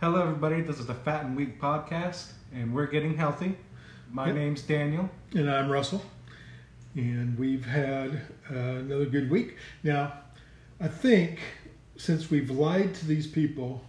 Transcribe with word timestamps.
Hello, 0.00 0.22
everybody. 0.22 0.62
This 0.62 0.78
is 0.78 0.86
the 0.86 0.94
Fat 0.94 1.24
and 1.24 1.36
Weak 1.36 1.60
podcast, 1.60 2.32
and 2.54 2.74
we're 2.74 2.86
getting 2.86 3.16
healthy. 3.16 3.56
My 4.10 4.26
Yep. 4.26 4.34
name's 4.34 4.62
Daniel. 4.62 5.10
And 5.34 5.50
I'm 5.50 5.70
Russell. 5.70 6.02
And 6.94 7.38
we've 7.38 7.64
had 7.66 8.22
uh, 8.50 8.54
another 8.54 9.06
good 9.06 9.30
week. 9.30 9.56
Now, 9.82 10.14
I 10.80 10.88
think 10.88 11.38
since 11.96 12.30
we've 12.30 12.50
lied 12.50 12.94
to 12.94 13.06
these 13.06 13.26
people 13.26 13.84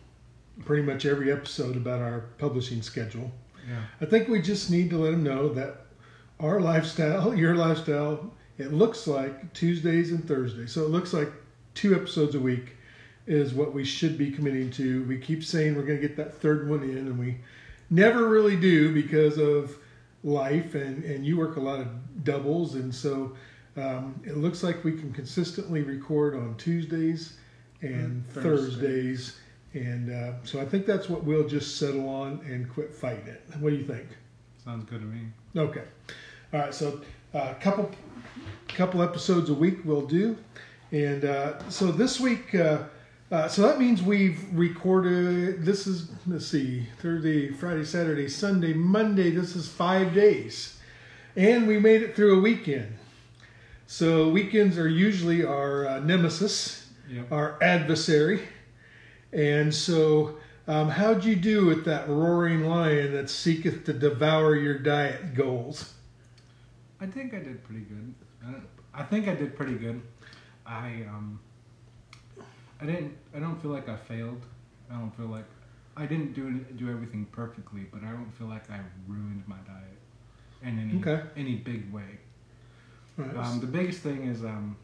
pretty 0.66 0.84
much 0.84 1.06
every 1.06 1.32
episode 1.32 1.76
about 1.76 2.02
our 2.02 2.22
publishing 2.38 2.82
schedule, 2.82 3.32
Yeah. 3.68 3.84
I 4.02 4.06
think 4.06 4.28
we 4.28 4.42
just 4.42 4.70
need 4.70 4.90
to 4.90 4.98
let 4.98 5.12
them 5.12 5.24
know 5.24 5.50
that 5.54 5.86
our 6.40 6.60
lifestyle, 6.60 7.34
your 7.44 7.56
lifestyle, 7.56 8.34
it 8.58 8.74
looks 8.74 9.08
like 9.08 9.54
Tuesdays 9.54 10.12
and 10.12 10.28
Thursdays. 10.28 10.72
So 10.72 10.84
it 10.84 10.90
looks 10.90 11.14
like 11.14 11.32
two 11.74 11.96
episodes 11.96 12.36
a 12.36 12.40
week 12.40 12.76
is 13.28 13.54
what 13.54 13.74
we 13.74 13.84
should 13.84 14.18
be 14.18 14.32
committing 14.32 14.72
to. 14.72 15.04
We 15.06 15.18
keep 15.18 15.44
saying 15.44 15.76
we're 15.76 15.84
going 15.84 16.02
to 16.02 16.08
get 16.08 16.18
that 16.18 16.36
third 16.36 16.70
one 16.70 16.84
in, 16.84 16.98
and 16.98 17.20
we 17.20 17.38
never 17.90 18.28
really 18.28 18.56
do 18.56 18.94
because 18.94 19.38
of 19.38 19.78
life, 20.24 20.76
and, 20.76 21.04
and 21.04 21.26
you 21.26 21.38
work 21.38 21.58
a 21.58 21.60
lot 21.60 21.80
of 21.80 22.24
doubles. 22.24 22.76
And 22.76 22.94
so 22.94 23.36
um, 23.78 24.20
it 24.26 24.38
looks 24.38 24.64
like 24.64 24.84
we 24.84 24.92
can 24.94 25.12
consistently 25.14 25.82
record 25.82 26.36
on 26.36 26.56
Tuesdays 26.58 27.38
and 27.82 28.24
Mm, 28.24 28.28
Thursdays. 28.28 28.44
Thursdays. 28.44 29.38
And 29.74 30.12
uh, 30.12 30.34
so 30.44 30.60
I 30.60 30.66
think 30.66 30.86
that's 30.86 31.10
what 31.10 31.24
we'll 31.24 31.48
just 31.48 31.78
settle 31.78 32.08
on 32.10 32.42
and 32.46 32.70
quit 32.70 32.94
fighting 32.94 33.28
it. 33.28 33.42
What 33.60 33.70
do 33.70 33.78
you 33.78 33.86
think? 33.86 34.08
Sounds 34.66 34.84
good 34.90 35.00
to 35.00 35.06
me. 35.06 35.22
Okay. 35.56 35.84
All 36.54 36.60
right. 36.60 36.74
So 36.74 37.02
a 37.34 37.38
uh, 37.38 37.54
couple 37.56 37.90
couple 38.68 39.02
episodes 39.02 39.50
a 39.50 39.54
week 39.54 39.80
we'll 39.86 40.06
do, 40.06 40.38
and 40.92 41.24
uh, 41.26 41.70
so 41.70 41.92
this 41.92 42.20
week. 42.20 42.54
Uh, 43.32 43.36
uh, 43.36 43.48
so 43.48 43.62
that 43.62 43.80
means 43.80 44.02
we've 44.02 44.44
recorded. 44.52 45.64
This 45.64 45.88
is 45.88 46.12
let's 46.28 46.46
see, 46.46 46.88
Thursday, 47.00 47.50
Friday, 47.50 47.86
Saturday, 47.86 48.28
Sunday, 48.28 48.74
Monday. 48.74 49.32
This 49.32 49.56
is 49.56 49.68
five 49.68 50.14
days, 50.14 50.80
and 51.36 51.68
we 51.68 51.80
made 51.80 52.02
it 52.02 52.16
through 52.16 52.38
a 52.38 52.42
weekend. 52.42 52.98
So 53.88 54.30
weekends 54.30 54.78
are 54.78 54.88
usually 54.88 55.44
our 55.46 55.88
uh, 55.88 56.00
nemesis, 56.00 56.90
Yep. 57.10 57.32
our 57.32 57.62
adversary, 57.64 58.42
and 59.32 59.74
so. 59.74 60.38
Um, 60.68 60.90
how'd 60.90 61.26
you 61.26 61.36
do 61.36 61.66
with 61.66 61.86
that 61.86 62.08
roaring 62.08 62.66
lion 62.66 63.14
that 63.14 63.32
seeketh 63.32 63.84
to 63.86 63.94
devour 63.94 64.56
your 64.56 64.78
diet 64.78 65.34
goals? 65.34 65.96
I 67.02 67.08
think 67.08 67.34
I 67.34 67.40
did 67.40 67.64
pretty 67.64 67.82
good. 67.82 68.14
I, 68.46 69.02
I 69.02 69.04
think 69.04 69.28
I 69.28 69.34
did 69.34 69.56
pretty 69.56 69.74
good. 69.74 70.02
I 70.66 71.04
um. 71.10 71.40
I 72.82 72.86
didn't. 72.86 73.16
I 73.36 73.40
don't 73.40 73.62
feel 73.62 73.72
like 73.72 73.88
I 73.90 73.96
failed. 73.96 74.44
I 74.90 74.96
don't 74.96 75.16
feel 75.16 75.28
like 75.28 75.46
I 75.96 76.06
didn't 76.06 76.34
do 76.34 76.52
do 76.78 76.90
everything 76.90 77.26
perfectly, 77.32 77.82
but 77.92 78.04
I 78.04 78.12
don't 78.12 78.32
feel 78.38 78.48
like 78.48 78.70
I 78.72 78.80
ruined 79.08 79.44
my 79.48 79.58
diet 79.68 80.00
in 80.64 80.80
any 80.80 81.00
Okay. 81.00 81.24
any 81.38 81.56
big 81.56 81.92
way. 81.94 82.20
Right. 83.18 83.36
Um, 83.36 83.60
the 83.60 83.68
biggest 83.68 84.00
thing 84.02 84.24
is 84.24 84.44
um, 84.44 84.78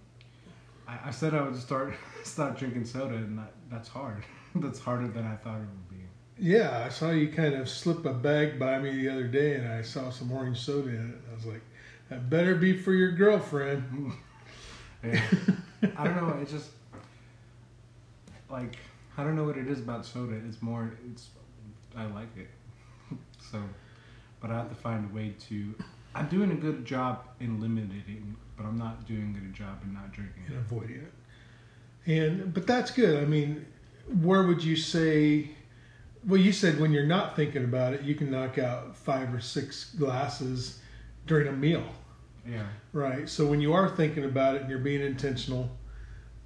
I, 0.87 0.99
I 1.05 1.11
said 1.11 1.33
I 1.33 1.41
would 1.41 1.55
start 1.55 1.93
start 2.23 2.57
drinking 2.57 2.85
soda, 2.85 3.15
and 3.15 3.37
that, 3.39 3.53
that's 3.69 3.89
hard. 3.89 4.23
that's 4.55 4.79
harder 4.79 5.07
than 5.07 5.25
I 5.25 5.35
thought 5.35 5.55
it 5.57 5.61
would 5.61 5.89
be. 5.89 6.03
yeah, 6.39 6.83
I 6.85 6.89
saw 6.89 7.11
you 7.11 7.29
kind 7.29 7.55
of 7.55 7.67
slip 7.69 8.05
a 8.05 8.13
bag 8.13 8.59
by 8.59 8.79
me 8.79 8.91
the 8.95 9.09
other 9.09 9.27
day, 9.27 9.55
and 9.55 9.67
I 9.67 9.81
saw 9.81 10.09
some 10.11 10.31
orange 10.31 10.59
soda 10.59 10.89
in 10.89 11.09
it. 11.11 11.31
I 11.31 11.35
was 11.35 11.45
like, 11.45 11.61
"That 12.09 12.29
better 12.29 12.55
be 12.55 12.73
for 12.77 12.93
your 12.93 13.11
girlfriend." 13.11 14.13
I 15.03 16.03
don't 16.03 16.15
know. 16.15 16.37
It's 16.41 16.51
just 16.51 16.69
like 18.49 18.77
I 19.17 19.23
don't 19.23 19.35
know 19.35 19.43
what 19.45 19.57
it 19.57 19.67
is 19.67 19.79
about 19.79 20.05
soda. 20.05 20.35
It's 20.47 20.61
more. 20.61 20.91
It's 21.11 21.29
I 21.95 22.05
like 22.05 22.35
it. 22.37 22.49
so, 23.51 23.61
but 24.41 24.51
I 24.51 24.55
have 24.57 24.69
to 24.69 24.75
find 24.75 25.09
a 25.09 25.13
way 25.15 25.33
to. 25.49 25.73
I'm 26.15 26.27
doing 26.29 26.51
a 26.51 26.55
good 26.55 26.85
job 26.85 27.23
in 27.39 27.59
limiting, 27.61 28.35
but 28.55 28.65
I'm 28.65 28.77
not 28.77 29.05
doing 29.07 29.35
a 29.37 29.39
good 29.39 29.53
job 29.53 29.79
in 29.83 29.93
not 29.93 30.11
drinking 30.11 30.43
and 30.47 30.55
it. 30.55 30.59
avoiding 30.59 30.95
it. 30.97 32.11
And 32.11 32.53
but 32.53 32.65
that's 32.67 32.91
good. 32.91 33.21
I 33.21 33.25
mean, 33.25 33.65
where 34.21 34.43
would 34.43 34.63
you 34.63 34.75
say? 34.75 35.49
Well, 36.27 36.39
you 36.41 36.51
said 36.51 36.79
when 36.79 36.91
you're 36.91 37.05
not 37.05 37.35
thinking 37.35 37.63
about 37.63 37.93
it, 37.93 38.01
you 38.01 38.15
can 38.15 38.29
knock 38.31 38.57
out 38.57 38.97
five 38.97 39.33
or 39.33 39.39
six 39.39 39.93
glasses 39.93 40.79
during 41.25 41.47
a 41.47 41.51
meal, 41.53 41.83
Yeah. 42.45 42.65
right? 42.91 43.29
So 43.29 43.45
when 43.45 43.61
you 43.61 43.73
are 43.73 43.87
thinking 43.87 44.25
about 44.25 44.55
it 44.55 44.61
and 44.61 44.69
you're 44.69 44.79
being 44.79 45.01
intentional, 45.01 45.69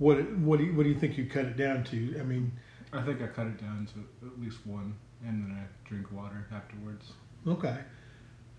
what 0.01 0.31
what 0.38 0.57
do 0.57 0.66
you, 0.66 0.73
what 0.73 0.84
do 0.84 0.89
you 0.89 1.00
think 1.00 1.16
you 1.16 1.28
cut 1.28 1.45
it 1.45 1.57
down 1.57 1.84
to? 1.85 2.19
I 2.19 2.23
mean, 2.23 2.51
I 2.91 3.03
think 3.03 3.22
I 3.22 3.28
cut 3.28 3.45
it 3.45 3.62
down 3.62 3.88
to 3.94 4.28
at 4.28 4.41
least 4.41 4.66
one, 4.66 4.95
and 5.23 5.44
then 5.44 5.56
I 5.56 5.88
drink 5.88 6.12
water 6.12 6.47
afterwards. 6.51 7.13
okay. 7.47 7.78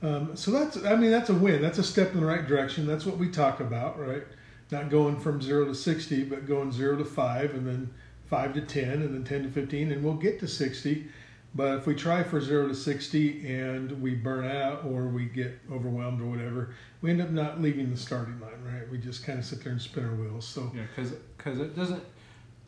Um, 0.02 0.36
so 0.36 0.50
that's 0.52 0.84
I 0.84 0.94
mean 0.94 1.10
that's 1.10 1.30
a 1.30 1.34
win. 1.34 1.60
That's 1.60 1.78
a 1.78 1.82
step 1.82 2.14
in 2.14 2.20
the 2.20 2.26
right 2.26 2.46
direction. 2.46 2.86
That's 2.86 3.04
what 3.04 3.18
we 3.18 3.28
talk 3.28 3.58
about, 3.58 3.98
right? 3.98 4.22
Not 4.70 4.88
going 4.88 5.18
from 5.18 5.42
zero 5.42 5.64
to 5.64 5.74
sixty, 5.74 6.22
but 6.22 6.46
going 6.46 6.70
zero 6.70 6.96
to 6.96 7.04
five, 7.04 7.54
and 7.54 7.66
then 7.66 7.92
five 8.26 8.54
to 8.54 8.60
ten, 8.60 9.02
and 9.02 9.12
then 9.12 9.24
ten 9.24 9.42
to 9.42 9.50
fifteen, 9.50 9.90
and 9.90 10.02
we'll 10.04 10.14
get 10.14 10.38
to 10.40 10.48
sixty. 10.48 11.08
But 11.54 11.78
if 11.78 11.86
we 11.86 11.94
try 11.94 12.22
for 12.22 12.40
zero 12.40 12.66
to 12.68 12.74
sixty 12.74 13.46
and 13.54 14.00
we 14.00 14.14
burn 14.14 14.44
out 14.44 14.84
or 14.86 15.08
we 15.08 15.26
get 15.26 15.58
overwhelmed 15.70 16.22
or 16.22 16.26
whatever, 16.26 16.74
we 17.02 17.10
end 17.10 17.20
up 17.20 17.30
not 17.30 17.60
leaving 17.60 17.90
the 17.90 17.96
starting 17.96 18.40
line, 18.40 18.62
right? 18.64 18.88
We 18.90 18.96
just 18.98 19.24
kind 19.24 19.38
of 19.38 19.44
sit 19.44 19.62
there 19.62 19.72
and 19.72 19.80
spin 19.80 20.04
our 20.04 20.14
wheels. 20.14 20.46
So 20.46 20.72
Yeah, 20.74 20.82
because 20.94 21.12
because 21.36 21.60
it 21.60 21.76
doesn't. 21.76 22.02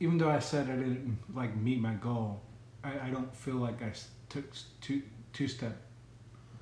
Even 0.00 0.18
though 0.18 0.30
I 0.30 0.38
said 0.38 0.68
I 0.68 0.76
didn't 0.76 1.16
like 1.34 1.56
meet 1.56 1.80
my 1.80 1.94
goal, 1.94 2.42
I, 2.82 3.06
I 3.06 3.10
don't 3.10 3.34
feel 3.34 3.54
like 3.56 3.82
I 3.82 3.92
took 4.28 4.44
two 4.82 5.02
two 5.32 5.48
step 5.48 5.76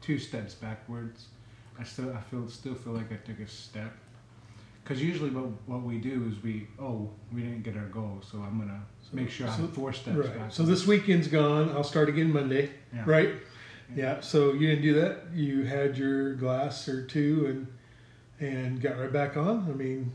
two 0.00 0.18
steps 0.18 0.54
backwards. 0.54 1.26
I 1.78 1.82
still 1.82 2.12
I 2.12 2.20
feel 2.20 2.48
still 2.48 2.74
feel 2.74 2.92
like 2.92 3.10
I 3.10 3.16
took 3.16 3.40
a 3.40 3.48
step. 3.48 3.92
Because 4.84 5.02
usually 5.02 5.30
what 5.30 5.46
what 5.66 5.82
we 5.82 5.98
do 5.98 6.30
is 6.30 6.40
we 6.42 6.68
oh 6.78 7.10
we 7.32 7.40
didn't 7.42 7.62
get 7.62 7.76
our 7.76 7.86
goal, 7.88 8.20
so 8.22 8.38
I'm 8.38 8.58
gonna 8.60 8.82
make 9.12 9.30
sure 9.30 9.46
So- 9.48 9.54
I'm 9.64 9.68
four 9.68 9.92
steps 9.92 10.16
right. 10.16 10.38
back. 10.38 10.52
So 10.52 10.62
this 10.64 10.86
weekend's 10.86 11.28
gone. 11.28 11.70
I'll 11.70 11.84
start 11.84 12.08
again 12.08 12.32
Monday. 12.32 12.70
Yeah. 12.94 13.02
Right? 13.06 13.30
Yeah. 13.94 14.20
So 14.20 14.52
you 14.52 14.68
didn't 14.68 14.82
do 14.82 14.94
that. 15.00 15.26
You 15.34 15.64
had 15.64 15.96
your 15.98 16.34
glass 16.34 16.88
or 16.88 17.04
two 17.06 17.46
and 17.46 17.66
and 18.40 18.80
got 18.80 18.98
right 18.98 19.12
back 19.12 19.36
on. 19.36 19.66
I 19.70 19.72
mean, 19.74 20.10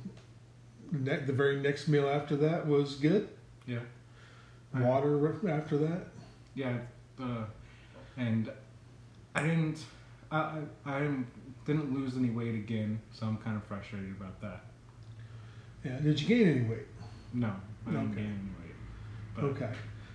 the, 0.92 1.00
ne- 1.00 1.26
the 1.26 1.34
very 1.34 1.60
next 1.62 1.88
meal 1.88 2.10
after 2.10 2.36
that 2.38 2.68
was 2.68 2.96
good. 2.96 3.30
Yeah. 3.66 3.80
Water 4.74 5.36
after 5.50 5.78
that. 5.78 6.08
Yeah, 6.54 6.78
uh, 7.22 7.46
and 8.18 8.52
I 9.36 9.44
didn't 9.44 9.84
I 10.32 10.38
I, 10.38 10.60
I 10.86 11.00
didn't, 11.00 11.28
didn't 11.66 11.94
lose 11.94 12.18
any 12.18 12.30
weight 12.32 12.56
again, 12.56 13.00
so 13.14 13.28
I'm 13.28 13.38
kind 13.38 13.56
of 13.56 13.64
frustrated 13.64 14.12
about 14.12 14.42
that. 14.42 14.66
Yeah. 15.86 16.00
Did 16.00 16.20
you 16.20 16.28
gain 16.28 16.48
any 16.50 16.70
weight? 16.70 16.88
No, 17.34 17.54
I 17.88 17.92
didn't 17.92 18.12
Okay. 18.12 18.16
gain 18.22 18.26
any 18.26 18.66
weight. 18.66 18.67
But 19.38 19.46
Okay. 19.46 19.70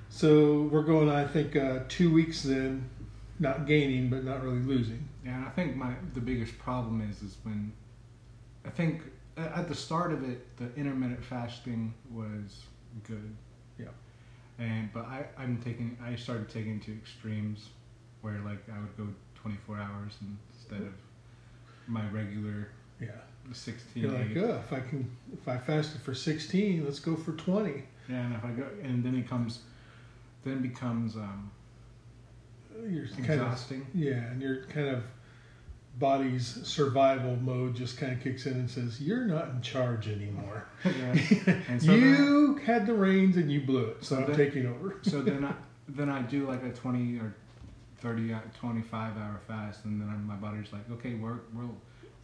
So 0.09 0.69
we're 0.71 0.83
going. 0.83 1.09
I 1.09 1.27
think 1.27 1.57
uh, 1.57 1.81
two 1.89 2.13
weeks 2.13 2.43
then, 2.43 2.91
not 3.39 3.67
gaining 3.67 4.11
but 4.11 4.25
not 4.25 4.43
really 4.43 4.61
losing. 4.61 5.09
Yeah, 5.25 5.37
and 5.37 5.47
I 5.47 5.51
think 5.51 5.75
my 5.75 5.95
the 6.13 6.21
biggest 6.21 6.59
problem 6.59 7.01
is 7.09 7.23
is 7.23 7.37
when 7.45 7.73
I 8.67 8.71
think 8.71 9.03
at 9.37 9.69
the 9.69 9.75
start 9.75 10.13
of 10.13 10.29
it, 10.29 10.57
the 10.59 10.75
intermittent 10.75 11.25
fasting 11.25 11.95
was 12.11 12.65
good. 13.05 13.35
Yeah. 13.79 13.87
And 14.59 14.93
but 14.93 15.07
I 15.07 15.25
I'm 15.39 15.63
taking 15.63 15.97
I 16.05 16.15
started 16.17 16.51
taking 16.51 16.79
to 16.81 16.93
extremes, 16.93 17.71
where 18.21 18.39
like 18.45 18.63
I 18.69 18.79
would 18.81 18.97
go 18.99 19.09
24 19.37 19.79
hours 19.79 20.13
instead 20.53 20.83
of 20.83 20.95
my 21.87 22.07
regular 22.11 22.69
Yeah. 23.01 23.09
16. 23.53 24.03
You're 24.03 24.13
like, 24.13 24.37
oh, 24.37 24.63
if 24.65 24.73
I 24.73 24.81
can, 24.81 25.11
if 25.33 25.49
I 25.49 25.59
fasted 25.59 26.01
for 26.03 26.15
16, 26.15 26.85
let's 26.85 27.01
go 27.01 27.17
for 27.17 27.33
20. 27.33 27.83
Yeah, 28.09 28.17
and 28.17 28.35
if 28.35 28.45
I 28.45 28.51
go 28.51 28.67
and 28.83 29.05
then 29.05 29.15
it 29.15 29.29
comes, 29.29 29.61
then 30.45 30.55
it 30.55 30.63
becomes 30.63 31.17
um, 31.17 31.51
You're 32.89 33.07
kind 33.07 33.19
of 33.19 33.31
exhausting. 33.31 33.87
Yeah, 33.95 34.13
and 34.31 34.41
your 34.43 34.65
kind 34.65 34.89
of 34.89 35.05
body's 35.99 36.67
survival 36.67 37.37
mode 37.37 37.77
just 37.77 37.99
kind 37.99 38.13
of 38.13 38.21
kicks 38.23 38.47
in 38.47 38.55
and 38.55 38.71
says, 38.71 39.01
"You're 39.01 39.25
not 39.25 39.51
in 39.51 39.61
charge 39.61 40.09
anymore. 40.09 40.67
so 40.85 40.91
you 41.93 42.57
had 42.65 42.87
the 42.87 42.95
reins 42.95 43.37
and 43.37 43.51
you 43.53 43.61
blew 43.61 43.85
it, 43.87 44.05
so 44.05 44.17
So 44.17 44.21
I'm 44.23 44.27
then- 44.29 44.37
taking 44.37 44.67
over." 44.67 44.99
so 45.03 45.23
then 45.23 45.45
I 45.45 45.55
then 45.89 46.09
I 46.09 46.23
do 46.23 46.47
like 46.47 46.63
a 46.63 46.71
20 46.71 47.19
or 47.19 47.35
30 47.99 48.33
uh, 48.33 48.39
25 48.59 49.17
hour 49.17 49.41
fast 49.47 49.85
and 49.85 50.01
then 50.01 50.25
my 50.27 50.35
body's 50.35 50.73
like 50.73 50.89
okay 50.91 51.15
we're, 51.15 51.41
we're 51.55 51.69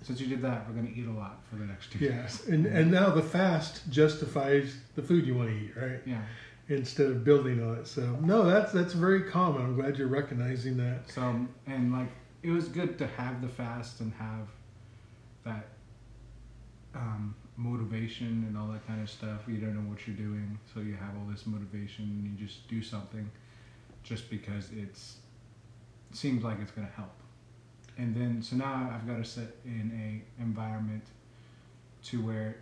since 0.03 0.21
you 0.21 0.27
did 0.27 0.41
that 0.43 0.67
we're 0.69 0.75
gonna 0.75 0.95
eat 0.95 1.07
a 1.07 1.11
lot 1.11 1.41
for 1.51 1.57
the 1.57 1.65
next 1.65 1.91
two 1.93 1.99
yes, 1.99 2.47
and 2.47 2.67
and 2.67 2.91
now 2.91 3.11
the 3.11 3.23
fast 3.23 3.89
justifies 3.91 4.77
the 4.95 5.03
food 5.03 5.27
you 5.27 5.35
want 5.35 5.49
to 5.51 5.57
eat, 5.57 5.73
right? 5.77 6.01
yeah 6.07 6.23
Instead 6.71 7.07
of 7.07 7.25
building 7.25 7.63
on 7.63 7.79
it. 7.79 7.87
So 7.87 8.03
no, 8.21 8.45
that's 8.45 8.73
that's 8.73 8.93
very 8.93 9.23
common. 9.23 9.63
I'm 9.63 9.75
glad 9.75 9.97
you're 9.97 10.07
recognizing 10.07 10.77
that. 10.77 11.11
so 11.11 11.47
and 11.67 11.93
like 11.93 12.11
it 12.43 12.51
was 12.51 12.69
good 12.69 12.99
to 12.99 13.07
have 13.07 13.41
the 13.41 13.49
fast 13.49 14.01
and 14.01 14.13
have 14.15 14.49
that 15.45 15.69
um, 16.95 17.35
motivation 17.57 18.45
and 18.47 18.57
all 18.59 18.69
that 18.69 18.87
kind 18.87 19.01
of 19.03 19.09
stuff 19.11 19.41
you 19.49 19.57
don't 19.57 19.75
know 19.75 19.89
what 19.91 20.07
you're 20.07 20.15
doing 20.17 20.59
so 20.73 20.81
you 20.81 20.95
have 20.95 21.11
all 21.19 21.27
this 21.31 21.47
motivation 21.47 22.05
and 22.05 22.25
you 22.39 22.47
just 22.47 22.69
do 22.69 22.83
something 22.83 23.29
just 24.05 24.31
because 24.31 24.71
it's 24.77 25.17
seems 26.13 26.43
like 26.45 26.59
it's 26.61 26.71
going 26.71 26.87
to 26.87 26.93
help. 26.95 27.11
And 27.99 28.15
then 28.15 28.41
so 28.41 28.57
now 28.57 28.91
I've 28.95 29.07
got 29.07 29.17
to 29.17 29.25
set 29.25 29.57
in 29.65 29.93
a 30.39 30.43
environment 30.43 31.03
to 32.05 32.25
where 32.25 32.57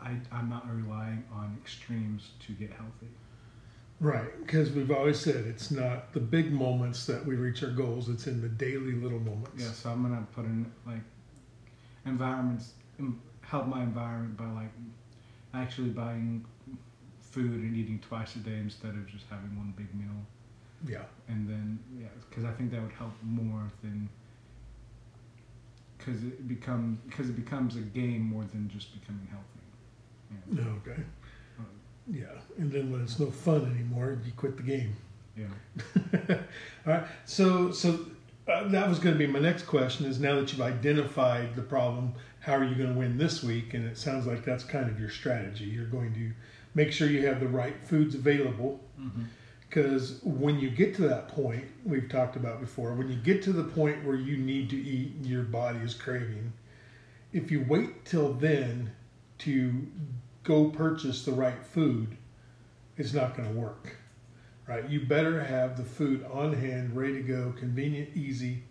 I, 0.00 0.16
I'm 0.32 0.50
not 0.50 0.68
relying 0.68 1.24
on 1.32 1.56
extremes 1.62 2.30
to 2.46 2.52
get 2.52 2.70
healthy. 2.70 3.08
Right, 4.00 4.38
because 4.44 4.72
we've 4.72 4.90
always 4.90 5.20
said 5.20 5.36
it's 5.46 5.70
not 5.70 6.12
the 6.12 6.20
big 6.20 6.52
moments 6.52 7.06
that 7.06 7.24
we 7.24 7.36
reach 7.36 7.62
our 7.62 7.70
goals; 7.70 8.08
it's 8.08 8.26
in 8.26 8.42
the 8.42 8.48
daily 8.48 8.92
little 8.92 9.20
moments. 9.20 9.62
Yeah, 9.62 9.70
so 9.70 9.90
I'm 9.90 10.02
gonna 10.02 10.26
put 10.34 10.44
in 10.44 10.70
like 10.84 11.00
environments, 12.04 12.72
help 13.42 13.66
my 13.66 13.82
environment 13.82 14.36
by 14.36 14.50
like 14.50 14.72
actually 15.54 15.90
buying 15.90 16.44
food 17.20 17.60
and 17.60 17.76
eating 17.76 18.00
twice 18.00 18.34
a 18.34 18.40
day 18.40 18.56
instead 18.56 18.90
of 18.90 19.06
just 19.06 19.24
having 19.30 19.56
one 19.56 19.72
big 19.76 19.94
meal. 19.94 20.10
Yeah, 20.86 21.04
And 21.28 21.48
then 21.48 21.78
yeah, 21.98 22.08
because 22.28 22.44
I 22.44 22.52
think 22.52 22.72
that 22.72 22.82
would 22.82 22.92
help 22.92 23.12
more 23.22 23.70
than 23.82 24.08
because 26.04 26.22
it 26.22 26.46
become 26.48 26.98
because 27.08 27.28
it 27.28 27.36
becomes 27.36 27.76
a 27.76 27.80
game 27.80 28.22
more 28.22 28.44
than 28.52 28.68
just 28.68 28.98
becoming 29.00 29.26
healthy. 29.30 29.54
Yeah. 30.52 30.92
okay. 30.92 31.02
Yeah, 32.06 32.26
and 32.58 32.70
then 32.70 32.92
when 32.92 33.00
it's 33.00 33.18
no 33.18 33.30
fun 33.30 33.64
anymore, 33.74 34.18
you 34.26 34.32
quit 34.32 34.58
the 34.58 34.62
game. 34.62 34.94
Yeah. 35.36 35.46
All 36.86 36.92
right. 36.92 37.04
So, 37.24 37.70
so 37.70 37.98
uh, 38.46 38.68
that 38.68 38.88
was 38.88 38.98
going 38.98 39.14
to 39.14 39.18
be 39.18 39.26
my 39.26 39.38
next 39.38 39.62
question. 39.62 40.04
Is 40.04 40.20
now 40.20 40.34
that 40.36 40.52
you've 40.52 40.60
identified 40.60 41.56
the 41.56 41.62
problem, 41.62 42.12
how 42.40 42.54
are 42.54 42.64
you 42.64 42.74
going 42.74 42.92
to 42.92 42.98
win 42.98 43.16
this 43.16 43.42
week? 43.42 43.72
And 43.72 43.86
it 43.86 43.96
sounds 43.96 44.26
like 44.26 44.44
that's 44.44 44.64
kind 44.64 44.90
of 44.90 45.00
your 45.00 45.08
strategy. 45.08 45.64
You're 45.64 45.86
going 45.86 46.12
to 46.14 46.30
make 46.74 46.92
sure 46.92 47.08
you 47.08 47.26
have 47.26 47.40
the 47.40 47.48
right 47.48 47.76
foods 47.82 48.14
available. 48.14 48.80
Mm-hmm. 49.00 49.22
Because 49.74 50.20
when 50.22 50.60
you 50.60 50.70
get 50.70 50.94
to 50.94 51.02
that 51.08 51.26
point, 51.26 51.64
we've 51.84 52.08
talked 52.08 52.36
about 52.36 52.60
before, 52.60 52.94
when 52.94 53.08
you 53.08 53.16
get 53.16 53.42
to 53.42 53.52
the 53.52 53.64
point 53.64 54.04
where 54.04 54.14
you 54.14 54.36
need 54.36 54.70
to 54.70 54.76
eat 54.76 55.14
and 55.16 55.26
your 55.26 55.42
body 55.42 55.80
is 55.80 55.94
craving, 55.94 56.52
if 57.32 57.50
you 57.50 57.66
wait 57.68 58.04
till 58.04 58.34
then 58.34 58.92
to 59.38 59.84
go 60.44 60.70
purchase 60.70 61.24
the 61.24 61.32
right 61.32 61.60
food, 61.66 62.16
it's 62.96 63.12
not 63.12 63.36
going 63.36 63.52
to 63.52 63.58
work. 63.58 63.96
Right? 64.68 64.88
You 64.88 65.06
better 65.06 65.42
have 65.42 65.76
the 65.76 65.82
food 65.82 66.24
on 66.32 66.52
hand, 66.52 66.96
ready 66.96 67.14
to 67.14 67.22
go, 67.22 67.52
convenient, 67.58 68.16
easy. 68.16 68.62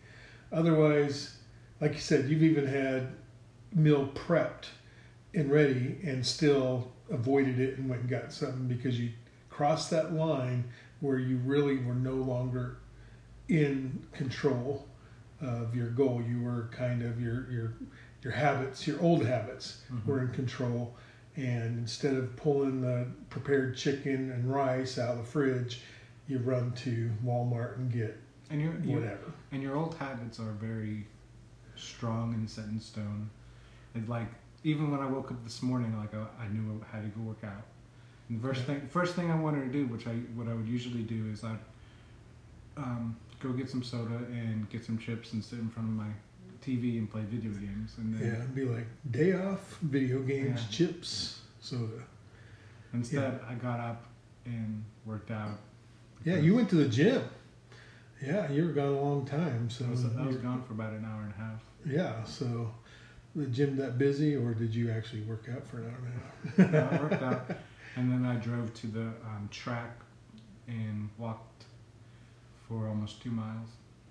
Otherwise, 0.54 1.36
like 1.82 1.96
you 1.96 2.00
said, 2.00 2.30
you've 2.30 2.44
even 2.44 2.66
had 2.66 3.10
meal 3.74 4.08
prepped 4.16 4.68
and 5.34 5.52
ready 5.52 5.98
and 6.02 6.26
still 6.26 6.94
avoided 7.10 7.60
it 7.60 7.78
and 7.78 7.90
went 7.90 8.04
and 8.04 8.10
got 8.10 8.32
something 8.32 8.70
because 8.70 8.98
you 8.98 9.10
crossed 9.50 9.92
that 9.92 10.14
line 10.14 10.64
where 11.04 11.20
you 11.20 11.36
really 11.40 11.76
were 11.78 11.94
no 11.94 12.14
longer 12.16 12.78
in 13.50 14.02
control 14.14 14.88
of 15.42 15.76
your 15.76 15.90
goal. 15.90 16.24
You 16.26 16.42
were 16.42 16.70
kind 16.72 17.04
of 17.04 17.22
your 17.22 17.52
your 17.52 17.74
your 18.24 18.32
habits, 18.32 18.88
your 18.88 19.02
old 19.02 19.26
habits 19.26 19.82
Mhm. 19.92 20.06
were 20.06 20.22
in 20.22 20.30
control. 20.30 20.96
And 21.36 21.78
instead 21.80 22.14
of 22.16 22.36
pulling 22.38 22.80
the 22.82 23.08
prepared 23.30 23.76
chicken 23.76 24.32
and 24.32 24.50
rice 24.50 24.98
out 24.98 25.12
of 25.12 25.18
the 25.18 25.24
fridge, 25.26 25.82
you 26.28 26.38
run 26.40 26.72
to 26.86 27.12
Walmart 27.26 27.76
and 27.78 27.92
get 27.92 28.18
And 28.50 28.62
your, 28.62 28.74
your 28.80 29.02
whatever. 29.02 29.34
and 29.52 29.62
your 29.62 29.76
old 29.76 29.96
habits 29.96 30.40
are 30.40 30.54
very 30.54 31.06
strong 31.76 32.34
and 32.34 32.50
set 32.50 32.66
in 32.66 32.80
stone. 32.80 33.30
And 33.94 34.08
like 34.08 34.28
even 34.64 34.90
when 34.90 35.02
I 35.02 35.08
woke 35.08 35.32
up 35.32 35.44
this 35.44 35.62
morning, 35.62 35.98
like 35.98 36.14
I, 36.14 36.26
I 36.46 36.48
knew 36.48 36.82
I 36.94 36.96
had 36.96 37.04
to 37.04 37.10
go 37.10 37.22
work 37.26 37.44
out. 37.44 37.66
And 38.30 38.40
the 38.40 38.48
first 38.48 38.62
Yeah. 38.62 38.66
thing, 38.68 38.88
first 38.88 39.16
thing 39.16 39.32
I 39.32 39.36
wanted 39.40 39.62
to 39.62 39.72
do, 39.72 39.86
which 39.88 40.08
I 40.08 40.14
what 40.36 40.48
I 40.48 40.54
would 40.54 40.68
usually 40.68 41.04
do, 41.04 41.28
is 41.32 41.44
I'd 41.44 41.60
um, 42.78 43.16
go 43.40 43.52
get 43.52 43.70
some 43.70 43.84
soda 43.84 44.16
and 44.32 44.70
get 44.70 44.84
some 44.84 44.98
chips 44.98 45.34
and 45.34 45.44
sit 45.44 45.60
in 45.60 45.70
front 45.70 45.90
of 45.90 45.96
my 45.96 46.10
TV 46.62 46.98
and 46.98 47.10
play 47.10 47.22
video 47.22 47.52
games. 47.52 47.96
And 47.98 48.14
then 48.14 48.28
Yeah, 48.28 48.38
it'd 48.40 48.56
be 48.56 48.66
like 48.66 48.88
day 49.12 49.34
off, 49.34 49.78
video 49.82 50.22
games, 50.22 50.62
Yeah. 50.62 50.68
chips, 50.70 51.42
soda. 51.60 52.04
instead, 52.94 53.40
I 53.48 53.56
got 53.56 53.80
up 53.80 54.06
and 54.46 54.84
worked 55.06 55.32
out. 55.32 55.60
Yeah, 56.24 56.38
you 56.38 56.56
went 56.56 56.70
to 56.70 56.76
the 56.76 56.88
gym. 56.88 57.22
Yeah, 58.22 58.50
you 58.52 58.66
were 58.66 58.72
gone 58.72 58.94
a 58.94 59.02
long 59.02 59.26
time. 59.26 59.70
So 59.70 59.86
I 59.86 59.90
was, 59.90 60.06
I 60.18 60.26
was 60.26 60.38
gone 60.38 60.64
for 60.64 60.74
about 60.74 60.94
an 60.94 61.04
hour 61.06 61.24
and 61.24 61.32
a 61.34 61.36
half. 61.36 61.64
Yeah, 61.86 62.24
so 62.24 62.72
the 63.36 63.46
gym 63.48 63.76
that 63.78 63.98
busy, 63.98 64.36
or 64.36 64.54
did 64.54 64.74
you 64.74 64.90
actually 64.92 65.22
work 65.24 65.50
out 65.54 65.68
for 65.68 65.78
an 65.80 65.86
hour 65.86 65.98
and 66.06 66.08
a 66.08 66.72
half? 66.72 66.74
Yeah, 66.74 66.98
I 66.98 67.02
worked 67.04 67.24
out, 67.24 67.52
and 67.96 68.12
then 68.12 68.26
I 68.26 68.36
drove 68.36 68.74
to 68.76 68.88
the 68.88 69.02
um, 69.02 69.50
track 69.52 70.00
and 70.68 71.10
walked 71.18 71.66
for 72.68 72.88
almost 72.88 73.22
two 73.22 73.32
miles. 73.32 73.70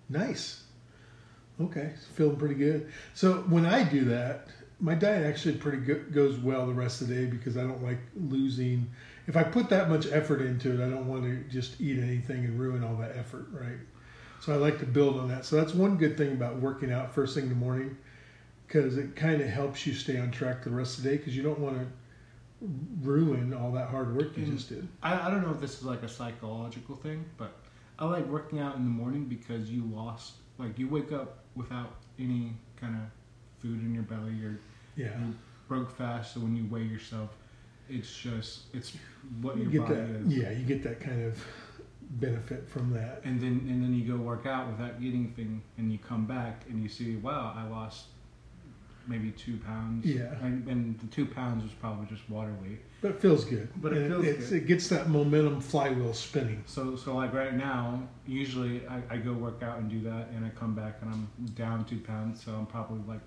Nice. 0.09 0.63
Okay, 1.61 1.93
feeling 2.15 2.37
pretty 2.37 2.55
good. 2.55 2.91
So 3.15 3.35
when 3.49 3.67
I 3.67 3.85
do 3.85 4.05
that, 4.07 4.49
my 4.81 4.95
diet 4.95 5.27
actually 5.27 5.55
pretty 5.55 5.79
good 5.79 6.13
goes 6.13 6.39
well 6.39 6.67
the 6.67 6.73
rest 6.73 7.03
of 7.03 7.09
the 7.09 7.15
day 7.15 7.27
because 7.27 7.57
I 7.57 7.63
don't 7.63 7.83
like 7.83 8.01
losing. 8.17 8.91
If 9.27 9.37
I 9.37 9.45
put 9.45 9.69
that 9.69 9.89
much 9.89 10.07
effort 10.11 10.43
into 10.43 10.73
it, 10.73 10.85
I 10.85 10.91
don't 10.91 11.07
want 11.07 11.25
to 11.25 11.37
just 11.53 11.81
eat 11.81 11.99
anything 11.99 12.45
and 12.45 12.59
ruin 12.59 12.83
all 12.83 12.97
that 12.97 13.17
effort, 13.17 13.47
right? 13.53 13.79
So 14.41 14.53
I 14.53 14.57
like 14.57 14.81
to 14.81 14.87
build 14.87 15.21
on 15.21 15.29
that. 15.29 15.45
So 15.45 15.57
that's 15.57 15.73
one 15.73 15.97
good 15.97 16.17
thing 16.17 16.33
about 16.33 16.57
working 16.57 16.91
out 16.91 17.15
first 17.15 17.35
thing 17.35 17.45
in 17.45 17.51
the 17.51 17.57
morning 17.57 17.97
because 18.67 18.97
it 18.97 19.15
kind 19.15 19.41
of 19.41 19.49
helps 19.49 19.87
you 19.87 19.95
stay 19.95 20.19
on 20.19 20.33
track 20.33 20.65
the 20.65 20.71
rest 20.71 20.99
of 20.99 21.05
the 21.05 21.11
day 21.11 21.17
because 21.19 21.37
you 21.37 21.43
don't 21.43 21.61
want 21.61 21.79
to 21.79 21.87
ruin 23.03 23.53
all 23.55 23.73
that 23.73 23.89
hard 23.89 24.17
work 24.17 24.37
you 24.37 24.45
Mm. 24.47 24.53
just 24.55 24.69
did. 24.69 24.87
I, 25.03 25.27
I 25.27 25.31
don't 25.31 25.43
know 25.43 25.51
if 25.53 25.61
this 25.61 25.79
is 25.79 25.85
like 25.85 26.03
a 26.03 26.09
psychological 26.09 26.97
thing, 26.97 27.25
but 27.37 27.57
I 27.99 28.07
like 28.07 28.27
working 28.27 28.59
out 28.61 28.77
in 28.77 28.85
the 28.85 28.91
morning 28.91 29.25
because 29.25 29.71
you 29.71 29.83
lost, 29.85 30.35
like, 30.59 30.79
you 30.79 30.89
wake 30.89 31.13
up 31.13 31.39
without 31.57 31.97
any 32.19 32.55
kind 32.77 32.95
of 32.95 33.03
food 33.61 33.81
in 33.81 33.93
your 33.95 34.05
belly. 34.05 34.33
You're 34.33 34.59
Yeah. 34.97 35.19
you 35.21 35.35
broke 35.69 35.91
fast, 35.91 36.35
so 36.35 36.41
when 36.41 36.57
you 36.57 36.67
weigh 36.67 36.83
yourself, 36.85 37.31
it's 37.89 38.15
just 38.17 38.75
it's 38.75 38.93
what 39.41 39.57
You 39.57 39.65
your 39.65 39.73
get 39.73 39.81
body 39.83 39.95
that, 39.95 40.11
is. 40.27 40.37
yeah, 40.37 40.51
you 40.51 40.65
get 40.65 40.83
that 40.85 41.01
kind 41.01 41.23
of 41.25 41.45
benefit 42.13 42.69
from 42.69 42.91
that. 42.93 43.21
And 43.25 43.41
then 43.41 43.67
and 43.69 43.83
then 43.83 43.95
you 43.95 44.05
go 44.05 44.17
work 44.23 44.47
out 44.47 44.69
without 44.69 44.95
eating 45.01 45.33
thing, 45.33 45.63
and 45.79 45.91
you 45.93 45.99
come 45.99 46.27
back 46.27 46.65
and 46.69 46.83
you 46.83 46.89
see, 46.89 47.17
wow, 47.17 47.55
I 47.57 47.67
lost 47.69 48.07
maybe 49.07 49.31
two 49.33 49.57
pounds. 49.59 50.05
Yeah. 50.07 50.35
And, 50.43 50.67
and 50.69 50.99
the 51.01 51.07
two 51.07 51.27
pounds 51.27 51.63
was 51.63 51.73
probably 51.73 52.07
just 52.07 52.29
water 52.31 52.55
weight. 52.63 52.81
But 53.01 53.13
it 53.13 53.21
feels 53.21 53.45
good. 53.45 53.69
But 53.77 53.93
it 53.93 54.11
And 54.11 54.23
feels 54.25 54.49
good. 54.49 54.63
It 54.63 54.67
gets 54.67 54.89
that 54.89 55.09
momentum 55.09 55.61
flywheel 55.61 56.15
spinning. 56.15 56.63
So 56.67 56.97
so 56.97 57.15
like 57.17 57.33
right 57.33 57.55
now, 57.55 58.03
usually 58.27 58.87
I, 58.87 59.03
I 59.11 59.17
go 59.17 59.33
work 59.33 59.63
out 59.63 59.79
and 59.79 59.91
do 59.91 60.01
that, 60.09 60.29
and 60.35 60.45
I 60.45 60.51
come 60.51 60.75
back 60.75 60.99
and 61.03 61.13
I'm 61.13 61.29
down 61.55 61.85
two 61.85 61.99
pounds, 62.01 62.43
so 62.45 62.53
I'm 62.53 62.67
probably 62.67 63.01
like 63.09 63.21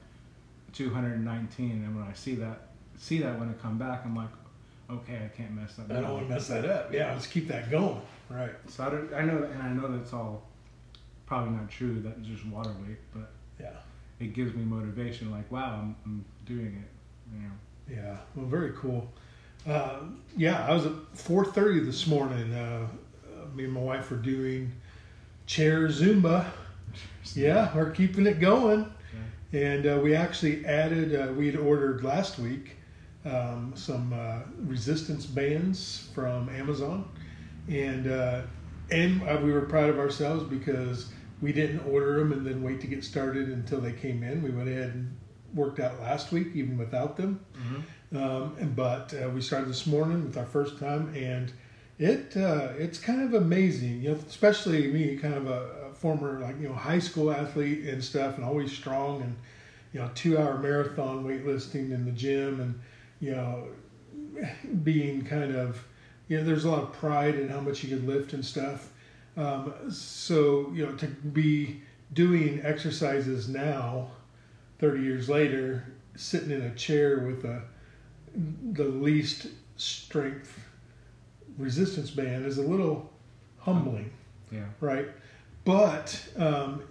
219. 0.73 1.71
And 1.71 1.95
when 1.95 2.05
I 2.05 2.13
see 2.13 2.35
that 2.35 2.67
see 2.97 3.19
that 3.19 3.39
when 3.39 3.50
I 3.50 3.53
come 3.53 3.77
back, 3.77 4.01
I'm 4.05 4.15
like, 4.15 4.29
okay, 4.89 5.19
I 5.25 5.35
can't 5.35 5.51
mess 5.51 5.75
that 5.75 5.91
I 5.91 6.01
don't 6.01 6.13
want 6.13 6.27
to 6.27 6.33
mess 6.33 6.47
that 6.47 6.65
up. 6.65 6.93
Yeah, 6.93 7.13
let's 7.13 7.27
keep 7.27 7.47
that 7.50 7.69
going. 7.69 8.01
Right. 8.29 8.51
So 8.67 8.85
I, 8.85 8.89
don't, 8.89 9.13
I 9.13 9.21
know 9.21 9.43
and 9.43 9.61
I 9.61 9.69
know 9.69 9.95
that's 9.97 10.13
all 10.13 10.47
probably 11.25 11.51
not 11.51 11.69
true. 11.69 12.01
That's 12.01 12.25
just 12.25 12.45
water 12.45 12.71
weight, 12.88 12.97
but 13.13 13.31
Yeah. 13.59 13.71
It 14.19 14.34
gives 14.34 14.53
me 14.53 14.63
motivation. 14.63 15.31
Like, 15.31 15.51
wow, 15.51 15.79
I'm, 15.81 15.95
I'm 16.05 16.25
doing 16.45 16.84
it. 16.84 17.34
You 17.34 17.41
know. 17.43 18.01
Yeah. 18.01 18.17
Well, 18.36 18.45
very 18.45 18.72
cool. 18.75 19.10
Uh, 19.67 20.01
yeah, 20.38 20.65
I 20.67 20.74
was 20.74 20.86
at 20.86 20.93
4:30 21.15 21.86
this 21.86 22.07
morning. 22.07 22.53
Uh, 22.53 22.88
uh, 23.25 23.55
me 23.55 23.65
and 23.65 23.74
my 23.74 23.79
wife 23.81 24.12
were 24.12 24.17
doing 24.17 24.72
chair 25.45 25.88
Zumba. 25.88 26.45
Yeah, 27.36 27.75
we're 27.75 27.89
keeping 27.89 28.25
it 28.27 28.39
going. 28.39 28.89
And 29.51 29.86
uh, 29.88 30.00
we 30.01 30.15
actually 30.15 30.65
added, 30.65 31.15
uh, 31.15 31.31
we 31.34 31.45
had 31.45 31.55
ordered 31.55 32.03
last 32.03 32.39
week 32.39 32.75
um, 33.25 33.74
some 33.75 34.13
uh, 34.13 34.39
resistance 34.60 35.25
bands 35.25 36.10
from 36.13 36.50
Amazon. 36.50 37.10
And, 37.67 38.07
uh, 38.07 38.41
and 38.91 39.22
we 39.43 39.51
were 39.51 39.62
proud 39.62 39.89
of 39.89 39.98
ourselves 39.98 40.43
because 40.43 41.12
we 41.41 41.51
didn't 41.51 41.81
order 41.81 42.17
them 42.17 42.31
and 42.31 42.45
then 42.45 42.63
wait 42.63 42.81
to 42.81 42.87
get 42.87 43.03
started 43.03 43.49
until 43.49 43.81
they 43.81 43.91
came 43.91 44.23
in. 44.23 44.41
We 44.41 44.51
went 44.51 44.69
ahead 44.69 44.89
and 44.89 45.17
worked 45.53 45.79
out 45.79 45.99
last 46.01 46.31
week, 46.31 46.49
even 46.53 46.77
without 46.77 47.17
them. 47.17 47.45
Mm-hmm. 47.53 48.17
Um, 48.17 48.55
and, 48.59 48.75
but 48.75 49.13
uh, 49.13 49.29
we 49.29 49.41
started 49.41 49.69
this 49.69 49.85
morning 49.87 50.25
with 50.25 50.37
our 50.37 50.45
first 50.45 50.79
time, 50.79 51.13
and 51.15 51.51
it 51.97 52.35
uh, 52.37 52.69
it's 52.77 52.99
kind 52.99 53.21
of 53.21 53.33
amazing, 53.33 54.01
you 54.01 54.11
know, 54.11 54.19
especially 54.27 54.91
me, 54.91 55.17
kind 55.17 55.33
of 55.33 55.47
a, 55.47 55.89
a 55.89 55.93
former 55.93 56.39
like 56.39 56.59
you 56.59 56.67
know 56.67 56.75
high 56.75 56.99
school 56.99 57.31
athlete 57.31 57.85
and 57.85 58.03
stuff, 58.03 58.35
and 58.35 58.45
always 58.45 58.71
strong, 58.71 59.21
and 59.21 59.35
you 59.93 59.99
know 59.99 60.09
two 60.13 60.37
hour 60.37 60.57
marathon 60.57 61.23
weightlifting 61.25 61.91
in 61.91 62.05
the 62.05 62.11
gym, 62.11 62.59
and 62.59 62.79
you 63.19 63.31
know 63.31 63.67
being 64.83 65.23
kind 65.25 65.55
of 65.55 65.83
you 66.27 66.37
know 66.37 66.43
there's 66.43 66.65
a 66.65 66.69
lot 66.69 66.83
of 66.83 66.93
pride 66.93 67.35
in 67.35 67.49
how 67.49 67.59
much 67.59 67.83
you 67.83 67.95
can 67.95 68.05
lift 68.05 68.33
and 68.33 68.45
stuff. 68.45 68.91
Um, 69.37 69.73
so 69.89 70.71
you 70.73 70.85
know 70.85 70.93
to 70.93 71.07
be 71.07 71.81
doing 72.13 72.61
exercises 72.63 73.49
now, 73.49 74.11
thirty 74.79 75.03
years 75.03 75.29
later, 75.29 75.93
sitting 76.15 76.51
in 76.51 76.61
a 76.61 76.73
chair 76.75 77.19
with 77.19 77.43
a 77.45 77.63
the 78.71 78.85
least 78.85 79.47
strength 79.77 80.59
resistance 81.57 82.11
band 82.11 82.45
is 82.45 82.57
a 82.57 82.61
little 82.61 83.11
humbling. 83.59 84.11
Yeah. 84.51 84.65
right? 84.79 85.07
But 85.63 86.27
um, 86.37 86.83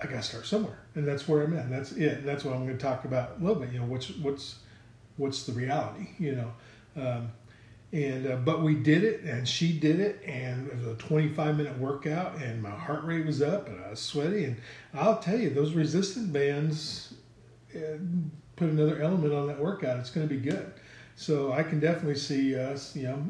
I 0.00 0.06
got 0.06 0.16
to 0.16 0.22
start 0.22 0.46
somewhere, 0.46 0.78
and 0.94 1.06
that's 1.06 1.28
where 1.28 1.42
I'm 1.42 1.56
at. 1.56 1.66
And 1.66 1.72
that's 1.72 1.92
it. 1.92 2.18
And 2.18 2.28
that's 2.28 2.44
what 2.44 2.54
I'm 2.54 2.64
going 2.66 2.78
to 2.78 2.82
talk 2.82 3.04
about 3.04 3.36
a 3.38 3.44
little 3.44 3.60
bit. 3.62 3.72
You 3.72 3.80
know, 3.80 3.86
what's 3.86 4.10
what's 4.16 4.56
what's 5.16 5.44
the 5.44 5.52
reality? 5.52 6.08
You 6.18 6.36
know, 6.36 6.52
um, 6.96 7.32
and 7.94 8.26
uh, 8.26 8.36
but 8.36 8.60
we 8.62 8.74
did 8.74 9.04
it, 9.04 9.20
and 9.20 9.48
she 9.48 9.72
did 9.78 10.00
it, 10.00 10.20
and 10.26 10.66
it 10.66 10.76
was 10.76 10.86
a 10.86 10.94
25 10.96 11.56
minute 11.56 11.78
workout, 11.78 12.34
and 12.42 12.60
my 12.60 12.70
heart 12.70 13.04
rate 13.04 13.24
was 13.24 13.40
up, 13.40 13.68
and 13.68 13.82
I 13.84 13.90
was 13.90 14.00
sweaty, 14.00 14.44
and 14.44 14.56
I'll 14.92 15.18
tell 15.18 15.38
you, 15.38 15.50
those 15.50 15.74
resistant 15.74 16.32
bands 16.32 17.14
uh, 17.76 17.98
put 18.56 18.68
another 18.68 19.00
element 19.00 19.32
on 19.32 19.46
that 19.46 19.60
workout. 19.60 20.00
It's 20.00 20.10
going 20.10 20.28
to 20.28 20.34
be 20.34 20.40
good. 20.40 20.72
So 21.14 21.52
I 21.52 21.62
can 21.62 21.78
definitely 21.78 22.16
see 22.16 22.58
us, 22.58 22.96
you 22.96 23.04
know, 23.04 23.28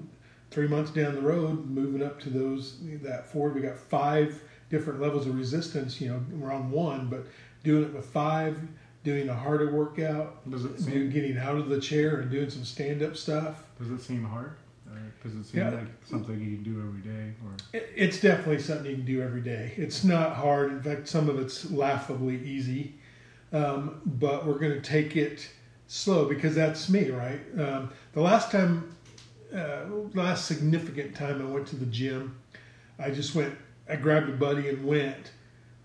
three 0.50 0.66
months 0.66 0.90
down 0.90 1.14
the 1.14 1.21
road, 1.21 1.68
moving 1.68 2.02
up 2.02 2.18
to 2.21 2.30
those 2.30 2.78
that 3.02 3.30
forward. 3.30 3.54
We 3.54 3.61
got 3.61 3.76
five 3.76 4.40
different 4.71 4.99
levels 4.99 5.26
of 5.26 5.37
resistance. 5.37 6.00
You 6.00 6.09
know, 6.09 6.25
we're 6.33 6.52
on 6.52 6.71
one, 6.71 7.09
but 7.09 7.26
doing 7.62 7.85
it 7.85 7.92
with 7.92 8.06
five, 8.06 8.56
doing 9.05 9.29
a 9.29 9.35
harder 9.35 9.71
workout, 9.71 10.51
Does 10.51 10.65
it 10.65 10.81
seem 10.81 11.11
getting 11.11 11.37
out 11.39 11.57
of 11.57 11.69
the 11.69 11.79
chair 11.81 12.21
and 12.21 12.31
doing 12.31 12.51
some 12.51 12.65
stand 12.65 13.03
up 13.03 13.17
stuff. 13.17 13.63
Does 13.79 13.91
it 13.91 14.01
seem 14.01 14.25
hard? 14.25 14.57
Or 14.91 14.99
does 15.23 15.35
it 15.37 15.45
seem 15.45 15.61
Yeah. 15.61 15.71
like 15.71 15.87
something 16.05 16.41
you 16.41 16.57
can 16.57 16.63
do 16.65 16.81
every 16.81 17.01
day? 17.03 17.33
Or 17.45 17.53
It, 17.75 17.91
it's 17.95 18.21
definitely 18.21 18.61
something 18.61 18.91
you 18.91 18.97
can 18.97 19.05
do 19.05 19.23
every 19.23 19.43
day. 19.43 19.73
It's 19.77 20.05
not 20.05 20.35
hard. 20.35 20.73
In 20.73 20.83
fact, 20.83 21.07
some 21.07 21.29
of 21.29 21.39
it's 21.39 21.71
laughably 21.71 22.43
easy. 22.45 22.95
Um, 23.53 24.01
but 24.07 24.47
we're 24.47 24.59
going 24.59 24.73
to 24.73 24.81
take 24.81 25.17
it 25.17 25.49
slow 25.87 26.25
because 26.29 26.55
that's 26.55 26.89
me, 26.89 27.11
right? 27.11 27.41
Um, 27.59 27.91
the 28.15 28.21
last 28.23 28.51
time, 28.51 28.97
uh, 29.55 29.85
last 30.15 30.47
significant 30.47 31.15
time 31.15 31.41
I 31.47 31.51
went 31.51 31.67
to 31.69 31.77
the 31.77 31.87
gym, 31.87 32.37
I 32.99 33.11
just 33.11 33.35
went, 33.35 33.55
I 33.89 33.97
grabbed 33.97 34.31
a 34.31 34.33
buddy 34.33 34.69
and 34.71 34.85
went, 34.85 35.33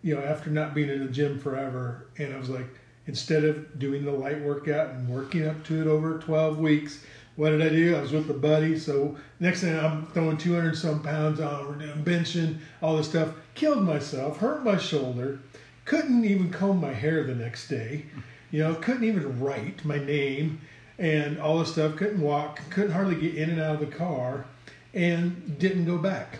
you 0.02 0.16
know, 0.16 0.22
after 0.22 0.50
not 0.50 0.74
being 0.74 0.90
in 0.90 1.06
the 1.06 1.12
gym 1.12 1.38
forever. 1.38 2.08
And 2.18 2.34
I 2.34 2.38
was 2.40 2.50
like, 2.50 2.68
instead 3.08 3.44
of 3.44 3.80
doing 3.80 4.06
the 4.06 4.12
light 4.12 4.42
workout 4.42 4.90
and 4.90 5.10
working 5.10 5.48
up 5.48 5.64
to 5.66 5.82
it 5.82 5.88
over 5.88 6.20
12 6.20 6.60
weeks, 6.60 7.04
what 7.36 7.52
did 7.52 7.62
I 7.62 7.70
do? 7.70 7.96
I 7.96 8.02
was 8.02 8.12
with 8.12 8.30
a 8.30 8.34
buddy. 8.34 8.78
So 8.78 9.18
next 9.40 9.62
thing 9.62 9.78
I'm 9.78 10.08
throwing 10.08 10.38
200 10.38 10.76
some 10.76 11.02
pounds 11.02 11.40
on, 11.40 11.80
benching, 12.04 12.58
all 12.82 12.98
this 12.98 13.10
stuff. 13.10 13.34
Killed 13.56 13.84
myself, 13.84 14.38
hurt 14.38 14.64
my 14.64 14.78
shoulder, 14.78 15.40
couldn't 15.86 16.26
even 16.26 16.52
comb 16.52 16.82
my 16.82 16.94
hair 16.94 17.24
the 17.24 17.34
next 17.34 17.68
day. 17.68 18.06
You 18.52 18.64
know, 18.64 18.76
couldn't 18.76 19.06
even 19.06 19.40
write 19.40 19.86
my 19.86 19.98
name 19.98 20.62
and 20.98 21.40
all 21.40 21.60
this 21.60 21.72
stuff. 21.72 21.96
Couldn't 21.96 22.22
walk, 22.22 22.60
couldn't 22.70 22.92
hardly 22.92 23.16
get 23.16 23.36
in 23.36 23.50
and 23.52 23.62
out 23.62 23.76
of 23.76 23.80
the 23.80 23.96
car, 23.96 24.46
and 24.94 25.58
didn't 25.58 25.86
go 25.86 25.98
back. 25.98 26.40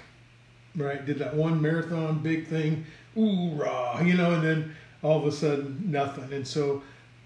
Right? 0.76 1.06
Did 1.06 1.20
that 1.20 1.34
one 1.34 1.62
marathon 1.62 2.20
big 2.20 2.48
thing, 2.48 2.86
ooh 3.18 3.52
rah, 3.52 4.02
you 4.02 4.16
know, 4.16 4.34
and 4.34 4.44
then 4.44 4.76
all 5.02 5.20
of 5.20 5.26
a 5.26 5.32
sudden 5.32 5.84
nothing. 5.86 6.32
And 6.34 6.48
so, 6.48 6.84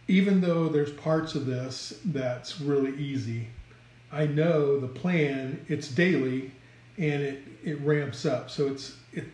even 0.07 0.41
though 0.41 0.67
there's 0.67 0.91
parts 0.91 1.35
of 1.35 1.45
this 1.45 1.99
that's 2.05 2.59
really 2.59 2.95
easy, 2.97 3.47
I 4.11 4.27
know 4.27 4.79
the 4.79 4.87
plan. 4.87 5.65
It's 5.67 5.87
daily, 5.87 6.51
and 6.97 7.21
it 7.21 7.43
it 7.63 7.81
ramps 7.81 8.25
up. 8.25 8.49
So 8.49 8.67
it's 8.67 8.95
it. 9.11 9.25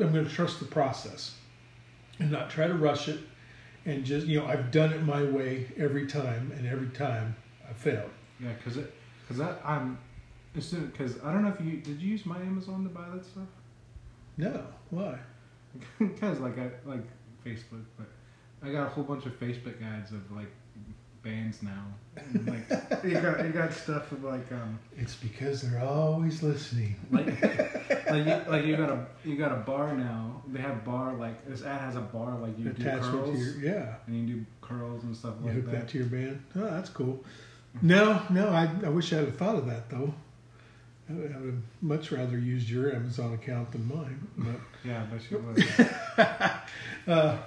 I'm 0.00 0.12
going 0.12 0.26
to 0.26 0.30
trust 0.30 0.60
the 0.60 0.66
process, 0.66 1.34
and 2.18 2.30
not 2.30 2.50
try 2.50 2.66
to 2.66 2.74
rush 2.74 3.08
it, 3.08 3.20
and 3.84 4.04
just 4.04 4.26
you 4.26 4.40
know 4.40 4.46
I've 4.46 4.70
done 4.70 4.92
it 4.92 5.02
my 5.02 5.22
way 5.22 5.68
every 5.76 6.06
time, 6.06 6.52
and 6.56 6.66
every 6.66 6.88
time 6.88 7.36
I 7.68 7.72
failed. 7.72 8.10
yeah, 8.40 8.52
because 8.52 8.76
it 8.76 8.92
because 9.22 9.38
that 9.38 9.60
I'm 9.64 9.98
because 10.54 11.22
I 11.22 11.32
don't 11.32 11.42
know 11.42 11.54
if 11.58 11.64
you 11.64 11.78
did 11.78 12.00
you 12.00 12.10
use 12.10 12.26
my 12.26 12.38
Amazon 12.40 12.82
to 12.84 12.90
buy 12.90 13.08
that 13.14 13.24
stuff? 13.24 13.48
No, 14.36 14.64
why? 14.90 15.18
Because 15.98 16.40
like 16.40 16.58
I 16.58 16.70
like 16.84 17.04
Facebook, 17.48 17.84
but 17.96 18.06
I 18.62 18.72
got 18.72 18.86
a 18.86 18.90
whole 18.90 19.04
bunch 19.04 19.26
of 19.26 19.38
Facebook 19.38 19.82
ads 19.82 20.12
of 20.12 20.30
like 20.32 20.50
bands 21.22 21.62
now. 21.62 21.84
And, 22.16 22.46
like 22.46 23.04
you 23.04 23.20
got 23.20 23.44
you 23.44 23.50
got 23.52 23.72
stuff 23.72 24.10
of 24.12 24.24
like 24.24 24.50
um 24.52 24.78
It's 24.96 25.14
because 25.14 25.62
they're 25.62 25.84
always 25.84 26.42
listening. 26.42 26.96
like 27.10 27.26
like 28.10 28.26
you, 28.26 28.50
like 28.50 28.64
you 28.64 28.76
got 28.76 28.90
a 28.90 29.06
you 29.24 29.36
got 29.36 29.52
a 29.52 29.56
bar 29.56 29.94
now. 29.96 30.42
They 30.48 30.60
have 30.60 30.84
bar 30.84 31.14
like 31.14 31.46
this 31.46 31.62
ad 31.64 31.80
has 31.80 31.96
a 31.96 32.00
bar 32.00 32.36
like 32.38 32.58
you 32.58 32.70
do 32.70 32.84
curls 32.84 33.38
your 33.38 33.72
yeah. 33.74 33.94
and 34.06 34.28
you 34.28 34.36
do 34.36 34.46
curls 34.60 35.04
and 35.04 35.16
stuff 35.16 35.34
You 35.40 35.46
like 35.46 35.54
hook 35.56 35.64
that. 35.66 35.72
that 35.72 35.88
to 35.88 35.98
your 35.98 36.06
band. 36.08 36.42
Oh, 36.56 36.70
that's 36.70 36.90
cool. 36.90 37.24
No, 37.82 38.22
no, 38.30 38.48
I, 38.48 38.68
I 38.84 38.88
wish 38.88 39.12
I'd 39.12 39.20
have 39.20 39.36
thought 39.36 39.56
of 39.56 39.66
that 39.66 39.88
though. 39.90 40.14
I 41.08 41.12
would, 41.12 41.32
have 41.32 41.54
much 41.80 42.12
rather 42.12 42.38
used 42.38 42.68
your 42.68 42.94
Amazon 42.94 43.32
account 43.32 43.72
than 43.72 43.88
mine. 43.88 44.26
But 44.36 44.60
Yeah, 44.84 45.06
but 45.10 45.20
she 45.22 45.34
was. 45.36 45.64
uh, 47.06 47.38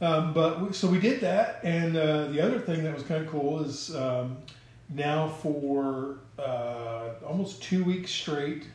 um, 0.00 0.32
but 0.32 0.62
we, 0.62 0.72
so 0.72 0.88
we 0.88 0.98
did 0.98 1.20
that, 1.20 1.60
and 1.62 1.96
uh, 1.96 2.26
the 2.26 2.40
other 2.40 2.58
thing 2.58 2.82
that 2.84 2.94
was 2.94 3.02
kind 3.04 3.24
of 3.24 3.30
cool 3.30 3.62
is 3.62 3.94
um, 3.94 4.38
now 4.88 5.28
for 5.28 6.18
uh, 6.38 7.10
almost 7.26 7.62
two 7.62 7.84
weeks 7.84 8.10
straight, 8.10 8.66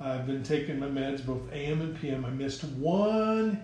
I've 0.00 0.26
been 0.26 0.42
taking 0.42 0.78
my 0.78 0.86
meds 0.86 1.24
both 1.24 1.52
AM 1.52 1.80
and 1.82 2.00
PM. 2.00 2.24
I 2.24 2.30
missed 2.30 2.64
one 2.64 3.62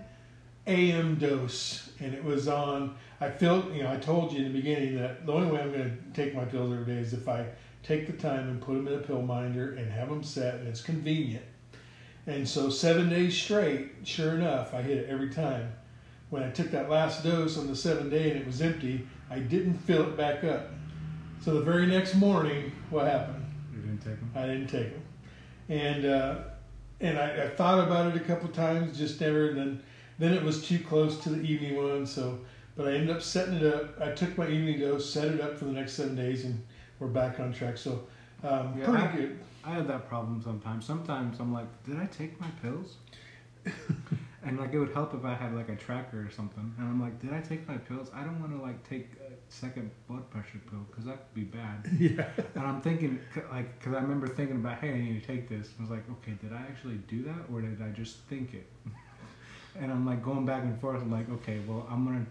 AM 0.66 1.14
dose, 1.14 1.90
and 2.00 2.12
it 2.12 2.22
was 2.22 2.48
on. 2.48 2.96
I 3.20 3.30
felt, 3.30 3.72
you 3.72 3.82
know, 3.82 3.92
I 3.92 3.96
told 3.96 4.32
you 4.32 4.44
in 4.44 4.52
the 4.52 4.58
beginning 4.58 4.96
that 4.96 5.24
the 5.24 5.32
only 5.32 5.50
way 5.50 5.62
I'm 5.62 5.72
going 5.72 5.84
to 5.84 6.20
take 6.20 6.34
my 6.34 6.44
pills 6.44 6.72
every 6.72 6.84
day 6.84 7.00
is 7.00 7.14
if 7.14 7.28
I 7.28 7.46
take 7.86 8.06
the 8.06 8.12
time 8.12 8.48
and 8.48 8.60
put 8.60 8.74
them 8.74 8.88
in 8.88 8.94
a 8.94 8.98
pill 8.98 9.22
minder 9.22 9.74
and 9.74 9.90
have 9.90 10.08
them 10.08 10.22
set, 10.22 10.54
and 10.54 10.66
it's 10.66 10.82
convenient. 10.82 11.44
And 12.26 12.48
so 12.48 12.68
seven 12.68 13.08
days 13.08 13.36
straight, 13.40 13.92
sure 14.02 14.34
enough, 14.34 14.74
I 14.74 14.82
hit 14.82 14.98
it 14.98 15.08
every 15.08 15.30
time. 15.30 15.72
When 16.30 16.42
I 16.42 16.50
took 16.50 16.72
that 16.72 16.90
last 16.90 17.22
dose 17.22 17.56
on 17.56 17.68
the 17.68 17.76
seventh 17.76 18.10
day 18.10 18.32
and 18.32 18.40
it 18.40 18.46
was 18.46 18.60
empty, 18.60 19.06
I 19.30 19.38
didn't 19.38 19.74
fill 19.74 20.02
it 20.02 20.16
back 20.16 20.42
up. 20.42 20.70
So 21.40 21.54
the 21.54 21.60
very 21.60 21.86
next 21.86 22.16
morning, 22.16 22.72
what 22.90 23.06
happened? 23.06 23.44
You 23.72 23.82
didn't 23.82 23.98
take 23.98 24.18
them. 24.18 24.32
I 24.34 24.46
didn't 24.46 24.66
take 24.66 24.90
them, 24.90 25.02
and 25.68 26.04
uh, 26.06 26.38
and 27.00 27.18
I, 27.18 27.44
I 27.44 27.48
thought 27.50 27.86
about 27.86 28.14
it 28.14 28.20
a 28.20 28.24
couple 28.24 28.48
times, 28.48 28.98
just 28.98 29.20
never. 29.20 29.50
And 29.50 29.58
then 29.58 29.82
then 30.18 30.32
it 30.32 30.42
was 30.42 30.66
too 30.66 30.80
close 30.80 31.20
to 31.20 31.28
the 31.28 31.42
evening 31.42 31.76
one, 31.76 32.06
so 32.06 32.40
but 32.74 32.88
I 32.88 32.94
ended 32.94 33.14
up 33.14 33.22
setting 33.22 33.54
it 33.54 33.74
up. 33.74 34.00
I 34.00 34.10
took 34.10 34.36
my 34.36 34.48
evening 34.48 34.80
dose, 34.80 35.08
set 35.08 35.28
it 35.28 35.40
up 35.40 35.56
for 35.56 35.66
the 35.66 35.72
next 35.72 35.92
seven 35.92 36.16
days, 36.16 36.44
and 36.44 36.60
we're 36.98 37.08
back 37.08 37.40
on 37.40 37.52
track. 37.52 37.76
So 37.76 38.06
um, 38.44 38.74
Yeah, 38.78 38.84
pretty 38.86 39.02
I- 39.02 39.16
good. 39.16 39.38
I 39.64 39.70
have 39.70 39.88
that 39.88 40.08
problem 40.08 40.40
sometimes. 40.42 40.84
Sometimes 40.84 41.40
I'm 41.40 41.52
like, 41.52 41.66
did 41.84 41.98
I 41.98 42.06
take 42.06 42.40
my 42.40 42.46
pills? 42.62 42.96
and 44.44 44.60
like 44.60 44.72
it 44.72 44.78
would 44.78 44.92
help 44.92 45.12
if 45.12 45.24
I 45.24 45.34
had 45.34 45.54
like 45.56 45.68
a 45.68 45.74
tracker 45.74 46.24
or 46.24 46.30
something. 46.30 46.72
And 46.78 46.86
I'm 46.86 47.00
like, 47.00 47.20
did 47.20 47.32
I 47.32 47.40
take 47.40 47.66
my 47.66 47.76
pills? 47.76 48.08
I 48.14 48.22
don't 48.22 48.38
want 48.40 48.52
to 48.52 48.62
like 48.62 48.88
take 48.88 49.08
a 49.14 49.32
second 49.52 49.90
blood 50.08 50.30
pressure 50.30 50.60
pill 50.70 50.86
because 50.88 51.04
that 51.06 51.16
could 51.18 51.34
be 51.34 51.42
bad. 51.42 51.84
Yeah. 51.98 52.28
And 52.54 52.64
I'm 52.64 52.80
thinking, 52.80 53.18
like, 53.50 53.76
because 53.80 53.94
I 53.94 54.00
remember 54.00 54.28
thinking 54.28 54.56
about, 54.56 54.78
hey, 54.78 54.90
I 54.92 54.98
need 55.00 55.20
to 55.20 55.26
take 55.26 55.48
this. 55.48 55.70
I 55.78 55.82
was 55.82 55.90
like, 55.90 56.04
okay, 56.22 56.36
did 56.40 56.52
I 56.52 56.60
actually 56.60 56.98
do 57.08 57.24
that 57.24 57.46
or 57.52 57.60
did 57.60 57.82
I 57.82 57.88
just 57.88 58.18
think 58.28 58.54
it? 58.54 58.66
and 59.80 59.90
I'm 59.90 60.06
like 60.06 60.22
going 60.22 60.46
back 60.46 60.62
and 60.62 60.80
forth. 60.80 61.02
I'm 61.02 61.10
like, 61.10 61.28
okay, 61.28 61.58
well, 61.66 61.88
I'm 61.90 62.04
gonna, 62.04 62.24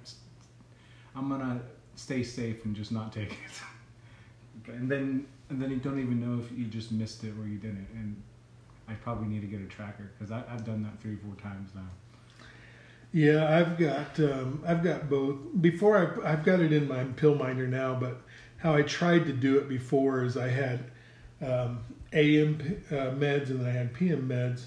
I'm 1.18 1.28
gonna 1.28 1.60
stay 1.96 2.24
safe 2.24 2.64
and 2.64 2.74
just 2.74 2.94
not 2.94 3.12
take 3.12 3.32
it. 3.32 3.38
And 4.68 4.90
then, 4.90 5.28
and 5.50 5.62
then 5.62 5.70
you 5.72 5.78
don't 5.78 6.00
even 6.00 6.20
know 6.20 6.44
if 6.44 6.58
you 6.58 6.66
just 6.66 6.92
missed 6.92 7.24
it 7.24 7.34
or 7.40 7.48
you 7.48 7.58
didn't. 7.58 7.88
And 7.94 8.22
I 8.88 8.94
probably 8.94 9.28
need 9.28 9.42
to 9.42 9.48
get 9.48 9.62
a 9.62 9.66
tracker 9.66 10.12
because 10.18 10.32
I've 10.32 10.66
done 10.66 10.84
that 10.84 11.00
three, 11.02 11.14
or 11.14 11.18
four 11.18 11.36
times 11.36 11.72
now. 11.76 11.88
Yeah, 13.12 13.58
I've 13.58 13.78
got 13.78 14.20
um, 14.20 14.62
I've 14.68 14.84
got 14.84 15.10
both. 15.10 15.38
Before 15.62 15.98
I 15.98 16.34
I've 16.34 16.44
got 16.44 16.60
it 16.60 16.74
in 16.74 16.88
my 16.88 17.04
pill 17.04 17.36
minder 17.36 17.68
now, 17.68 17.96
but 17.96 18.22
how 18.58 18.76
I 18.76 18.82
tried 18.82 19.26
to 19.28 19.34
do 19.34 19.58
it 19.58 19.70
before 19.70 20.24
is 20.24 20.36
I 20.36 20.50
had 20.50 20.84
um, 21.42 21.80
AM 22.14 22.84
uh, 22.92 23.16
meds 23.16 23.50
and 23.50 23.62
then 23.62 23.68
I 23.68 23.72
had 23.72 23.94
PM 23.94 24.28
meds. 24.28 24.66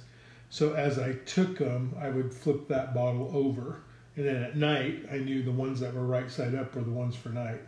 So 0.50 0.72
as 0.72 0.98
I 0.98 1.12
took 1.26 1.58
them, 1.58 1.94
I 2.00 2.08
would 2.08 2.32
flip 2.32 2.68
that 2.68 2.94
bottle 2.94 3.30
over, 3.34 3.82
and 4.16 4.26
then 4.26 4.42
at 4.42 4.56
night 4.56 5.04
I 5.12 5.18
knew 5.18 5.42
the 5.42 5.52
ones 5.52 5.80
that 5.80 5.92
were 5.92 6.06
right 6.06 6.30
side 6.30 6.54
up 6.54 6.74
were 6.74 6.82
the 6.82 6.90
ones 6.90 7.16
for 7.16 7.28
night. 7.28 7.60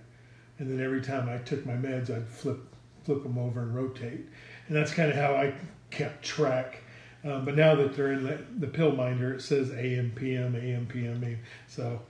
And 0.60 0.70
then 0.70 0.84
every 0.84 1.00
time 1.00 1.28
I 1.28 1.38
took 1.38 1.64
my 1.66 1.72
meds, 1.72 2.14
I'd 2.14 2.28
flip 2.28 2.58
flip 3.02 3.22
them 3.22 3.38
over 3.38 3.62
and 3.62 3.74
rotate, 3.74 4.26
and 4.68 4.76
that's 4.76 4.92
kind 4.92 5.10
of 5.10 5.16
how 5.16 5.34
I 5.34 5.54
kept 5.90 6.22
track. 6.22 6.82
Um, 7.24 7.44
but 7.46 7.56
now 7.56 7.74
that 7.74 7.96
they're 7.96 8.12
in 8.12 8.24
the, 8.24 8.38
the 8.58 8.66
pill 8.66 8.92
minder, 8.92 9.34
it 9.34 9.40
says 9.42 9.70
AM, 9.72 10.12
PM, 10.14 10.54
AM, 10.54 10.86
PM. 10.86 11.38
So 11.66 12.00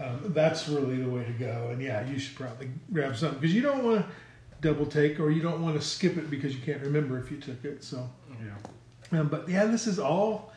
um, 0.00 0.20
that's 0.26 0.68
really 0.68 0.96
the 0.96 1.08
way 1.08 1.24
to 1.24 1.32
go. 1.32 1.68
And 1.70 1.80
yeah, 1.82 2.06
you 2.08 2.18
should 2.18 2.36
probably 2.36 2.70
grab 2.92 3.16
something 3.16 3.38
because 3.40 3.54
you 3.54 3.62
don't 3.62 3.84
want 3.84 4.00
to 4.00 4.12
double 4.60 4.86
take 4.86 5.20
or 5.20 5.30
you 5.30 5.40
don't 5.42 5.62
want 5.62 5.80
to 5.80 5.86
skip 5.86 6.16
it 6.16 6.30
because 6.30 6.54
you 6.54 6.60
can't 6.62 6.82
remember 6.82 7.18
if 7.18 7.30
you 7.30 7.38
took 7.38 7.64
it. 7.64 7.84
So, 7.84 8.08
Yeah. 8.42 9.20
um, 9.20 9.28
but 9.28 9.48
yeah, 9.48 9.66
this 9.66 9.86
is 9.86 9.98
all 9.98 10.52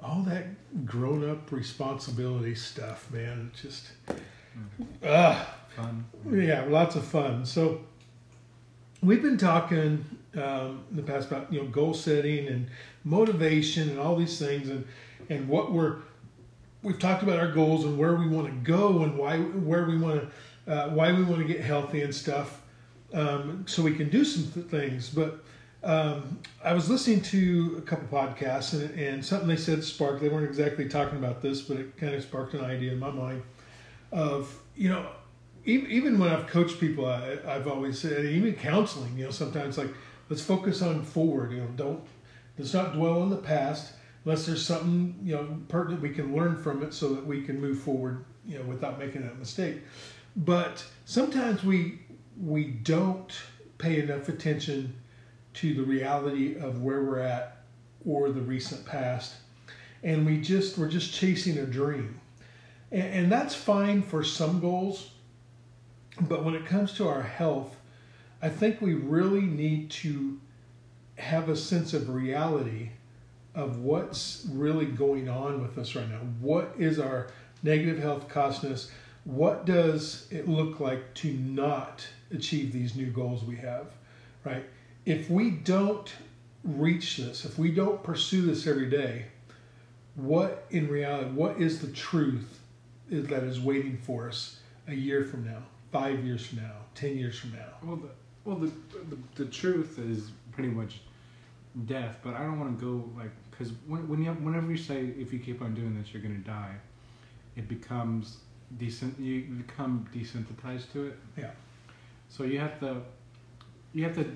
all 0.00 0.22
that 0.22 0.44
grown 0.84 1.28
up 1.28 1.50
responsibility 1.50 2.54
stuff, 2.54 3.10
man. 3.10 3.50
It's 3.52 3.62
just 3.62 3.88
ah. 5.04 5.54
Fun. 5.76 6.06
Yeah, 6.30 6.64
lots 6.68 6.96
of 6.96 7.04
fun. 7.04 7.44
So 7.44 7.82
we've 9.02 9.22
been 9.22 9.36
talking 9.36 10.04
um, 10.34 10.84
in 10.90 10.96
the 10.96 11.02
past 11.02 11.30
about 11.30 11.52
you 11.52 11.60
know 11.62 11.68
goal 11.68 11.94
setting 11.94 12.48
and 12.48 12.68
motivation 13.04 13.90
and 13.90 13.98
all 13.98 14.16
these 14.16 14.38
things 14.38 14.68
and 14.68 14.86
and 15.28 15.48
what 15.48 15.72
we're 15.72 15.96
we've 16.82 16.98
talked 16.98 17.22
about 17.22 17.38
our 17.38 17.50
goals 17.52 17.84
and 17.84 17.98
where 17.98 18.14
we 18.14 18.26
want 18.26 18.46
to 18.46 18.52
go 18.70 19.02
and 19.02 19.16
why 19.18 19.38
where 19.38 19.84
we 19.84 19.98
want 19.98 20.22
to 20.66 20.72
uh, 20.72 20.88
why 20.90 21.12
we 21.12 21.22
want 21.22 21.40
to 21.40 21.46
get 21.46 21.60
healthy 21.60 22.02
and 22.02 22.14
stuff 22.14 22.62
um, 23.14 23.64
so 23.66 23.82
we 23.82 23.94
can 23.94 24.08
do 24.08 24.24
some 24.24 24.50
th- 24.52 24.66
things 24.66 25.10
but 25.10 25.42
um, 25.84 26.38
I 26.64 26.72
was 26.72 26.90
listening 26.90 27.20
to 27.22 27.76
a 27.78 27.82
couple 27.82 28.08
podcasts 28.08 28.72
and, 28.72 28.98
and 28.98 29.24
something 29.24 29.48
they 29.48 29.56
said 29.56 29.84
sparked 29.84 30.20
they 30.20 30.28
weren't 30.28 30.48
exactly 30.48 30.88
talking 30.88 31.18
about 31.18 31.42
this 31.42 31.60
but 31.60 31.76
it 31.76 31.96
kind 31.96 32.14
of 32.14 32.22
sparked 32.22 32.54
an 32.54 32.64
idea 32.64 32.92
in 32.92 32.98
my 32.98 33.10
mind 33.10 33.42
of 34.10 34.58
you 34.74 34.88
know 34.88 35.06
even, 35.66 35.90
even 35.90 36.18
when 36.18 36.30
I've 36.30 36.46
coached 36.46 36.80
people 36.80 37.06
I, 37.06 37.38
I've 37.46 37.68
always 37.68 37.98
said 37.98 38.24
even 38.24 38.54
counseling 38.54 39.18
you 39.18 39.26
know 39.26 39.30
sometimes 39.30 39.76
like 39.76 39.92
let's 40.30 40.42
focus 40.42 40.80
on 40.80 41.02
forward 41.02 41.52
you 41.52 41.58
know 41.58 41.68
don't 41.76 42.02
let's 42.58 42.72
not 42.72 42.94
dwell 42.94 43.20
on 43.20 43.30
the 43.30 43.36
past 43.36 43.92
unless 44.24 44.46
there's 44.46 44.64
something 44.64 45.18
you 45.22 45.34
know 45.34 45.58
pertinent 45.68 46.00
we 46.00 46.10
can 46.10 46.34
learn 46.34 46.56
from 46.56 46.82
it 46.82 46.94
so 46.94 47.14
that 47.14 47.26
we 47.26 47.42
can 47.42 47.60
move 47.60 47.78
forward 47.78 48.24
you 48.46 48.58
know 48.58 48.64
without 48.64 48.98
making 48.98 49.22
that 49.22 49.38
mistake. 49.38 49.82
But 50.36 50.84
sometimes 51.04 51.64
we 51.64 52.00
we 52.40 52.64
don't 52.64 53.32
pay 53.78 54.00
enough 54.00 54.28
attention 54.28 54.94
to 55.54 55.74
the 55.74 55.82
reality 55.82 56.56
of 56.56 56.82
where 56.82 57.02
we're 57.02 57.20
at 57.20 57.64
or 58.04 58.30
the 58.30 58.40
recent 58.40 58.84
past. 58.84 59.34
And 60.02 60.24
we 60.24 60.40
just 60.40 60.78
we're 60.78 60.88
just 60.88 61.12
chasing 61.12 61.58
a 61.58 61.66
dream. 61.66 62.20
And, 62.92 63.02
and 63.02 63.32
that's 63.32 63.54
fine 63.54 64.02
for 64.02 64.22
some 64.22 64.60
goals 64.60 65.10
but 66.20 66.44
when 66.44 66.54
it 66.54 66.64
comes 66.64 66.92
to 66.92 67.08
our 67.08 67.22
health 67.22 67.76
i 68.42 68.48
think 68.48 68.80
we 68.80 68.94
really 68.94 69.42
need 69.42 69.90
to 69.90 70.40
have 71.18 71.48
a 71.48 71.56
sense 71.56 71.94
of 71.94 72.08
reality 72.08 72.90
of 73.56 73.78
what's 73.78 74.46
really 74.50 74.84
going 74.84 75.28
on 75.28 75.62
with 75.62 75.78
us 75.78 75.94
right 75.94 76.08
now. 76.08 76.20
What 76.40 76.74
is 76.78 76.98
our 76.98 77.28
negative 77.62 77.98
health 77.98 78.36
us? 78.36 78.90
What 79.24 79.64
does 79.64 80.28
it 80.30 80.46
look 80.46 80.78
like 80.78 81.14
to 81.14 81.32
not 81.32 82.06
achieve 82.30 82.72
these 82.72 82.94
new 82.94 83.06
goals 83.06 83.42
we 83.42 83.56
have? 83.56 83.86
Right? 84.44 84.64
If 85.06 85.30
we 85.30 85.50
don't 85.50 86.14
reach 86.62 87.16
this, 87.16 87.44
if 87.44 87.58
we 87.58 87.70
don't 87.70 88.02
pursue 88.02 88.42
this 88.42 88.66
every 88.66 88.90
day, 88.90 89.26
what 90.14 90.66
in 90.70 90.88
reality, 90.88 91.30
what 91.30 91.58
is 91.58 91.80
the 91.80 91.88
truth 91.88 92.60
that 93.08 93.42
is 93.42 93.58
waiting 93.58 93.96
for 93.96 94.28
us 94.28 94.58
a 94.86 94.94
year 94.94 95.24
from 95.24 95.46
now, 95.46 95.62
five 95.98 96.24
years 96.24 96.46
from 96.46 96.58
now, 96.58 96.76
ten 96.94 97.16
years 97.16 97.38
from 97.38 97.52
now? 97.52 97.72
Well, 97.82 97.96
the, 97.96 98.08
well, 98.44 98.56
the, 98.56 98.72
the 99.10 99.44
the 99.44 99.50
truth 99.50 99.98
is 99.98 100.30
pretty 100.52 100.70
much 100.70 101.00
death, 101.86 102.18
but 102.22 102.34
I 102.34 102.40
don't 102.40 102.58
want 102.58 102.78
to 102.78 102.84
go 102.84 103.10
like 103.16 103.30
because 103.50 103.72
when, 103.86 104.08
when 104.08 104.22
you 104.22 104.32
whenever 104.32 104.70
you 104.70 104.76
say 104.76 105.12
if 105.18 105.32
you 105.32 105.38
keep 105.38 105.62
on 105.62 105.74
doing 105.74 105.98
this 105.98 106.12
you're 106.12 106.22
gonna 106.22 106.36
die, 106.36 106.74
it 107.56 107.68
becomes 107.68 108.38
decent. 108.78 109.18
You 109.18 109.42
become 109.42 110.08
desensitized 110.14 110.92
to 110.92 111.08
it. 111.08 111.18
Yeah. 111.36 111.50
So 112.28 112.44
you 112.44 112.58
have 112.58 112.78
to, 112.80 113.02
you 113.92 114.04
have 114.04 114.14
to, 114.16 114.26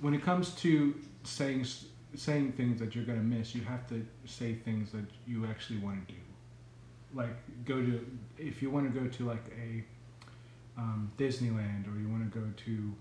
when 0.00 0.14
it 0.14 0.22
comes 0.22 0.50
to 0.56 0.94
saying 1.24 1.66
saying 2.16 2.52
things 2.52 2.80
that 2.80 2.94
you're 2.94 3.04
gonna 3.04 3.20
miss, 3.20 3.54
you 3.54 3.62
have 3.62 3.86
to 3.88 4.04
say 4.24 4.54
things 4.54 4.90
that 4.92 5.04
you 5.26 5.46
actually 5.46 5.78
want 5.78 6.06
to 6.08 6.14
do. 6.14 6.20
Like 7.14 7.36
go 7.64 7.76
to 7.76 8.06
if 8.38 8.62
you 8.62 8.70
want 8.70 8.92
to 8.92 9.00
go 9.00 9.06
to 9.06 9.24
like 9.24 9.44
a 9.60 9.84
um, 10.78 11.10
Disneyland 11.18 11.86
or 11.94 11.98
you 12.00 12.08
want 12.08 12.30
to 12.32 12.38
go 12.38 12.46
to 12.66 12.94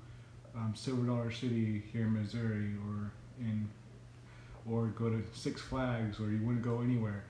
um, 0.56 0.74
Silver 0.76 1.04
Dollar 1.06 1.32
City 1.32 1.84
here 1.94 2.04
in 2.04 2.14
Missouri 2.22 2.74
or 2.88 3.12
in 3.40 3.70
or 4.70 4.88
go 4.88 5.10
to 5.10 5.24
Six 5.34 5.62
Flags 5.62 6.20
or 6.20 6.30
you 6.30 6.44
want 6.46 6.62
to 6.62 6.68
go 6.70 6.82
anywhere 6.82 7.24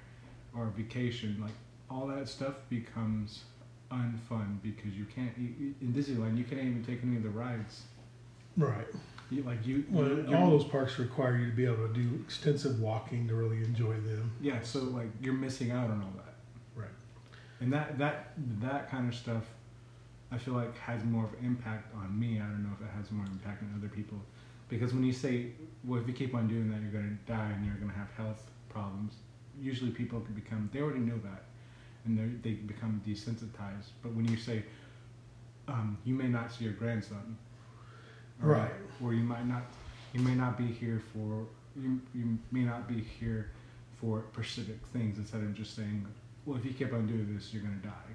or 0.56 0.68
vacation, 0.76 1.38
like 1.42 1.52
all 1.90 2.08
that 2.08 2.28
stuff 2.28 2.56
becomes 2.70 3.44
unfun 3.92 4.62
because 4.62 4.94
you 4.96 5.06
can't 5.06 5.32
you, 5.38 5.74
in 5.82 5.94
Disneyland 5.94 6.38
you 6.38 6.44
can't 6.44 6.62
even 6.62 6.84
take 6.86 7.04
any 7.04 7.18
of 7.18 7.24
the 7.24 7.30
rides. 7.30 7.84
Right. 8.58 8.88
You, 9.32 9.44
like 9.44 9.66
you, 9.66 9.86
Well, 9.92 10.08
you're- 10.08 10.36
all 10.36 10.50
those 10.50 10.64
parks 10.66 10.98
require 10.98 11.38
you 11.38 11.52
to 11.52 11.56
be 11.56 11.66
able 11.66 11.88
to 11.88 11.94
do 11.94 12.20
extensive 12.26 12.80
walking 12.80 13.28
to 13.28 13.36
really 13.36 13.58
enjoy 13.64 13.94
them. 13.94 14.32
yeah. 14.42 14.60
So 14.64 14.80
like 14.80 15.10
you're 15.22 15.34
missing 15.34 15.72
out 15.72 15.90
on 15.92 16.02
all 16.02 16.14
that. 16.18 16.34
Right. 16.76 16.90
And 17.62 17.72
that 17.74 17.98
that 18.00 18.34
that 18.62 18.90
kind 18.90 19.08
of 19.08 19.16
stuff, 19.18 19.44
I 20.32 20.38
feel 20.38 20.54
like 20.54 20.78
has 20.80 21.04
more 21.04 21.26
of 21.26 21.34
an 21.34 21.46
impact 21.46 21.94
on 21.96 22.18
me. 22.20 22.36
I 22.40 22.44
don't 22.44 22.64
know 22.64 22.70
if 22.80 22.86
it 22.86 22.92
has 22.96 23.12
more 23.12 23.26
impact 23.26 23.64
on 23.64 23.74
other 23.78 23.88
people, 23.90 24.18
because 24.70 24.94
when 24.94 25.04
you 25.04 25.14
say, 25.14 25.48
well, 25.84 26.00
if 26.00 26.08
you 26.08 26.14
keep 26.14 26.36
on 26.36 26.48
doing 26.48 26.70
that, 26.70 26.82
you're 26.82 26.92
gonna 26.92 27.18
die 27.28 27.52
and 27.56 27.66
you're 27.66 27.76
gonna 27.76 27.94
have 27.98 28.12
health 28.16 28.50
problems. 28.70 29.14
Usually, 29.60 29.92
people 29.92 30.20
can 30.22 30.36
become 30.36 30.70
they 30.72 30.82
already 30.82 31.00
know 31.00 31.18
that, 31.24 31.46
and 32.06 32.18
they 32.18 32.50
they 32.50 32.56
become 32.56 33.02
desensitized. 33.08 33.90
But 34.04 34.14
when 34.14 34.28
you 34.28 34.38
say, 34.38 34.64
um, 35.68 35.98
you 36.06 36.14
may 36.14 36.28
not 36.28 36.52
see 36.54 36.66
your 36.66 36.74
grandson, 36.74 37.38
or, 38.44 38.50
Right. 38.50 38.72
or 39.02 39.14
you 39.14 39.24
might 39.24 39.46
not, 39.48 39.64
you 40.14 40.22
may 40.22 40.36
not 40.36 40.58
be 40.58 40.68
here 40.68 41.02
for 41.14 41.48
you 41.76 42.02
you 42.14 42.38
may 42.52 42.64
not 42.64 42.88
be 42.88 43.00
here 43.02 43.52
for 44.00 44.24
specific 44.34 44.78
things 44.94 45.18
instead 45.18 45.42
of 45.42 45.54
just 45.54 45.76
saying, 45.76 46.06
well, 46.46 46.58
if 46.58 46.64
you 46.66 46.72
keep 46.72 46.94
on 46.94 47.06
doing 47.08 47.34
this, 47.36 47.54
you're 47.54 47.64
gonna 47.64 47.76
die. 47.78 48.12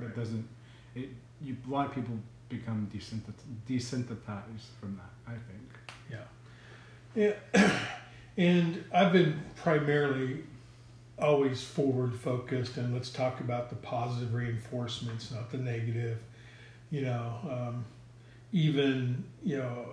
That 0.00 0.14
doesn't. 0.16 0.46
It 0.94 1.08
you 1.44 1.56
a 1.66 1.70
lot 1.70 1.86
of 1.86 1.94
people 1.94 2.18
become 2.48 2.90
desensitized, 2.92 4.66
from 4.80 4.96
that. 4.96 5.10
I 5.26 5.32
think. 5.32 5.74
Yeah. 7.14 7.32
and 8.36 8.84
I've 8.92 9.12
been 9.12 9.40
primarily 9.56 10.44
always 11.18 11.62
forward 11.62 12.14
focused, 12.18 12.76
and 12.76 12.92
let's 12.92 13.10
talk 13.10 13.40
about 13.40 13.70
the 13.70 13.76
positive 13.76 14.34
reinforcements, 14.34 15.30
not 15.30 15.50
the 15.50 15.58
negative. 15.58 16.18
You 16.90 17.02
know, 17.02 17.34
um, 17.48 17.84
even, 18.52 19.24
you 19.42 19.58
know, 19.58 19.86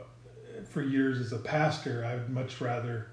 for 0.70 0.82
years 0.82 1.20
as 1.20 1.32
a 1.32 1.38
pastor, 1.38 2.06
I'd 2.06 2.30
much 2.30 2.60
rather 2.62 3.08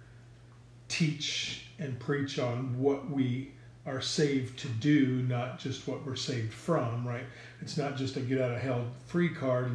teach 0.89 1.67
and 1.79 1.99
preach 1.99 2.39
on 2.39 2.79
what 2.79 3.11
we 3.11 3.53
are 3.89 4.01
saved 4.01 4.59
to 4.61 4.69
do, 4.69 5.23
not 5.23 5.59
just 5.59 5.89
what 5.89 6.05
we're 6.05 6.17
saved 6.17 6.53
from, 6.53 7.07
right? 7.07 7.25
It's 7.61 7.77
not 7.77 7.97
just 7.97 8.17
a 8.17 8.21
get 8.21 8.41
out 8.41 8.53
of 8.53 8.61
hell 8.61 8.85
free 9.07 9.31
card, 9.31 9.73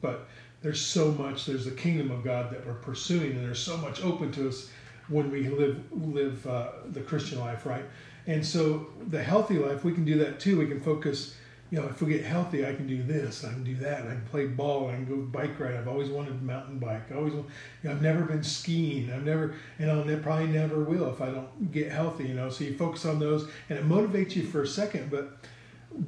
but 0.00 0.28
there's 0.62 0.80
so 0.80 1.10
much 1.12 1.44
there's 1.44 1.64
the 1.64 1.72
kingdom 1.72 2.10
of 2.10 2.24
god 2.24 2.50
that 2.50 2.64
we're 2.66 2.74
pursuing 2.74 3.32
and 3.32 3.44
there's 3.44 3.58
so 3.58 3.76
much 3.76 4.02
open 4.02 4.30
to 4.32 4.48
us 4.48 4.70
when 5.08 5.30
we 5.30 5.48
live 5.48 5.80
live 5.92 6.46
uh, 6.46 6.68
the 6.90 7.00
christian 7.00 7.38
life 7.40 7.66
right 7.66 7.84
and 8.26 8.44
so 8.44 8.86
the 9.10 9.22
healthy 9.22 9.58
life 9.58 9.84
we 9.84 9.92
can 9.92 10.04
do 10.04 10.16
that 10.16 10.38
too 10.38 10.58
we 10.58 10.66
can 10.66 10.80
focus 10.80 11.36
you 11.72 11.80
know 11.80 11.88
if 11.88 12.00
we 12.00 12.12
get 12.12 12.24
healthy 12.24 12.64
i 12.64 12.72
can 12.72 12.86
do 12.86 13.02
this 13.02 13.44
i 13.44 13.48
can 13.48 13.64
do 13.64 13.74
that 13.74 14.02
i 14.02 14.10
can 14.10 14.24
play 14.30 14.46
ball 14.46 14.88
i 14.88 14.92
can 14.92 15.04
go 15.04 15.16
bike 15.16 15.58
ride 15.58 15.74
i've 15.74 15.88
always 15.88 16.08
wanted 16.08 16.40
mountain 16.42 16.78
bike 16.78 17.10
i 17.10 17.16
always 17.16 17.32
you 17.32 17.44
know, 17.82 17.90
i've 17.90 18.02
never 18.02 18.22
been 18.22 18.44
skiing 18.44 19.10
i've 19.10 19.24
never 19.24 19.56
and 19.78 19.90
i'll 19.90 20.04
ne- 20.04 20.16
probably 20.16 20.46
never 20.46 20.84
will 20.84 21.10
if 21.10 21.20
i 21.20 21.26
don't 21.26 21.72
get 21.72 21.90
healthy 21.90 22.28
you 22.28 22.34
know 22.34 22.48
so 22.48 22.62
you 22.62 22.76
focus 22.76 23.04
on 23.04 23.18
those 23.18 23.48
and 23.68 23.78
it 23.78 23.88
motivates 23.88 24.36
you 24.36 24.44
for 24.46 24.62
a 24.62 24.66
second 24.66 25.10
but 25.10 25.38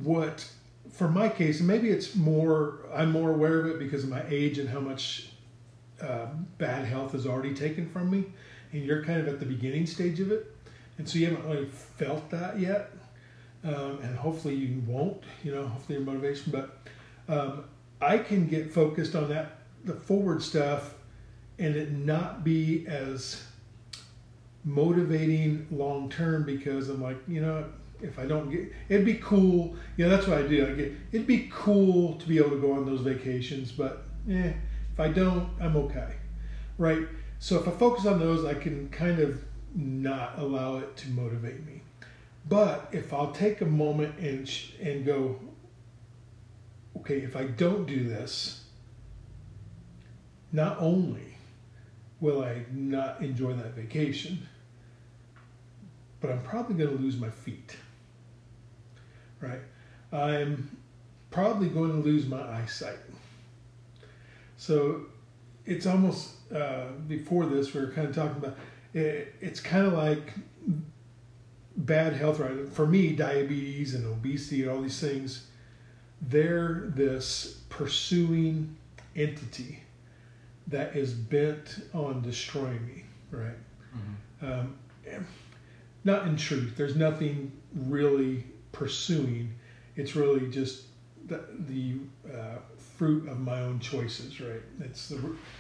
what 0.03 0.46
for 0.94 1.09
my 1.09 1.29
case, 1.29 1.61
maybe 1.61 1.90
it's 1.90 2.14
more, 2.14 2.81
I'm 2.94 3.11
more 3.11 3.31
aware 3.31 3.59
of 3.61 3.66
it 3.66 3.79
because 3.79 4.05
of 4.05 4.11
my 4.11 4.22
age 4.29 4.59
and 4.59 4.68
how 4.68 4.81
much 4.81 5.31
uh, 6.00 6.27
bad 6.59 6.85
health 6.85 7.14
is 7.14 7.27
already 7.27 7.53
taken 7.53 7.88
from 7.88 8.11
me. 8.11 8.27
And 8.72 8.85
you're 8.85 9.05
kind 9.05 9.20
of 9.20 9.29
at 9.29 9.40
the 9.40 9.46
beginning 9.46 9.87
stage 9.87 10.20
of 10.20 10.31
it. 10.31 10.55
And 10.98 11.09
so 11.09 11.18
you 11.18 11.27
haven't 11.27 11.48
really 11.48 11.66
felt 11.66 12.31
that 12.31 12.61
yet. 12.61 12.92
Um, 13.64 13.98
and 14.03 14.16
hopefully 14.16 14.55
you 14.55 14.83
won't, 14.87 15.22
you 15.42 15.55
know, 15.55 15.66
hopefully 15.66 15.98
your 15.98 16.07
motivation. 16.07 16.53
But 16.53 16.79
um, 17.29 17.64
I 18.00 18.18
can 18.18 18.46
get 18.46 18.72
focused 18.72 19.16
on 19.16 19.29
that, 19.31 19.59
the 19.85 19.94
forward 19.94 20.42
stuff, 20.42 20.94
and 21.59 21.74
it 21.74 21.92
not 21.92 22.44
be 22.44 22.87
as 22.87 23.42
motivating 24.64 25.66
long 25.70 26.09
term 26.11 26.44
because 26.44 26.88
I'm 26.88 27.03
like, 27.03 27.16
you 27.29 27.40
know, 27.40 27.64
if 28.03 28.18
I 28.18 28.27
don't 28.27 28.50
get, 28.50 28.72
it'd 28.88 29.07
be 29.07 29.14
cool. 29.14 29.77
Yeah, 29.96 30.09
that's 30.09 30.27
what 30.27 30.38
I 30.38 30.42
do. 30.42 30.66
I 30.66 30.72
get, 30.72 30.92
it'd 31.12 31.27
be 31.27 31.48
cool 31.53 32.14
to 32.14 32.29
be 32.29 32.38
able 32.38 32.50
to 32.50 32.61
go 32.61 32.72
on 32.72 32.85
those 32.85 33.00
vacations, 33.00 33.72
but 33.72 34.05
eh, 34.31 34.53
if 34.92 35.00
I 35.00 35.09
don't, 35.09 35.48
I'm 35.61 35.77
okay, 35.77 36.14
right? 36.79 37.07
So 37.38 37.59
if 37.59 37.68
I 37.68 37.70
focus 37.72 38.07
on 38.07 38.18
those, 38.18 38.44
I 38.44 38.55
can 38.55 38.88
kind 38.90 39.20
of 39.20 39.42
not 39.74 40.38
allow 40.38 40.79
it 40.79 40.96
to 40.98 41.09
motivate 41.11 41.64
me. 41.66 41.83
But 42.46 42.88
if 42.92 43.12
I'll 43.12 43.33
take 43.33 43.61
a 43.61 43.66
moment 43.66 44.18
and 44.18 44.50
and 44.80 45.04
go, 45.04 45.40
okay, 46.98 47.18
if 47.18 47.37
I 47.37 47.44
don't 47.44 47.87
do 47.87 48.09
this, 48.09 48.64
not 50.52 50.76
only 50.78 51.37
will 52.20 52.44
I 52.44 52.64
not 52.72 53.20
enjoy 53.20 53.54
that 53.54 53.74
vacation, 53.74 54.46
but 56.20 56.30
I'm 56.30 56.42
probably 56.42 56.76
going 56.76 56.96
to 56.96 57.02
lose 57.02 57.18
my 57.18 57.30
feet. 57.30 57.76
Right? 59.40 59.61
I'm 60.12 60.76
probably 61.30 61.68
going 61.68 61.90
to 61.90 61.98
lose 61.98 62.26
my 62.26 62.40
eyesight. 62.40 62.98
So 64.57 65.07
it's 65.66 65.87
almost 65.87 66.30
uh, 66.54 66.92
before 67.09 67.46
this, 67.46 67.74
we 67.74 67.80
were 67.80 67.88
kind 67.88 68.09
of 68.09 68.14
talking 68.14 68.37
about 68.37 68.57
it, 68.94 69.35
it's 69.40 69.61
kind 69.61 69.87
of 69.87 69.94
like 69.94 70.33
bad 71.77 72.15
health. 72.15 72.41
Right 72.41 72.69
for 72.69 72.87
me, 72.87 73.13
diabetes 73.13 73.95
and 73.95 74.07
obesity 74.07 74.63
and 74.63 74.71
all 74.71 74.83
these 74.83 75.01
things, 75.01 75.47
they're 76.21 76.85
this 76.87 77.61
pursuing 77.69 78.77
entity 79.17 79.81
that 80.69 80.97
is 80.97 81.13
bent 81.13 81.81
on 81.93 82.23
destroying 82.23 82.87
me. 82.87 83.05
Right. 83.31 83.57
Mm-hmm. 83.97 84.53
Um, 84.53 84.77
not 86.05 86.27
in 86.27 86.37
truth. 86.37 86.75
There's 86.77 86.97
nothing 86.97 87.53
really 87.75 88.45
pursuing. 88.73 89.55
It's 89.97 90.15
really 90.15 90.49
just 90.51 90.85
the, 91.27 91.41
the 91.67 91.97
uh, 92.31 92.59
fruit 92.97 93.29
of 93.29 93.41
my 93.41 93.61
own 93.61 93.81
choices, 93.81 94.41
right? 94.41 94.63
It's 94.81 95.09
the 95.09 95.17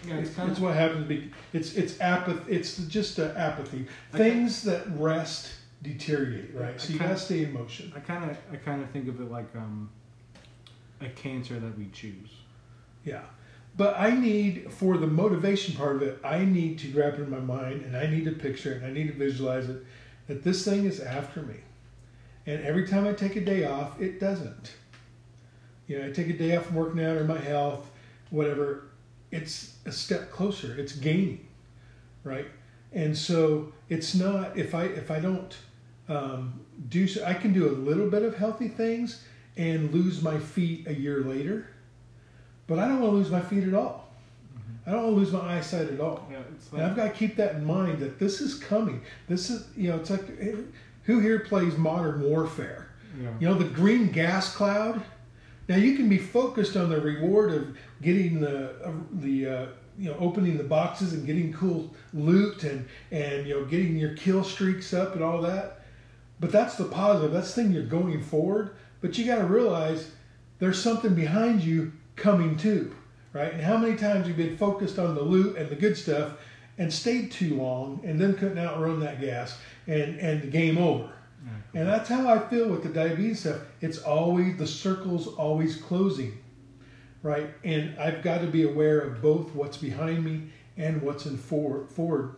Yeah, 0.06 0.16
it's 0.16 0.36
it's, 0.38 0.60
what 0.60 0.74
happens. 0.74 1.30
It's 1.52 1.74
it's 1.74 2.00
apathy. 2.00 2.52
It's 2.52 2.76
just 2.86 3.18
apathy. 3.18 3.86
Things 4.12 4.62
that 4.62 4.84
rest 4.96 5.50
deteriorate, 5.84 6.52
right? 6.54 6.74
I 6.74 6.78
So 6.78 6.92
you 6.92 6.98
kinda- 6.98 7.14
gotta 7.14 7.24
stay 7.24 7.44
in 7.44 7.52
motion. 7.52 7.92
I 7.94 8.00
kind 8.00 8.28
of 8.28 8.36
I 8.52 8.56
kind 8.56 8.82
of 8.82 8.90
think 8.90 9.06
of 9.08 9.20
it 9.20 9.30
like 9.30 9.54
um 9.54 9.90
a 11.00 11.08
cancer 11.10 11.60
that 11.60 11.78
we 11.78 11.86
choose. 11.92 12.30
Yeah. 13.04 13.22
But 13.76 13.98
I 13.98 14.10
need, 14.12 14.70
for 14.72 14.96
the 14.96 15.06
motivation 15.08 15.74
part 15.74 15.96
of 15.96 16.02
it, 16.02 16.20
I 16.24 16.44
need 16.44 16.78
to 16.78 16.88
grab 16.88 17.14
it 17.14 17.20
in 17.20 17.30
my 17.30 17.40
mind 17.40 17.82
and 17.84 17.96
I 17.96 18.06
need 18.06 18.24
to 18.26 18.30
picture 18.32 18.72
it 18.72 18.76
and 18.78 18.86
I 18.86 18.90
need 18.92 19.08
to 19.08 19.12
visualize 19.12 19.68
it 19.68 19.84
that 20.28 20.42
this 20.44 20.64
thing 20.64 20.84
is 20.84 21.00
after 21.00 21.42
me. 21.42 21.56
And 22.46 22.62
every 22.64 22.86
time 22.86 23.04
I 23.06 23.12
take 23.12 23.34
a 23.36 23.40
day 23.44 23.64
off, 23.64 24.00
it 24.00 24.20
doesn't. 24.20 24.74
You 25.88 25.98
know, 25.98 26.06
I 26.06 26.12
take 26.12 26.28
a 26.30 26.32
day 26.38 26.56
off 26.56 26.66
from 26.66 26.76
working 26.76 27.04
out 27.04 27.16
or 27.16 27.24
my 27.24 27.38
health, 27.38 27.90
whatever, 28.30 28.84
it's 29.32 29.74
a 29.84 29.92
step 29.92 30.30
closer. 30.30 30.78
It's 30.78 30.92
gaining, 30.94 31.44
right? 32.22 32.46
And 32.92 33.18
so 33.18 33.72
it's 33.88 34.14
not 34.14 34.56
if 34.56 34.72
I 34.74 34.84
if 34.84 35.10
I 35.10 35.18
don't 35.18 35.54
um, 36.08 36.60
do 36.88 37.06
so, 37.06 37.24
I 37.24 37.34
can 37.34 37.52
do 37.52 37.68
a 37.68 37.72
little 37.72 38.08
bit 38.10 38.22
of 38.22 38.36
healthy 38.36 38.68
things 38.68 39.22
and 39.56 39.92
lose 39.92 40.22
my 40.22 40.38
feet 40.38 40.86
a 40.86 40.94
year 40.94 41.20
later, 41.20 41.68
but 42.66 42.78
I 42.78 42.88
don't 42.88 43.00
want 43.00 43.12
to 43.12 43.16
lose 43.16 43.30
my 43.30 43.40
feet 43.40 43.64
at 43.64 43.74
all. 43.74 44.08
I 44.86 44.90
don't 44.90 45.02
want 45.02 45.14
to 45.14 45.20
lose 45.20 45.32
my 45.32 45.56
eyesight 45.56 45.88
at 45.88 46.00
all. 46.00 46.28
Yeah, 46.30 46.38
And 46.72 46.82
I've 46.82 46.94
got 46.96 47.04
to 47.04 47.10
keep 47.10 47.36
that 47.36 47.54
in 47.54 47.64
mind 47.64 48.00
that 48.00 48.18
this 48.18 48.40
is 48.42 48.54
coming. 48.54 49.00
This 49.28 49.48
is 49.48 49.66
you 49.76 49.88
know 49.88 49.96
it's 49.96 50.10
like 50.10 50.26
who 51.04 51.20
here 51.20 51.40
plays 51.40 51.76
modern 51.76 52.22
warfare? 52.22 52.88
yeah. 53.22 53.30
You 53.38 53.48
know, 53.48 53.54
the 53.54 53.64
green 53.64 54.10
gas 54.10 54.54
cloud. 54.54 55.00
Now 55.68 55.76
you 55.76 55.96
can 55.96 56.08
be 56.08 56.18
focused 56.18 56.76
on 56.76 56.90
the 56.90 57.00
reward 57.00 57.52
of 57.52 57.76
getting 58.02 58.40
the 58.40 58.72
uh, 58.84 58.92
the 59.12 59.48
uh, 59.48 59.66
you 59.98 60.10
know 60.10 60.16
opening 60.18 60.58
the 60.58 60.64
boxes 60.64 61.14
and 61.14 61.24
getting 61.24 61.52
cool 61.54 61.90
loot 62.12 62.64
and 62.64 62.86
and 63.10 63.46
you 63.46 63.54
know 63.54 63.64
getting 63.64 63.96
your 63.96 64.14
kill 64.16 64.44
streaks 64.44 64.92
up 64.92 65.14
and 65.14 65.24
all 65.24 65.40
that. 65.42 65.83
But 66.44 66.52
that's 66.52 66.76
the 66.76 66.84
positive. 66.84 67.32
That's 67.32 67.54
the 67.54 67.62
thing 67.62 67.72
you're 67.72 67.84
going 67.84 68.22
forward. 68.22 68.76
But 69.00 69.16
you 69.16 69.24
got 69.24 69.38
to 69.38 69.46
realize 69.46 70.10
there's 70.58 70.78
something 70.78 71.14
behind 71.14 71.64
you 71.64 71.94
coming 72.16 72.58
too, 72.58 72.94
right? 73.32 73.50
And 73.50 73.62
how 73.62 73.78
many 73.78 73.96
times 73.96 74.28
you've 74.28 74.36
been 74.36 74.58
focused 74.58 74.98
on 74.98 75.14
the 75.14 75.22
loot 75.22 75.56
and 75.56 75.70
the 75.70 75.74
good 75.74 75.96
stuff 75.96 76.32
and 76.76 76.92
stayed 76.92 77.32
too 77.32 77.54
long 77.54 78.02
and 78.04 78.20
then 78.20 78.34
couldn't 78.34 78.58
outrun 78.58 79.00
that 79.00 79.22
gas 79.22 79.58
and 79.86 80.20
and 80.20 80.42
the 80.42 80.46
game 80.48 80.76
over. 80.76 81.04
Yeah. 81.46 81.80
And 81.80 81.88
that's 81.88 82.10
how 82.10 82.28
I 82.28 82.38
feel 82.50 82.68
with 82.68 82.82
the 82.82 82.90
diabetes 82.90 83.40
stuff. 83.40 83.62
It's 83.80 84.02
always 84.02 84.58
the 84.58 84.66
circle's 84.66 85.28
always 85.28 85.76
closing, 85.76 86.36
right? 87.22 87.48
And 87.64 87.98
I've 87.98 88.22
got 88.22 88.42
to 88.42 88.48
be 88.48 88.64
aware 88.64 89.00
of 89.00 89.22
both 89.22 89.54
what's 89.54 89.78
behind 89.78 90.22
me 90.22 90.50
and 90.76 91.00
what's 91.00 91.24
in 91.24 91.38
forward, 91.38 91.88
forward 91.88 92.36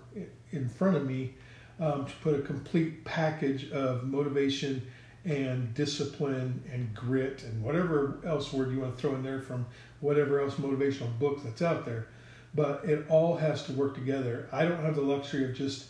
in 0.52 0.68
front 0.68 0.96
of 0.96 1.04
me 1.04 1.34
um, 1.80 2.06
to 2.06 2.12
put 2.22 2.34
a 2.34 2.42
complete 2.42 3.04
package 3.04 3.70
of 3.70 4.04
motivation 4.04 4.86
and 5.24 5.74
discipline 5.74 6.62
and 6.72 6.94
grit 6.94 7.42
and 7.42 7.62
whatever 7.62 8.18
else 8.24 8.52
word 8.52 8.70
you 8.70 8.80
want 8.80 8.96
to 8.96 9.00
throw 9.00 9.14
in 9.14 9.22
there 9.22 9.40
from 9.40 9.66
whatever 10.00 10.40
else 10.40 10.54
motivational 10.54 11.18
book 11.18 11.42
that's 11.42 11.62
out 11.62 11.84
there. 11.84 12.06
But 12.54 12.84
it 12.84 13.04
all 13.10 13.36
has 13.36 13.64
to 13.64 13.72
work 13.72 13.94
together. 13.94 14.48
I 14.52 14.64
don't 14.64 14.82
have 14.82 14.94
the 14.94 15.02
luxury 15.02 15.44
of 15.44 15.54
just 15.54 15.86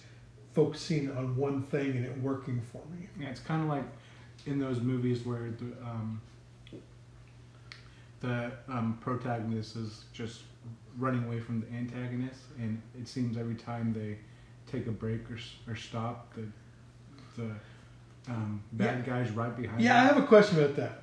focusing 0.54 1.10
on 1.12 1.36
one 1.36 1.62
thing 1.64 1.90
and 1.90 2.06
it 2.06 2.18
working 2.20 2.62
for 2.72 2.80
me. 2.90 3.08
Yeah, 3.20 3.28
it's 3.28 3.40
kind 3.40 3.62
of 3.62 3.68
like 3.68 3.84
in 4.46 4.58
those 4.58 4.80
movies 4.80 5.24
where 5.24 5.50
the 5.50 5.72
um, 5.86 6.20
the 8.20 8.50
um, 8.68 8.98
protagonist 9.00 9.76
is 9.76 10.04
just 10.12 10.42
running 10.98 11.24
away 11.24 11.40
from 11.40 11.60
the 11.60 11.70
antagonist, 11.76 12.40
and 12.58 12.80
it 12.98 13.06
seems 13.06 13.36
every 13.36 13.54
time 13.54 13.92
they 13.92 14.16
take 14.70 14.86
a 14.86 14.90
break 14.92 15.30
or, 15.30 15.38
or 15.70 15.76
stop, 15.76 16.34
the 16.34 16.46
the 17.36 17.50
um, 18.28 18.62
bad 18.72 19.04
guys 19.04 19.30
right 19.30 19.54
behind. 19.56 19.80
Yeah, 19.80 20.00
I 20.02 20.06
have 20.06 20.16
a 20.16 20.26
question 20.26 20.58
about 20.62 20.76
that. 20.76 21.02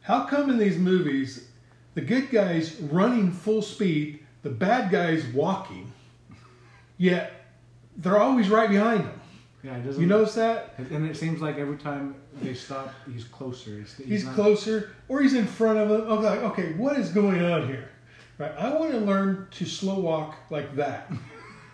How 0.00 0.24
come 0.24 0.50
in 0.50 0.58
these 0.58 0.78
movies 0.78 1.48
the 1.94 2.00
good 2.02 2.30
guys 2.30 2.78
running 2.80 3.32
full 3.32 3.62
speed, 3.62 4.24
the 4.42 4.50
bad 4.50 4.90
guys 4.90 5.24
walking, 5.28 5.92
yet 6.98 7.32
they're 7.96 8.18
always 8.18 8.48
right 8.48 8.68
behind 8.70 9.00
them? 9.04 9.20
yeah. 9.62 9.78
Doesn't. 9.78 10.00
You 10.00 10.06
notice 10.06 10.34
that? 10.34 10.74
and 10.78 11.06
it 11.08 11.16
seems 11.16 11.40
like 11.40 11.56
every 11.58 11.76
time 11.78 12.14
they 12.40 12.54
stop, 12.54 12.92
he's 13.12 13.24
closer. 13.24 13.78
He's, 13.78 13.96
He's 13.96 14.24
not- 14.24 14.34
closer 14.34 14.92
or 15.08 15.22
he's 15.22 15.34
in 15.34 15.46
front 15.46 15.78
of 15.78 15.88
them. 15.88 16.02
Okay, 16.02 16.22
like, 16.28 16.38
okay, 16.52 16.72
what 16.74 16.98
is 16.98 17.08
going 17.10 17.42
on 17.42 17.66
here? 17.66 17.88
Right? 18.38 18.52
I 18.58 18.74
want 18.74 18.92
to 18.92 18.98
learn 18.98 19.48
to 19.50 19.64
slow 19.64 19.98
walk 19.98 20.36
like 20.50 20.76
that. 20.76 21.10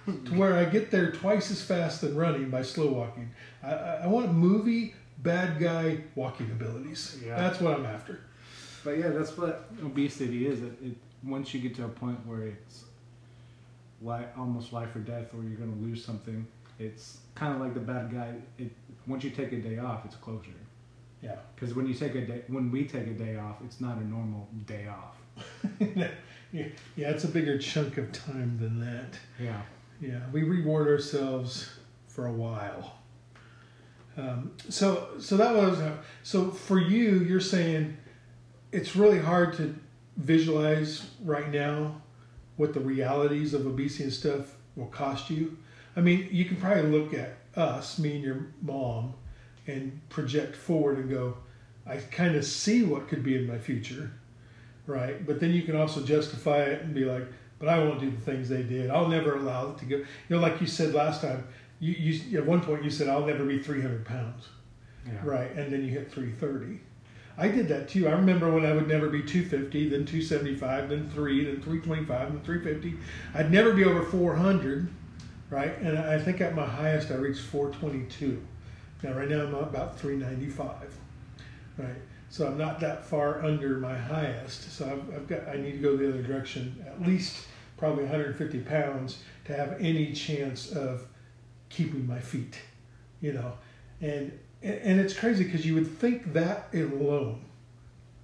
to 0.06 0.34
where 0.34 0.54
I 0.54 0.64
get 0.64 0.90
there 0.90 1.12
twice 1.12 1.50
as 1.50 1.62
fast 1.62 2.00
than 2.00 2.16
running 2.16 2.50
by 2.50 2.62
slow 2.62 2.88
walking. 2.88 3.30
I, 3.62 3.72
I, 3.72 4.06
want 4.06 4.32
movie 4.32 4.94
bad 5.18 5.60
guy 5.60 5.98
walking 6.14 6.50
abilities. 6.50 7.18
Yeah. 7.24 7.36
That's 7.36 7.60
what 7.60 7.74
I'm 7.74 7.86
after. 7.86 8.20
But 8.84 8.98
yeah, 8.98 9.10
that's 9.10 9.36
what 9.36 9.70
obesity 9.82 10.46
is. 10.46 10.62
It, 10.62 10.72
it 10.82 10.96
once 11.22 11.54
you 11.54 11.60
get 11.60 11.76
to 11.76 11.84
a 11.84 11.88
point 11.88 12.26
where 12.26 12.42
it's 12.42 12.84
li- 14.00 14.26
almost 14.36 14.72
life 14.72 14.94
or 14.96 15.00
death, 15.00 15.32
or 15.34 15.42
you're 15.44 15.58
going 15.58 15.72
to 15.72 15.84
lose 15.84 16.04
something. 16.04 16.46
It's 16.78 17.18
kind 17.34 17.54
of 17.54 17.60
like 17.60 17.74
the 17.74 17.80
bad 17.80 18.12
guy. 18.12 18.34
It 18.58 18.72
once 19.06 19.24
you 19.24 19.30
take 19.30 19.52
a 19.52 19.58
day 19.58 19.78
off, 19.78 20.04
it's 20.04 20.16
closure. 20.16 20.50
Yeah. 21.22 21.36
Because 21.54 21.74
when 21.74 21.86
you 21.86 21.94
take 21.94 22.14
a 22.14 22.26
day, 22.26 22.42
when 22.48 22.70
we 22.70 22.84
take 22.84 23.06
a 23.06 23.12
day 23.12 23.36
off, 23.36 23.56
it's 23.64 23.80
not 23.80 23.96
a 23.98 24.04
normal 24.04 24.48
day 24.66 24.88
off. 24.88 25.16
yeah, 25.80 26.08
yeah, 26.52 27.10
it's 27.10 27.24
a 27.24 27.28
bigger 27.28 27.58
chunk 27.58 27.96
of 27.96 28.12
time 28.12 28.58
than 28.60 28.80
that. 28.80 29.18
Yeah. 29.40 29.62
Yeah, 30.02 30.18
we 30.32 30.42
reward 30.42 30.88
ourselves 30.88 31.70
for 32.08 32.26
a 32.26 32.32
while. 32.32 32.98
Um, 34.16 34.50
so, 34.68 35.10
so 35.20 35.36
that 35.36 35.54
was 35.54 35.78
so 36.24 36.50
for 36.50 36.80
you. 36.80 37.20
You're 37.20 37.38
saying 37.38 37.96
it's 38.72 38.96
really 38.96 39.20
hard 39.20 39.54
to 39.58 39.76
visualize 40.16 41.08
right 41.24 41.48
now 41.50 42.02
what 42.56 42.74
the 42.74 42.80
realities 42.80 43.54
of 43.54 43.64
obesity 43.64 44.04
and 44.04 44.12
stuff 44.12 44.56
will 44.74 44.86
cost 44.86 45.30
you. 45.30 45.56
I 45.94 46.00
mean, 46.00 46.28
you 46.32 46.46
can 46.46 46.56
probably 46.56 46.90
look 46.90 47.14
at 47.14 47.36
us, 47.54 48.00
me 48.00 48.16
and 48.16 48.24
your 48.24 48.46
mom, 48.60 49.14
and 49.68 50.00
project 50.08 50.56
forward 50.56 50.98
and 50.98 51.08
go, 51.10 51.36
I 51.86 51.98
kind 51.98 52.34
of 52.34 52.44
see 52.44 52.82
what 52.82 53.06
could 53.06 53.22
be 53.22 53.36
in 53.36 53.46
my 53.46 53.58
future, 53.58 54.10
right? 54.86 55.24
But 55.24 55.38
then 55.38 55.52
you 55.52 55.62
can 55.62 55.76
also 55.76 56.02
justify 56.02 56.62
it 56.62 56.82
and 56.82 56.92
be 56.92 57.04
like, 57.04 57.28
but 57.62 57.68
I 57.68 57.78
won't 57.78 58.00
do 58.00 58.10
the 58.10 58.16
things 58.20 58.48
they 58.48 58.64
did. 58.64 58.90
I'll 58.90 59.06
never 59.06 59.36
allow 59.36 59.70
it 59.70 59.78
to 59.78 59.84
go. 59.84 59.96
You 59.98 60.06
know, 60.28 60.40
like 60.40 60.60
you 60.60 60.66
said 60.66 60.94
last 60.94 61.20
time, 61.22 61.46
you, 61.78 61.92
you 61.92 62.36
at 62.38 62.44
one 62.44 62.60
point 62.60 62.82
you 62.82 62.90
said 62.90 63.08
I'll 63.08 63.24
never 63.24 63.44
be 63.44 63.60
300 63.60 64.04
pounds, 64.04 64.48
Yeah. 65.06 65.12
right? 65.22 65.48
And 65.52 65.72
then 65.72 65.84
you 65.84 65.90
hit 65.90 66.10
330. 66.10 66.80
I 67.38 67.46
did 67.46 67.68
that 67.68 67.88
too. 67.88 68.08
I 68.08 68.12
remember 68.12 68.50
when 68.50 68.66
I 68.66 68.72
would 68.72 68.88
never 68.88 69.08
be 69.08 69.22
250, 69.22 69.90
then 69.90 70.04
275, 70.04 70.88
then 70.88 71.08
three, 71.10 71.44
then 71.44 71.62
325, 71.62 72.32
then 72.32 72.40
350. 72.42 72.98
I'd 73.32 73.52
never 73.52 73.72
be 73.72 73.84
over 73.84 74.02
400, 74.02 74.88
right? 75.48 75.78
And 75.78 75.96
I 75.96 76.18
think 76.18 76.40
at 76.40 76.56
my 76.56 76.66
highest 76.66 77.12
I 77.12 77.14
reached 77.14 77.42
422. 77.42 78.42
Now 79.04 79.12
right 79.12 79.28
now 79.28 79.42
I'm 79.46 79.54
about 79.54 80.00
395, 80.00 80.68
right? 81.78 81.86
So 82.28 82.48
I'm 82.48 82.58
not 82.58 82.80
that 82.80 83.04
far 83.04 83.44
under 83.44 83.78
my 83.78 83.96
highest. 83.96 84.72
So 84.72 84.84
I've, 84.86 85.14
I've 85.14 85.28
got 85.28 85.46
I 85.48 85.58
need 85.58 85.72
to 85.72 85.78
go 85.78 85.96
the 85.96 86.08
other 86.08 86.22
direction 86.22 86.84
at 86.88 87.00
least 87.06 87.46
probably 87.82 88.04
150 88.04 88.60
pounds 88.60 89.24
to 89.44 89.52
have 89.56 89.74
any 89.80 90.12
chance 90.12 90.70
of 90.70 91.04
keeping 91.68 92.06
my 92.06 92.20
feet, 92.20 92.60
you 93.20 93.32
know. 93.32 93.54
And 94.00 94.38
and 94.62 95.00
it's 95.00 95.12
crazy 95.12 95.42
because 95.42 95.66
you 95.66 95.74
would 95.74 95.88
think 95.98 96.32
that 96.32 96.68
alone 96.72 97.44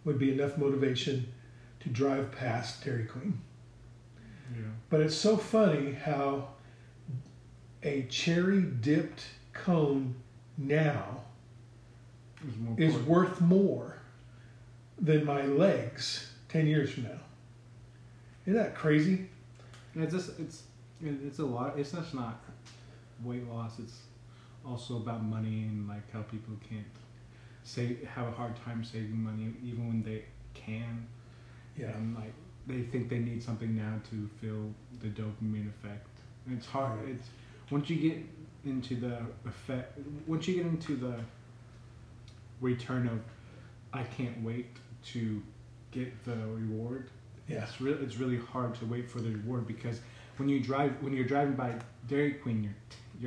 would 0.04 0.16
be 0.16 0.32
enough 0.32 0.56
motivation 0.58 1.32
to 1.80 1.88
drive 1.88 2.30
past 2.30 2.84
Dairy 2.84 3.06
Queen. 3.06 3.40
Yeah. 4.54 4.62
But 4.90 5.00
it's 5.00 5.16
so 5.16 5.36
funny 5.36 5.94
how 5.94 6.50
a 7.82 8.02
cherry 8.02 8.62
dipped 8.62 9.24
cone 9.54 10.14
now 10.56 11.24
is 12.46 12.54
important. 12.54 13.08
worth 13.08 13.40
more 13.40 13.98
than 15.00 15.24
my 15.24 15.42
legs 15.46 16.30
10 16.48 16.68
years 16.68 16.92
from 16.92 17.02
now. 17.02 17.20
Isn't 18.46 18.54
that 18.54 18.76
crazy? 18.76 19.30
It's 19.98 20.14
just 20.14 20.38
it's 20.38 20.62
it's 21.02 21.38
a 21.38 21.44
lot. 21.46 21.78
It's 21.78 21.92
just 21.92 22.14
not. 22.14 22.40
weight 23.24 23.48
loss. 23.48 23.78
It's 23.78 23.98
also 24.66 24.96
about 24.98 25.24
money 25.24 25.62
and 25.64 25.88
like 25.88 26.10
how 26.12 26.22
people 26.22 26.54
can't 26.68 26.86
save 27.64 28.02
have 28.14 28.28
a 28.28 28.30
hard 28.32 28.54
time 28.64 28.84
saving 28.84 29.22
money 29.22 29.52
even 29.64 29.88
when 29.88 30.02
they 30.02 30.24
can. 30.54 31.06
Yeah. 31.76 31.88
And 31.96 32.14
like 32.16 32.34
they 32.66 32.82
think 32.82 33.08
they 33.08 33.18
need 33.18 33.42
something 33.42 33.76
now 33.76 34.00
to 34.10 34.28
feel 34.40 34.72
the 35.00 35.08
dopamine 35.08 35.68
effect. 35.68 36.08
And 36.46 36.56
it's 36.58 36.66
hard. 36.66 36.98
Right. 37.00 37.10
It's 37.10 37.28
once 37.70 37.90
you 37.90 37.96
get 37.96 38.18
into 38.64 38.96
the 38.96 39.18
effect. 39.46 39.98
Once 40.26 40.48
you 40.48 40.56
get 40.56 40.66
into 40.66 40.96
the 40.96 41.20
return 42.60 43.06
of, 43.08 43.20
I 43.92 44.02
can't 44.04 44.42
wait 44.42 44.66
to 45.06 45.42
get 45.90 46.24
the 46.24 46.36
reward. 46.36 47.10
Yeah. 47.48 47.62
It's 47.64 47.80
really 47.80 48.04
it's 48.04 48.16
really 48.16 48.38
hard 48.38 48.74
to 48.76 48.86
wait 48.86 49.10
for 49.10 49.20
the 49.20 49.30
reward 49.30 49.66
because 49.66 50.00
when 50.36 50.48
you 50.48 50.60
drive 50.60 50.92
when 51.00 51.12
you're 51.14 51.24
driving 51.26 51.54
by 51.54 51.74
Dairy 52.06 52.34
Queen, 52.34 52.62
you're 52.62 52.74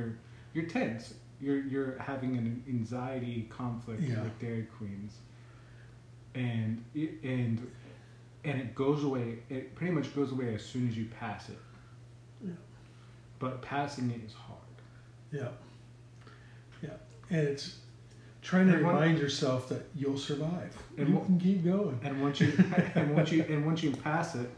you're 0.06 0.16
you're 0.54 0.66
tense. 0.70 1.14
You're 1.40 1.60
you're 1.62 1.98
having 1.98 2.36
an 2.36 2.62
anxiety 2.68 3.48
conflict 3.50 4.00
Yeah. 4.02 4.22
with 4.22 4.38
Dairy 4.38 4.66
Queens, 4.78 5.14
and 6.34 6.84
it, 6.94 7.20
and 7.24 7.70
and 8.44 8.60
it 8.60 8.74
goes 8.74 9.02
away. 9.04 9.38
It 9.50 9.74
pretty 9.74 9.92
much 9.92 10.14
goes 10.14 10.30
away 10.32 10.54
as 10.54 10.64
soon 10.64 10.88
as 10.88 10.96
you 10.96 11.06
pass 11.18 11.48
it. 11.48 11.58
Yeah. 12.44 12.52
But 13.40 13.60
passing 13.62 14.10
it 14.10 14.20
is 14.24 14.34
hard. 14.34 14.58
Yeah. 15.32 15.48
Yeah. 16.82 16.96
And 17.30 17.48
it's 17.48 17.78
trying 18.42 18.66
to 18.68 18.74
And 18.74 18.84
one- 18.84 18.94
remind 18.96 19.18
yourself 19.18 19.68
that 19.70 19.86
you'll 19.94 20.18
survive. 20.18 20.76
And 20.98 21.08
you 21.08 21.20
can 21.24 21.38
keep 21.38 21.64
going. 21.64 21.98
And 22.02 22.20
once 22.20 22.40
you 22.40 22.52
and 22.94 23.14
once 23.14 23.30
you 23.32 23.42
and 23.48 23.64
once 23.64 23.82
you 23.82 23.92
pass 23.92 24.34
it, 24.34 24.50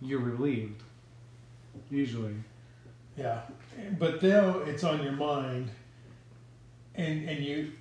you're 0.00 0.20
relieved. 0.20 0.82
Usually. 1.90 2.34
Yeah. 3.16 3.42
But 3.98 4.22
now 4.22 4.60
it's 4.60 4.84
on 4.84 5.02
your 5.02 5.12
mind 5.12 5.70
and 6.94 7.28
and 7.28 7.44
you 7.44 7.72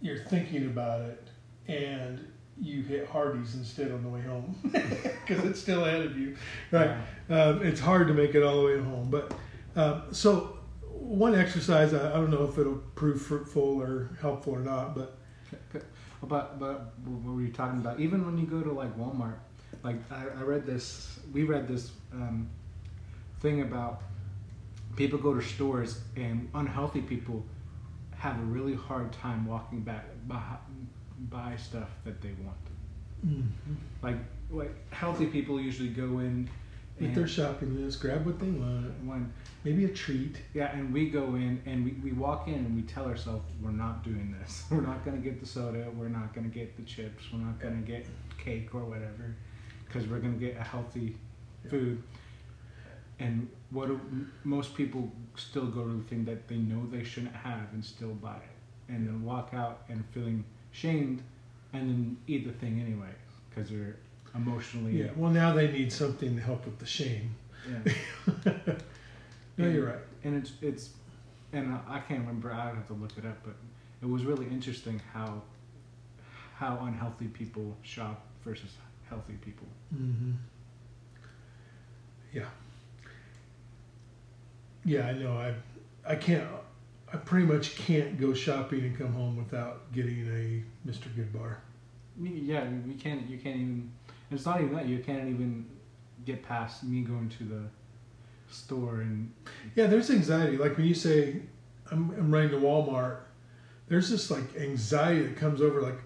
you're 0.00 0.18
thinking 0.18 0.66
about 0.66 1.00
it 1.02 1.28
and 1.68 2.26
you 2.60 2.82
hit 2.82 3.08
Hardee's 3.08 3.54
instead 3.54 3.90
on 3.92 4.02
the 4.02 4.08
way 4.08 4.20
home 4.20 4.54
because 4.62 5.44
it's 5.44 5.60
still 5.60 5.84
ahead 5.84 6.02
of 6.02 6.16
you. 6.18 6.36
Right. 6.70 6.90
Um, 7.30 7.62
it's 7.64 7.80
hard 7.80 8.08
to 8.08 8.14
make 8.14 8.34
it 8.34 8.42
all 8.42 8.60
the 8.60 8.66
way 8.66 8.78
home. 8.80 9.08
But 9.10 9.32
um, 9.74 10.02
so 10.12 10.58
one 11.02 11.34
exercise, 11.34 11.94
I, 11.94 12.10
I 12.10 12.14
don't 12.14 12.30
know 12.30 12.44
if 12.44 12.58
it'll 12.58 12.82
prove 12.94 13.20
fruitful 13.22 13.80
or 13.80 14.10
helpful 14.20 14.54
or 14.54 14.60
not, 14.60 14.94
but 14.94 15.18
But 16.22 16.58
but 16.58 16.92
what 17.04 17.34
were 17.34 17.42
you 17.42 17.52
talking 17.52 17.80
about? 17.80 17.98
Even 17.98 18.24
when 18.24 18.38
you 18.38 18.46
go 18.46 18.62
to 18.62 18.72
like 18.72 18.96
Walmart, 18.96 19.38
like 19.82 19.96
I, 20.10 20.26
I 20.38 20.42
read 20.42 20.64
this, 20.64 21.18
we 21.32 21.42
read 21.42 21.66
this 21.66 21.90
um, 22.12 22.48
thing 23.40 23.62
about 23.62 24.02
people 24.94 25.18
go 25.18 25.34
to 25.34 25.42
stores 25.42 26.00
and 26.16 26.48
unhealthy 26.54 27.00
people 27.00 27.44
have 28.16 28.38
a 28.38 28.44
really 28.44 28.74
hard 28.74 29.12
time 29.12 29.46
walking 29.46 29.80
back 29.80 30.04
buy, 30.28 30.40
buy 31.28 31.56
stuff 31.56 31.88
that 32.04 32.20
they 32.22 32.30
want. 32.44 32.56
Like 34.02 34.18
like 34.50 34.92
healthy 34.92 35.26
people 35.26 35.60
usually 35.60 35.88
go 35.88 36.20
in 36.20 36.48
with 37.02 37.10
and 37.10 37.16
their 37.16 37.28
shopping 37.28 37.84
list, 37.84 38.00
grab 38.00 38.24
what 38.24 38.38
they 38.38 38.50
want, 38.50 38.92
when 39.04 39.32
maybe 39.64 39.84
a 39.84 39.88
treat. 39.88 40.36
Yeah, 40.54 40.74
and 40.76 40.92
we 40.92 41.10
go 41.10 41.34
in 41.34 41.60
and 41.66 41.84
we, 41.84 41.92
we 42.02 42.12
walk 42.12 42.48
in 42.48 42.54
and 42.54 42.76
we 42.76 42.82
tell 42.82 43.06
ourselves 43.06 43.44
we're 43.62 43.70
not 43.70 44.04
doing 44.04 44.34
this. 44.40 44.64
We're 44.70 44.80
not 44.80 45.04
going 45.04 45.20
to 45.20 45.22
get 45.22 45.40
the 45.40 45.46
soda. 45.46 45.86
We're 45.96 46.08
not 46.08 46.34
going 46.34 46.48
to 46.48 46.54
get 46.54 46.76
the 46.76 46.82
chips. 46.82 47.24
We're 47.32 47.40
not 47.40 47.60
going 47.60 47.82
to 47.82 47.86
get 47.86 48.06
cake 48.38 48.74
or 48.74 48.84
whatever 48.84 49.36
because 49.86 50.08
we're 50.08 50.20
going 50.20 50.38
to 50.38 50.44
get 50.44 50.56
a 50.56 50.62
healthy 50.62 51.16
food. 51.68 52.02
And 53.18 53.48
what 53.70 53.88
do, 53.88 54.00
most 54.42 54.74
people 54.74 55.12
still 55.36 55.66
go 55.66 55.84
to 55.84 55.94
the 55.94 56.02
thing 56.04 56.24
that 56.24 56.48
they 56.48 56.56
know 56.56 56.86
they 56.90 57.04
shouldn't 57.04 57.34
have 57.34 57.72
and 57.72 57.84
still 57.84 58.14
buy 58.14 58.36
it, 58.36 58.92
and 58.92 59.06
then 59.06 59.22
walk 59.22 59.50
out 59.52 59.82
and 59.88 60.04
feeling 60.12 60.44
shamed, 60.72 61.22
and 61.72 61.88
then 61.88 62.16
eat 62.26 62.46
the 62.46 62.52
thing 62.52 62.80
anyway 62.80 63.10
because 63.48 63.70
they're 63.70 63.96
emotionally. 64.34 64.92
Yeah. 65.02 65.08
Well, 65.16 65.30
now 65.30 65.52
they 65.52 65.70
need 65.70 65.92
something 65.92 66.36
to 66.36 66.42
help 66.42 66.64
with 66.64 66.78
the 66.78 66.86
shame. 66.86 67.34
yeah. 67.68 67.92
No, 69.58 69.68
you're 69.68 69.86
right. 69.86 69.98
and 70.24 70.34
it's 70.34 70.52
it's 70.62 70.90
and 71.52 71.78
I 71.86 72.00
can't 72.00 72.20
remember. 72.20 72.50
I 72.52 72.66
would 72.68 72.76
have 72.76 72.86
to 72.88 72.94
look 72.94 73.12
it 73.18 73.26
up, 73.26 73.36
but 73.44 73.54
it 74.00 74.06
was 74.08 74.24
really 74.24 74.46
interesting 74.46 75.00
how 75.12 75.42
how 76.56 76.78
unhealthy 76.86 77.26
people 77.26 77.76
shop 77.82 78.24
versus 78.44 78.70
healthy 79.10 79.34
people. 79.34 79.66
hmm 79.90 80.32
Yeah. 82.32 82.46
Yeah, 84.84 85.06
I 85.08 85.12
know. 85.12 85.36
I 85.36 85.54
I 86.10 86.16
can't. 86.16 86.46
I 87.12 87.18
pretty 87.18 87.46
much 87.46 87.76
can't 87.76 88.18
go 88.18 88.32
shopping 88.32 88.80
and 88.80 88.96
come 88.96 89.12
home 89.12 89.36
without 89.36 89.92
getting 89.92 90.26
a 90.28 90.88
Mr. 90.88 91.08
Goodbar. 91.14 91.56
Yeah, 92.20 92.64
we 92.86 92.94
can't. 92.94 93.28
You 93.28 93.38
can't 93.38 93.56
even. 93.56 93.90
It's 94.32 94.46
not 94.46 94.60
even 94.60 94.74
that. 94.74 94.86
You 94.86 94.98
can't 94.98 95.28
even 95.28 95.66
get 96.24 96.42
past 96.42 96.84
me 96.84 97.02
going 97.02 97.28
to 97.38 97.44
the 97.44 97.62
store 98.50 99.00
and 99.00 99.32
Yeah, 99.74 99.86
there's 99.86 100.10
anxiety. 100.10 100.56
Like 100.56 100.76
when 100.76 100.86
you 100.86 100.94
say, 100.94 101.36
I'm, 101.90 102.10
I'm 102.12 102.30
running 102.32 102.50
to 102.50 102.56
Walmart, 102.56 103.18
there's 103.88 104.08
this 104.10 104.30
like 104.30 104.56
anxiety 104.56 105.22
that 105.22 105.36
comes 105.36 105.60
over, 105.60 105.80
like, 105.82 105.98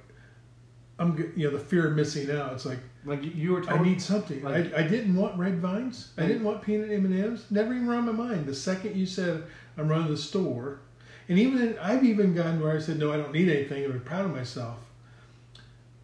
I'm, 0.98 1.32
you 1.36 1.50
know, 1.50 1.56
the 1.56 1.62
fear 1.62 1.88
of 1.88 1.94
missing 1.94 2.30
out. 2.30 2.52
It's 2.54 2.64
like, 2.64 2.78
like 3.04 3.22
you- 3.22 3.52
were 3.52 3.60
told. 3.60 3.80
I 3.80 3.84
need 3.84 4.00
something. 4.00 4.42
like- 4.42 4.72
I, 4.74 4.78
I 4.84 4.88
didn't 4.88 5.14
want 5.14 5.38
red 5.38 5.58
vines. 5.60 6.12
I 6.16 6.26
didn't 6.26 6.44
want 6.44 6.62
peanut 6.62 6.90
M&Ms. 6.90 7.44
Never 7.50 7.74
even 7.74 7.88
on 7.90 8.06
my 8.06 8.12
mind. 8.12 8.46
The 8.46 8.54
second 8.54 8.96
you 8.96 9.04
said, 9.06 9.44
I'm 9.76 9.88
running 9.88 10.06
to 10.06 10.12
the 10.14 10.18
store, 10.18 10.80
and 11.28 11.38
even, 11.38 11.76
I've 11.78 12.02
even 12.04 12.34
gotten 12.34 12.60
where 12.62 12.74
I 12.74 12.80
said, 12.80 12.98
no, 12.98 13.12
I 13.12 13.18
don't 13.18 13.32
need 13.32 13.48
anything, 13.50 13.84
and 13.84 13.92
I'm 13.92 14.00
proud 14.00 14.24
of 14.24 14.30
myself. 14.34 14.78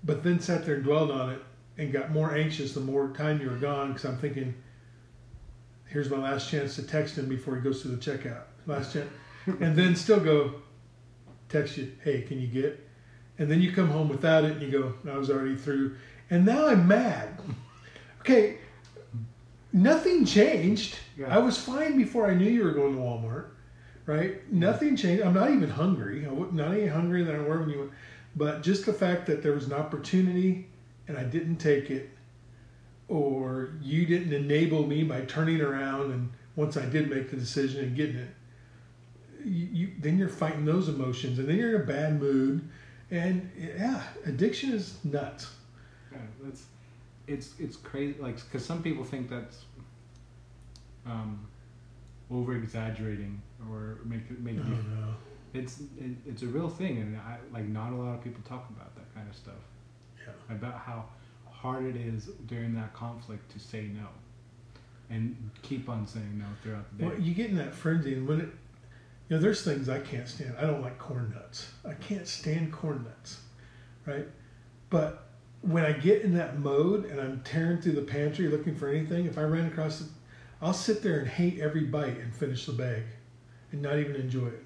But 0.04 0.22
then 0.22 0.40
sat 0.40 0.66
there 0.66 0.74
and 0.74 0.85
dwelled 0.85 1.11
on 1.11 1.30
it 1.30 1.40
and 1.78 1.92
got 1.92 2.11
more 2.11 2.35
anxious 2.35 2.74
the 2.74 2.80
more 2.80 3.08
time 3.08 3.40
you 3.40 3.48
were 3.48 3.56
gone 3.56 3.92
because 3.92 4.04
I'm 4.04 4.18
thinking, 4.18 4.54
here's 5.87 6.11
my 6.11 6.18
last 6.18 6.50
chance 6.50 6.76
to 6.76 6.82
text 6.82 7.16
him 7.16 7.28
before 7.28 7.56
he 7.56 7.62
goes 7.62 7.82
to 7.82 7.88
the 7.88 7.96
checkout. 7.96 8.44
Last 8.66 8.92
chance. 8.92 9.11
and 9.46 9.76
then 9.76 9.96
still 9.96 10.20
go, 10.20 10.54
text 11.48 11.76
you, 11.76 11.92
hey, 12.04 12.22
can 12.22 12.40
you 12.40 12.46
get? 12.46 12.88
And 13.38 13.50
then 13.50 13.61
you 13.61 13.72
come 13.72 13.88
home 13.88 14.08
without 14.08 14.44
it 14.44 14.52
and 14.52 14.62
you 14.62 14.70
go, 14.70 14.94
I 15.11 15.16
was 15.16 15.30
already 15.30 15.56
through. 15.56 15.96
And 16.30 16.46
now 16.46 16.66
I'm 16.66 16.87
mad. 16.87 17.38
Okay, 18.20 18.58
nothing 19.72 20.24
changed. 20.24 20.96
Yeah. 21.18 21.35
I 21.35 21.38
was 21.38 21.58
fine 21.58 21.96
before 21.96 22.30
I 22.30 22.35
knew 22.35 22.48
you 22.48 22.64
were 22.64 22.72
going 22.72 22.94
to 22.94 23.00
Walmart, 23.00 23.46
right? 24.06 24.50
Nothing 24.52 24.96
changed. 24.96 25.24
I'm 25.24 25.35
not 25.35 25.50
even 25.50 25.68
hungry. 25.68 26.24
I'm 26.24 26.54
not 26.54 26.72
any 26.72 26.87
hungrier 26.87 27.24
than 27.24 27.37
I 27.37 27.40
were 27.40 27.58
when 27.58 27.70
you 27.70 27.78
went. 27.80 27.90
But 28.37 28.62
just 28.62 28.87
the 28.87 28.92
fact 28.92 29.26
that 29.26 29.42
there 29.42 29.52
was 29.52 29.66
an 29.66 29.72
opportunity 29.72 30.68
and 31.12 31.27
I 31.27 31.29
didn't 31.29 31.57
take 31.57 31.90
it, 31.90 32.11
or 33.09 33.75
you 33.83 34.07
didn't 34.07 34.33
enable 34.33 34.87
me 34.87 35.05
by 35.05 35.22
turning 35.22 35.61
around 35.61 36.12
and 36.12 36.31
once 36.57 36.77
I 36.77 36.85
did 36.87 37.09
make 37.09 37.31
the 37.31 37.37
decision 37.37 37.85
and 37.85 37.96
getting 37.96 38.16
it, 38.16 38.35
you, 39.44 39.68
you 39.72 39.90
then 39.98 40.18
you're 40.18 40.29
fighting 40.29 40.64
those 40.64 40.88
emotions 40.88 41.38
and 41.38 41.48
then 41.48 41.57
you're 41.57 41.77
in 41.77 41.83
a 41.83 41.85
bad 41.85 42.20
mood, 42.20 42.68
and 43.11 43.51
yeah, 43.59 44.03
addiction 44.25 44.72
is 44.72 44.96
nuts. 45.05 45.51
Yeah, 46.11 46.18
that's 46.42 46.64
it's 47.27 47.55
it's 47.59 47.77
crazy. 47.77 48.16
Like 48.20 48.37
because 48.37 48.64
some 48.64 48.83
people 48.83 49.05
think 49.05 49.29
that's 49.29 49.64
um, 51.07 51.46
over 52.31 52.55
exaggerating 52.55 53.40
or 53.70 53.98
make 54.05 54.22
it 54.31 54.40
make 54.40 54.57
you 54.57 54.62
no, 54.62 55.14
it's 55.53 55.81
it, 55.81 56.16
it's 56.27 56.42
a 56.42 56.46
real 56.46 56.68
thing 56.68 56.98
and 56.98 57.16
I 57.16 57.38
like 57.53 57.66
not 57.66 57.92
a 57.92 57.96
lot 57.96 58.14
of 58.14 58.25
people 58.25 58.42
talk 58.48 58.68
about 58.70 58.94
that 58.94 59.14
kind 59.14 59.29
of 59.29 59.37
stuff 59.37 59.55
yeah, 60.26 60.56
about 60.56 60.74
how 60.74 61.04
hard 61.50 61.85
it 61.85 61.96
is 61.96 62.30
during 62.46 62.74
that 62.74 62.92
conflict 62.92 63.50
to 63.52 63.58
say 63.58 63.82
no 63.82 64.08
and 65.11 65.50
keep 65.62 65.88
on 65.88 66.06
saying 66.06 66.38
no 66.38 66.46
throughout 66.62 66.90
the 66.90 67.02
day 67.02 67.11
well, 67.11 67.20
you 67.20 67.35
get 67.35 67.50
in 67.50 67.56
that 67.56 67.74
frenzy, 67.74 68.14
and 68.14 68.26
when 68.26 68.40
it, 68.40 68.48
you 69.28 69.37
know, 69.37 69.38
there's 69.38 69.62
things 69.62 69.88
I 69.88 70.00
can't 70.00 70.26
stand. 70.26 70.54
I 70.58 70.62
don't 70.62 70.80
like 70.80 70.98
corn 70.98 71.32
nuts. 71.35 71.70
I 71.87 71.94
can't 71.94 72.26
stand 72.26 72.72
corn 72.72 73.04
nuts, 73.04 73.40
right? 74.06 74.26
But 74.90 75.28
when 75.61 75.85
I 75.85 75.92
get 75.92 76.22
in 76.22 76.35
that 76.35 76.58
mode 76.58 77.04
and 77.04 77.20
I'm 77.20 77.40
tearing 77.42 77.80
through 77.80 77.92
the 77.92 78.02
pantry 78.02 78.48
looking 78.48 78.74
for 78.74 78.88
anything, 78.88 79.26
if 79.26 79.38
I 79.38 79.42
ran 79.42 79.66
across 79.66 80.00
it, 80.00 80.08
I'll 80.61 80.72
sit 80.72 81.02
there 81.02 81.18
and 81.18 81.28
hate 81.28 81.61
every 81.61 81.85
bite 81.85 82.18
and 82.18 82.35
finish 82.35 82.66
the 82.66 82.72
bag, 82.72 83.02
and 83.70 83.82
not 83.82 83.98
even 83.98 84.16
enjoy 84.16 84.46
it. 84.46 84.64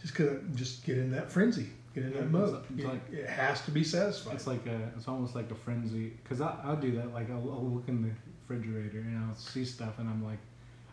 Just 0.00 0.14
cause 0.14 0.28
I 0.28 0.56
just 0.56 0.84
get 0.84 0.98
in 0.98 1.10
that 1.12 1.30
frenzy, 1.30 1.68
get 2.02 2.04
in 2.04 2.12
that 2.12 2.30
mode. 2.30 2.52
like- 2.52 2.62
it's 2.70 2.84
it, 2.84 2.86
like- 2.86 3.12
it 3.12 3.28
has 3.28 3.62
to 3.62 3.70
be 3.70 3.82
satisfied. 3.84 4.34
it's 4.34 4.46
like 4.46 4.66
a 4.66 4.90
it's 4.96 5.08
almost 5.08 5.34
like 5.34 5.50
a 5.50 5.54
frenzy 5.54 6.10
because 6.22 6.40
I'll 6.40 6.76
do 6.76 6.92
that 6.96 7.12
like 7.12 7.30
I'll, 7.30 7.50
I'll 7.50 7.64
look 7.68 7.88
in 7.88 8.02
the 8.02 8.10
refrigerator 8.48 8.98
and 9.00 9.18
I'll 9.28 9.34
see 9.34 9.64
stuff 9.64 9.98
and 9.98 10.08
I'm 10.08 10.24
like 10.24 10.38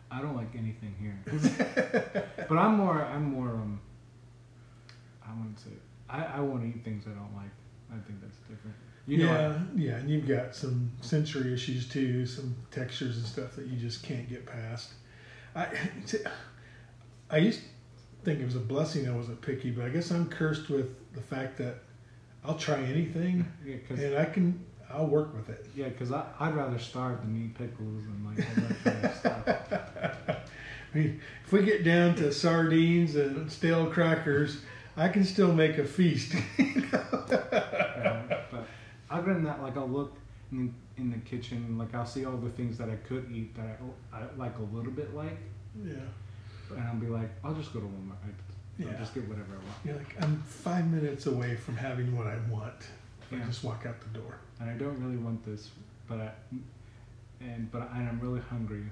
I 0.09 0.21
don't 0.21 0.35
like 0.35 0.55
anything 0.55 0.95
here 0.99 1.17
but 2.49 2.57
I'm 2.57 2.75
more 2.77 3.01
I'm 3.03 3.25
more 3.25 3.49
um 3.49 3.79
I 5.25 5.31
wouldn't 5.37 5.59
say 5.59 5.71
I, 6.09 6.23
I 6.25 6.39
won't 6.39 6.65
eat 6.65 6.83
things 6.83 7.05
I 7.07 7.11
don't 7.11 7.35
like 7.35 7.51
I 7.91 7.95
think 8.07 8.21
that's 8.21 8.37
different 8.49 8.75
you 9.05 9.17
know 9.19 9.25
yeah, 9.25 9.59
yeah, 9.75 9.95
and 9.97 10.09
you've 10.09 10.27
got 10.27 10.55
some 10.55 10.89
sensory 11.01 11.53
issues 11.53 11.89
too, 11.89 12.25
some 12.25 12.55
textures 12.71 13.17
and 13.17 13.25
stuff 13.25 13.53
that 13.57 13.65
you 13.67 13.75
just 13.77 14.01
can't 14.01 14.29
get 14.29 14.45
past. 14.45 14.93
I, 15.53 15.67
I 17.29 17.37
used 17.39 17.59
to 17.59 17.65
think 18.23 18.39
it 18.39 18.45
was 18.45 18.55
a 18.55 18.59
blessing 18.59 19.07
I 19.07 19.15
wasn't 19.15 19.41
picky, 19.41 19.71
but 19.71 19.85
I 19.85 19.89
guess 19.89 20.11
I'm 20.11 20.27
cursed 20.27 20.69
with 20.69 21.13
the 21.13 21.21
fact 21.21 21.57
that 21.57 21.75
I'll 22.43 22.57
try 22.57 22.81
anything 22.81 23.45
Yeah, 23.65 23.75
and 23.89 24.15
I 24.17 24.25
can 24.25 24.63
I'll 24.91 25.07
work 25.07 25.33
with 25.35 25.49
it. 25.49 25.65
yeah, 25.75 25.89
'cause 25.89 26.11
I 26.11 26.25
I'd 26.39 26.55
rather 26.55 26.77
starve 26.79 27.21
than 27.21 27.35
eat 27.45 27.57
pickles 27.57 28.03
and 28.05 28.25
like 28.25 28.47
all 28.47 28.67
that 28.67 28.83
kind 28.83 29.05
of 29.05 29.15
stuff. 29.15 30.37
I 30.93 30.97
mean, 30.97 31.19
if 31.45 31.51
we 31.51 31.63
get 31.63 31.83
down 31.83 32.15
to 32.15 32.31
sardines 32.31 33.15
and 33.15 33.51
stale 33.51 33.87
crackers, 33.87 34.61
I 34.95 35.09
can 35.09 35.23
still 35.25 35.51
make 35.53 35.77
a 35.77 35.85
feast. 35.85 36.33
Yeah, 37.23 38.43
but 38.51 38.67
other 39.09 39.33
than 39.33 39.43
that, 39.43 39.61
like 39.61 39.77
I'll 39.77 39.87
look 39.89 40.15
in, 40.51 40.73
in 40.97 41.09
the 41.11 41.17
kitchen, 41.19 41.77
like 41.77 41.93
I'll 41.95 42.05
see 42.05 42.25
all 42.25 42.37
the 42.37 42.49
things 42.49 42.77
that 42.77 42.89
I 42.89 42.95
could 43.07 43.31
eat 43.33 43.55
that 43.55 43.79
I, 44.13 44.17
I 44.19 44.23
like 44.37 44.57
a 44.59 44.75
little 44.75 44.91
bit 44.91 45.15
like, 45.15 45.37
yeah. 45.83 45.93
And 46.71 46.81
I'll 46.81 46.95
be 46.95 47.07
like, 47.07 47.29
I'll 47.43 47.53
just 47.53 47.73
go 47.73 47.79
to 47.79 47.85
Walmart. 47.85 48.17
I, 48.23 48.83
I'll 48.83 48.91
Yeah. 48.91 48.97
just 48.99 49.13
get 49.13 49.27
whatever 49.27 49.53
I 49.53 49.57
want. 49.57 49.77
You're 49.85 49.95
like, 49.95 50.15
I'm 50.21 50.41
five 50.41 50.89
minutes 50.89 51.25
away 51.27 51.55
from 51.55 51.75
having 51.77 52.15
what 52.15 52.27
I 52.27 52.37
want. 52.49 52.73
If 53.21 53.33
I 53.33 53.37
Yeah. 53.37 53.45
just 53.45 53.63
walk 53.63 53.85
out 53.85 53.95
the 54.01 54.19
door. 54.19 54.37
And 54.59 54.69
I 54.69 54.73
don't 54.73 54.99
really 55.03 55.17
want 55.17 55.45
this, 55.45 55.69
but 56.07 56.19
I, 56.19 56.31
and 57.41 57.71
but 57.71 57.81
I, 57.91 57.97
and 57.99 58.09
I'm 58.09 58.19
really 58.19 58.41
hungry. 58.41 58.83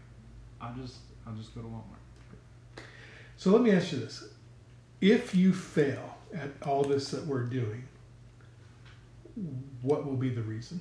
I'll 0.60 0.76
just 0.76 0.98
I'll 1.26 1.34
just 1.36 1.54
go 1.56 1.62
to 1.62 1.68
Walmart. 1.68 2.84
So 3.38 3.52
let 3.52 3.62
me 3.62 3.72
ask 3.72 3.92
you 3.92 4.00
this. 4.00 4.24
If 5.00 5.34
you 5.34 5.54
fail 5.54 6.18
at 6.34 6.50
all 6.64 6.84
this 6.84 7.10
that 7.12 7.26
we're 7.26 7.44
doing, 7.44 7.84
what 9.82 10.06
will 10.06 10.16
be 10.18 10.30
the 10.30 10.42
reason? 10.44 10.80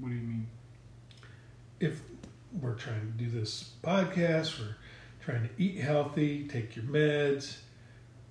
What 0.00 0.10
do 0.10 0.14
you 0.14 0.20
mean? 0.22 0.46
If 1.80 2.00
we're 2.60 2.74
trying 2.74 3.00
to 3.00 3.24
do 3.24 3.30
this 3.30 3.72
podcast, 3.82 4.58
we're 4.58 4.76
trying 5.24 5.42
to 5.42 5.50
eat 5.58 5.80
healthy, 5.80 6.46
take 6.48 6.76
your 6.76 6.84
meds, 6.86 7.58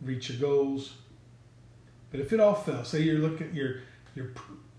reach 0.02 0.30
your 0.30 0.40
goals. 0.40 0.96
But 2.12 2.20
if 2.20 2.34
it 2.34 2.40
all 2.40 2.56
fell, 2.56 2.84
say 2.84 3.02
you're 3.02 3.20
looking, 3.20 3.54
you're, 3.54 3.82
you're 4.16 4.32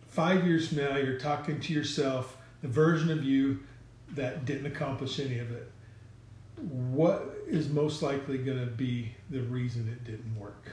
five 0.09 0.47
years 0.47 0.69
from 0.69 0.79
now, 0.79 0.97
you're 0.97 1.19
talking 1.19 1.61
to 1.61 1.73
yourself, 1.73 2.37
the 2.63 2.69
version 2.69 3.11
of 3.11 3.25
you 3.25 3.61
that 4.13 4.45
didn't 4.45 4.67
accomplish 4.67 5.19
any 5.19 5.39
of 5.39 5.51
it. 5.53 5.71
What 6.57 7.37
is 7.47 7.69
most 7.69 8.03
likely 8.03 8.39
going 8.39 8.61
to 8.61 8.67
be 8.67 9.15
the 9.29 9.41
reason 9.41 9.89
it 9.89 10.05
didn't 10.05 10.39
work? 10.39 10.73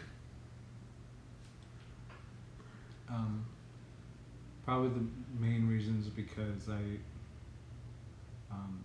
Um, 3.10 3.46
probably 4.66 4.90
the 4.90 5.06
main 5.46 5.68
reasons 5.68 6.08
because 6.08 6.70
I 6.70 6.82
um, 8.52 8.84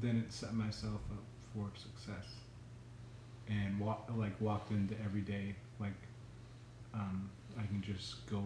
didn't 0.00 0.32
set 0.32 0.54
myself 0.54 1.00
up 1.12 1.24
for 1.54 1.70
success 1.78 2.26
and 3.48 3.78
walk, 3.78 4.10
like 4.16 4.38
walked 4.40 4.70
into 4.70 4.94
every 5.04 5.20
day 5.22 5.54
like 5.80 5.92
um, 6.94 7.30
I 7.58 7.62
can 7.66 7.82
just 7.82 8.26
go 8.26 8.42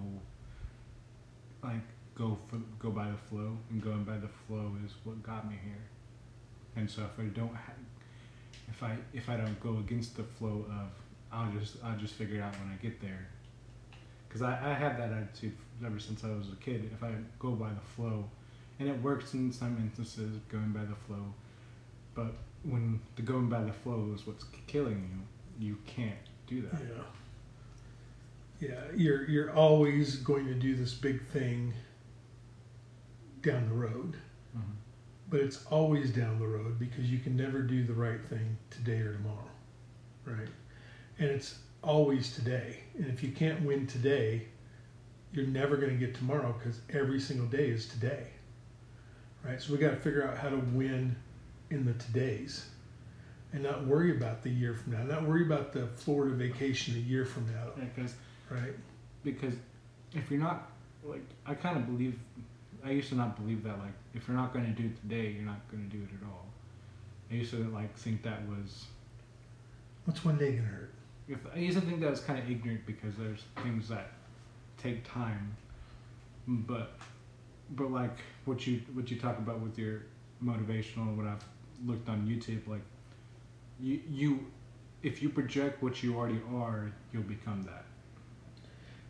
like 1.63 1.81
go 2.15 2.39
for, 2.49 2.61
go 2.79 2.91
by 2.91 3.09
the 3.11 3.17
flow 3.17 3.57
and 3.71 3.83
going 3.83 4.05
by 4.05 4.19
the 4.19 4.29
flow 4.47 4.73
is 4.85 4.93
what 5.05 5.23
got 5.23 5.49
me 5.49 5.57
here. 5.65 5.83
And 6.77 6.91
so 6.91 7.03
if 7.03 7.19
I 7.19 7.29
don't 7.29 7.55
ha- 7.55 7.73
if 8.69 8.83
I 8.83 8.97
if 9.13 9.29
I 9.29 9.37
don't 9.37 9.59
go 9.61 9.79
against 9.79 10.17
the 10.17 10.25
flow 10.25 10.67
of 10.69 10.91
I'll 11.33 11.51
just 11.53 11.77
I'll 11.85 11.97
just 11.99 12.15
figure 12.15 12.37
it 12.37 12.43
out 12.43 12.55
when 12.59 12.71
I 12.73 12.83
get 12.83 13.01
there. 13.01 13.27
Because 14.29 14.43
I, 14.43 14.53
I 14.71 14.73
had 14.75 14.99
that 14.99 15.13
attitude 15.13 15.53
ever 15.85 15.99
since 15.99 16.25
I 16.25 16.29
was 16.29 16.49
a 16.53 16.57
kid. 16.65 16.91
If 16.95 17.03
I 17.03 17.13
go 17.39 17.51
by 17.53 17.69
the 17.71 17.81
flow, 17.97 18.25
and 18.79 18.89
it 18.89 19.01
works 19.03 19.35
in 19.35 19.53
some 19.53 19.77
instances, 19.79 20.39
going 20.51 20.73
by 20.73 20.85
the 20.85 20.95
flow, 21.07 21.25
but 22.15 22.35
when 22.65 23.01
the 23.17 23.23
going 23.23 23.49
by 23.49 23.63
the 23.63 23.73
flow 23.73 24.11
is 24.15 24.27
what's 24.27 24.45
killing 24.67 25.09
you, 25.59 25.67
you 25.69 25.79
can't 25.87 26.15
do 26.47 26.63
that. 26.63 26.81
Yeah. 26.81 28.69
Yeah, 28.69 28.81
you're 28.95 29.29
you're 29.29 29.51
always 29.53 30.17
going 30.17 30.47
to 30.47 30.55
do 30.55 30.77
this 30.77 30.95
big 30.95 31.27
thing 31.29 31.73
down 33.43 33.69
the 33.69 33.75
road, 33.75 34.17
Mhm. 34.57 34.63
but 35.29 35.41
it's 35.41 35.67
always 35.67 36.13
down 36.13 36.39
the 36.39 36.47
road 36.47 36.79
because 36.79 37.11
you 37.11 37.19
can 37.19 37.37
never 37.37 37.61
do 37.63 37.83
the 37.83 37.93
right 37.93 38.25
thing 38.27 38.57
today 38.71 39.01
or 39.01 39.15
tomorrow, 39.15 39.51
right? 40.25 40.49
And 41.19 41.29
it's 41.31 41.59
always 41.83 42.35
today. 42.35 42.79
And 42.97 43.07
if 43.07 43.23
you 43.23 43.33
can't 43.33 43.63
win 43.63 43.87
today, 43.87 44.43
you're 45.33 45.47
never 45.47 45.77
going 45.77 45.91
to 45.99 45.99
get 45.99 46.15
tomorrow 46.15 46.55
because 46.59 46.81
every 46.91 47.21
single 47.21 47.47
day 47.47 47.69
is 47.71 47.87
today, 47.87 48.27
right? 49.45 49.61
So 49.61 49.73
we 49.73 49.79
got 49.79 49.91
to 49.91 49.97
figure 49.97 50.27
out 50.27 50.37
how 50.37 50.49
to 50.51 50.57
win 50.57 51.17
in 51.71 51.85
the 51.85 51.93
todays 51.95 52.65
and 53.53 53.63
not 53.63 53.87
worry 53.87 54.11
about 54.17 54.43
the 54.43 54.51
year 54.51 54.75
from 54.75 54.93
now, 54.93 55.03
not 55.05 55.25
worry 55.25 55.43
about 55.45 55.73
the 55.73 55.87
Florida 55.89 56.35
vacation 56.35 56.95
a 56.97 56.99
year 56.99 57.25
from 57.25 57.47
now, 57.53 57.69
Because 57.77 58.15
right? 58.51 58.75
because 59.25 59.55
if 60.15 60.31
you're 60.31 60.41
not 60.41 60.71
like 61.05 61.23
I 61.47 61.55
kind 61.55 61.77
of 61.77 61.87
believe 61.87 62.19
I 62.85 62.91
used 62.91 63.09
to 63.11 63.15
not 63.17 63.37
believe 63.37 63.63
that 63.65 63.79
like 63.79 63.95
if 64.15 64.27
you're 64.29 64.37
not 64.37 64.53
going 64.53 64.67
to 64.67 64.73
do 64.83 64.87
it 64.89 65.01
today, 65.01 65.31
you're 65.31 65.45
not 65.47 65.61
going 65.71 65.89
to 65.89 65.97
do 65.97 66.03
it 66.03 66.11
at 66.21 66.27
all. 66.29 66.47
I 67.31 67.35
used 67.35 67.51
to 67.53 67.65
like 67.71 67.95
think 67.97 68.23
that 68.23 68.47
was 68.49 68.87
What's 70.05 70.25
one 70.25 70.39
day 70.39 70.53
gonna 70.53 70.69
hurt? 70.69 70.92
If 71.29 71.39
to 71.45 71.81
think 71.81 72.01
that 72.01 72.11
was 72.11 72.21
kind 72.21 72.39
of 72.39 72.51
ignorant 72.51 72.87
because 72.87 73.15
there's 73.17 73.45
things 73.63 73.89
that 73.89 74.13
take 74.83 75.05
time, 75.11 75.57
but 76.47 76.99
but 77.71 77.91
like 77.91 78.19
what 78.45 78.67
you 78.67 78.83
what 78.95 79.11
you 79.11 79.19
talk 79.19 79.39
about 79.39 79.61
with 79.61 79.79
your 79.79 80.03
motivational 80.45 81.15
what 81.17 81.27
I've 81.27 81.45
looked 81.87 82.09
on 82.09 82.27
YouTube 82.27 82.67
like 82.69 82.83
you 83.81 84.01
you 84.09 84.47
if 85.03 85.23
you 85.23 85.29
project 85.29 85.83
what 85.83 86.03
you 86.03 86.17
already 86.17 86.41
are 86.55 86.93
you'll 87.13 87.23
become 87.23 87.63
that 87.65 87.85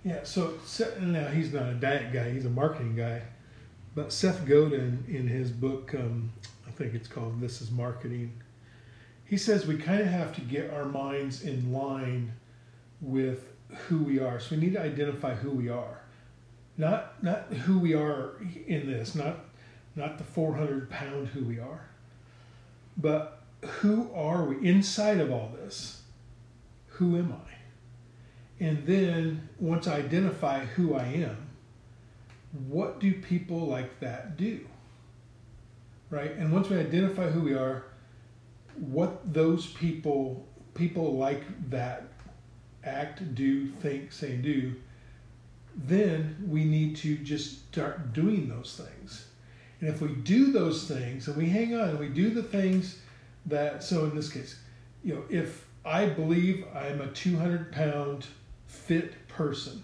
Yeah. 0.05 0.21
So 0.25 0.55
now 1.01 1.27
he's 1.29 1.53
not 1.53 1.69
a 1.69 1.75
diet 1.75 2.13
guy; 2.13 2.31
he's 2.33 2.45
a 2.47 2.51
marketing 2.51 2.97
guy. 2.97 3.23
But 3.95 4.13
Seth 4.13 4.47
Godin, 4.47 5.05
in 5.09 5.29
his 5.29 5.51
book, 5.51 5.95
um, 5.95 6.33
I 6.67 6.71
think 6.71 6.95
it's 6.95 7.09
called 7.09 7.41
"This 7.41 7.61
Is 7.61 7.71
Marketing," 7.71 8.42
he 9.33 9.39
says 9.39 9.67
we 9.67 9.79
kind 9.79 10.03
of 10.03 10.09
have 10.09 10.35
to 10.35 10.43
get 10.43 10.71
our 10.75 10.85
minds 10.85 11.41
in 11.41 11.73
line 11.73 12.33
with 13.01 13.51
who 13.89 13.97
we 14.01 14.21
are. 14.21 14.39
So 14.39 14.55
we 14.55 14.61
need 14.61 14.75
to 14.75 14.83
identify 14.83 15.35
who 15.35 15.49
we 15.53 15.71
are, 15.71 16.03
not 16.77 17.25
not 17.25 17.45
who 17.45 17.79
we 17.79 17.95
are 17.95 18.35
in 18.67 18.87
this, 18.87 19.15
not 19.15 19.39
not 19.97 20.19
the 20.19 20.25
400 20.25 20.91
pound 20.91 21.29
who 21.29 21.47
we 21.47 21.59
are, 21.59 21.89
but 22.99 23.41
who 23.81 24.11
are 24.15 24.45
we 24.45 24.69
inside 24.69 25.19
of 25.19 25.33
all 25.33 25.51
this? 25.57 26.03
Who 26.89 27.17
am 27.17 27.33
I? 27.33 28.63
And 28.63 28.87
then 28.87 29.49
once 29.59 29.87
I 29.89 29.97
identify 29.97 30.67
who 30.67 30.95
I 30.95 31.05
am, 31.05 31.49
what 32.69 33.01
do 33.01 33.15
people 33.15 33.61
like 33.61 33.99
that 34.01 34.37
do? 34.37 34.61
Right? 36.11 36.33
And 36.33 36.53
once 36.53 36.69
we 36.69 36.77
identify 36.77 37.31
who 37.31 37.41
we 37.41 37.55
are, 37.55 37.85
what 38.77 39.33
those 39.33 39.67
people 39.67 40.47
people 40.75 41.15
like 41.15 41.43
that 41.71 42.05
act, 42.85 43.35
do, 43.35 43.69
think, 43.69 44.13
say, 44.13 44.37
do, 44.37 44.75
then 45.75 46.37
we 46.49 46.65
need 46.65 46.97
to 46.97 47.17
just 47.17 47.67
start 47.73 48.13
doing 48.13 48.49
those 48.49 48.77
things. 48.77 49.27
And 49.81 49.89
if 49.89 50.01
we 50.01 50.09
do 50.09 50.53
those 50.53 50.87
things 50.87 51.29
and 51.29 51.37
we 51.37 51.49
hang 51.49 51.75
on 51.75 51.91
and 51.91 51.99
we 51.99 52.09
do 52.09 52.31
the 52.31 52.43
things 52.43 52.99
that 53.47 53.83
so 53.83 54.05
in 54.05 54.15
this 54.15 54.31
case, 54.31 54.59
you 55.03 55.15
know, 55.15 55.23
if 55.29 55.67
I 55.85 56.07
believe 56.07 56.65
I'm 56.75 57.01
a 57.01 57.09
200 57.09 57.73
pound 57.73 58.27
fit 58.67 59.27
person 59.29 59.83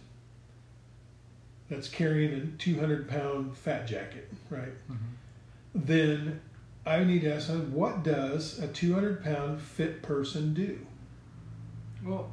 that's 1.69 1.89
carrying 1.89 2.33
a 2.33 2.47
200 2.59 3.09
pound 3.09 3.57
fat 3.57 3.87
jacket, 3.87 4.31
right? 4.51 4.69
Mm-hmm. 4.91 4.95
Then 5.75 6.41
I 6.89 7.05
need 7.05 7.23
to 7.23 7.35
ask 7.35 7.51
what 7.51 8.03
does 8.03 8.59
a 8.59 8.69
200 8.69 9.23
pound 9.23 9.61
fit 9.61 10.03
person 10.03 10.55
do? 10.55 10.79
well 12.05 12.33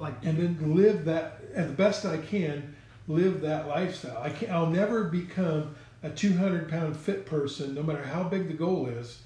like 0.00 0.14
And 0.24 0.38
then 0.38 0.74
live 0.74 1.04
that, 1.04 1.40
at 1.54 1.68
the 1.68 1.74
best 1.74 2.06
I 2.06 2.16
can, 2.16 2.74
live 3.06 3.42
that 3.42 3.68
lifestyle. 3.68 4.18
I 4.22 4.30
can't, 4.30 4.50
I'll 4.50 4.66
never 4.66 5.04
become 5.04 5.74
a 6.02 6.08
200 6.08 6.68
pound 6.68 6.96
fit 6.96 7.26
person, 7.26 7.74
no 7.74 7.82
matter 7.82 8.02
how 8.02 8.24
big 8.24 8.48
the 8.48 8.54
goal 8.54 8.86
is, 8.86 9.20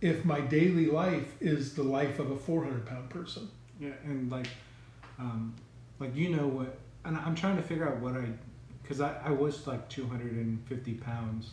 if 0.00 0.24
my 0.24 0.40
daily 0.40 0.86
life 0.86 1.34
is 1.40 1.74
the 1.74 1.82
life 1.82 2.18
of 2.18 2.30
a 2.30 2.36
400 2.36 2.86
pound 2.86 3.10
person. 3.10 3.48
Yeah, 3.78 3.90
and 4.04 4.30
like, 4.30 4.48
um, 5.18 5.54
like 5.98 6.16
you 6.16 6.30
know 6.30 6.46
what, 6.46 6.78
and 7.04 7.16
I'm 7.18 7.34
trying 7.34 7.56
to 7.56 7.62
figure 7.62 7.86
out 7.86 7.98
what 7.98 8.14
I, 8.14 8.24
because 8.82 9.02
I, 9.02 9.20
I 9.22 9.30
was 9.30 9.66
like 9.66 9.86
250 9.90 10.94
pounds, 10.94 11.50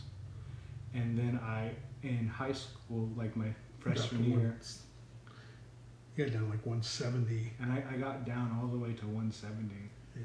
and 0.94 1.18
then 1.18 1.38
I 1.42 1.72
in 2.04 2.28
high 2.28 2.52
school 2.52 3.08
like 3.16 3.34
my 3.36 3.48
freshman 3.80 4.24
year, 4.30 4.56
got 6.16 6.32
down 6.32 6.48
like 6.48 6.64
170. 6.64 7.52
and 7.60 7.72
I, 7.72 7.82
I 7.92 7.96
got 7.96 8.24
down 8.24 8.56
all 8.60 8.68
the 8.68 8.78
way 8.78 8.92
to 8.92 9.04
170, 9.06 9.74
Yeah. 10.16 10.22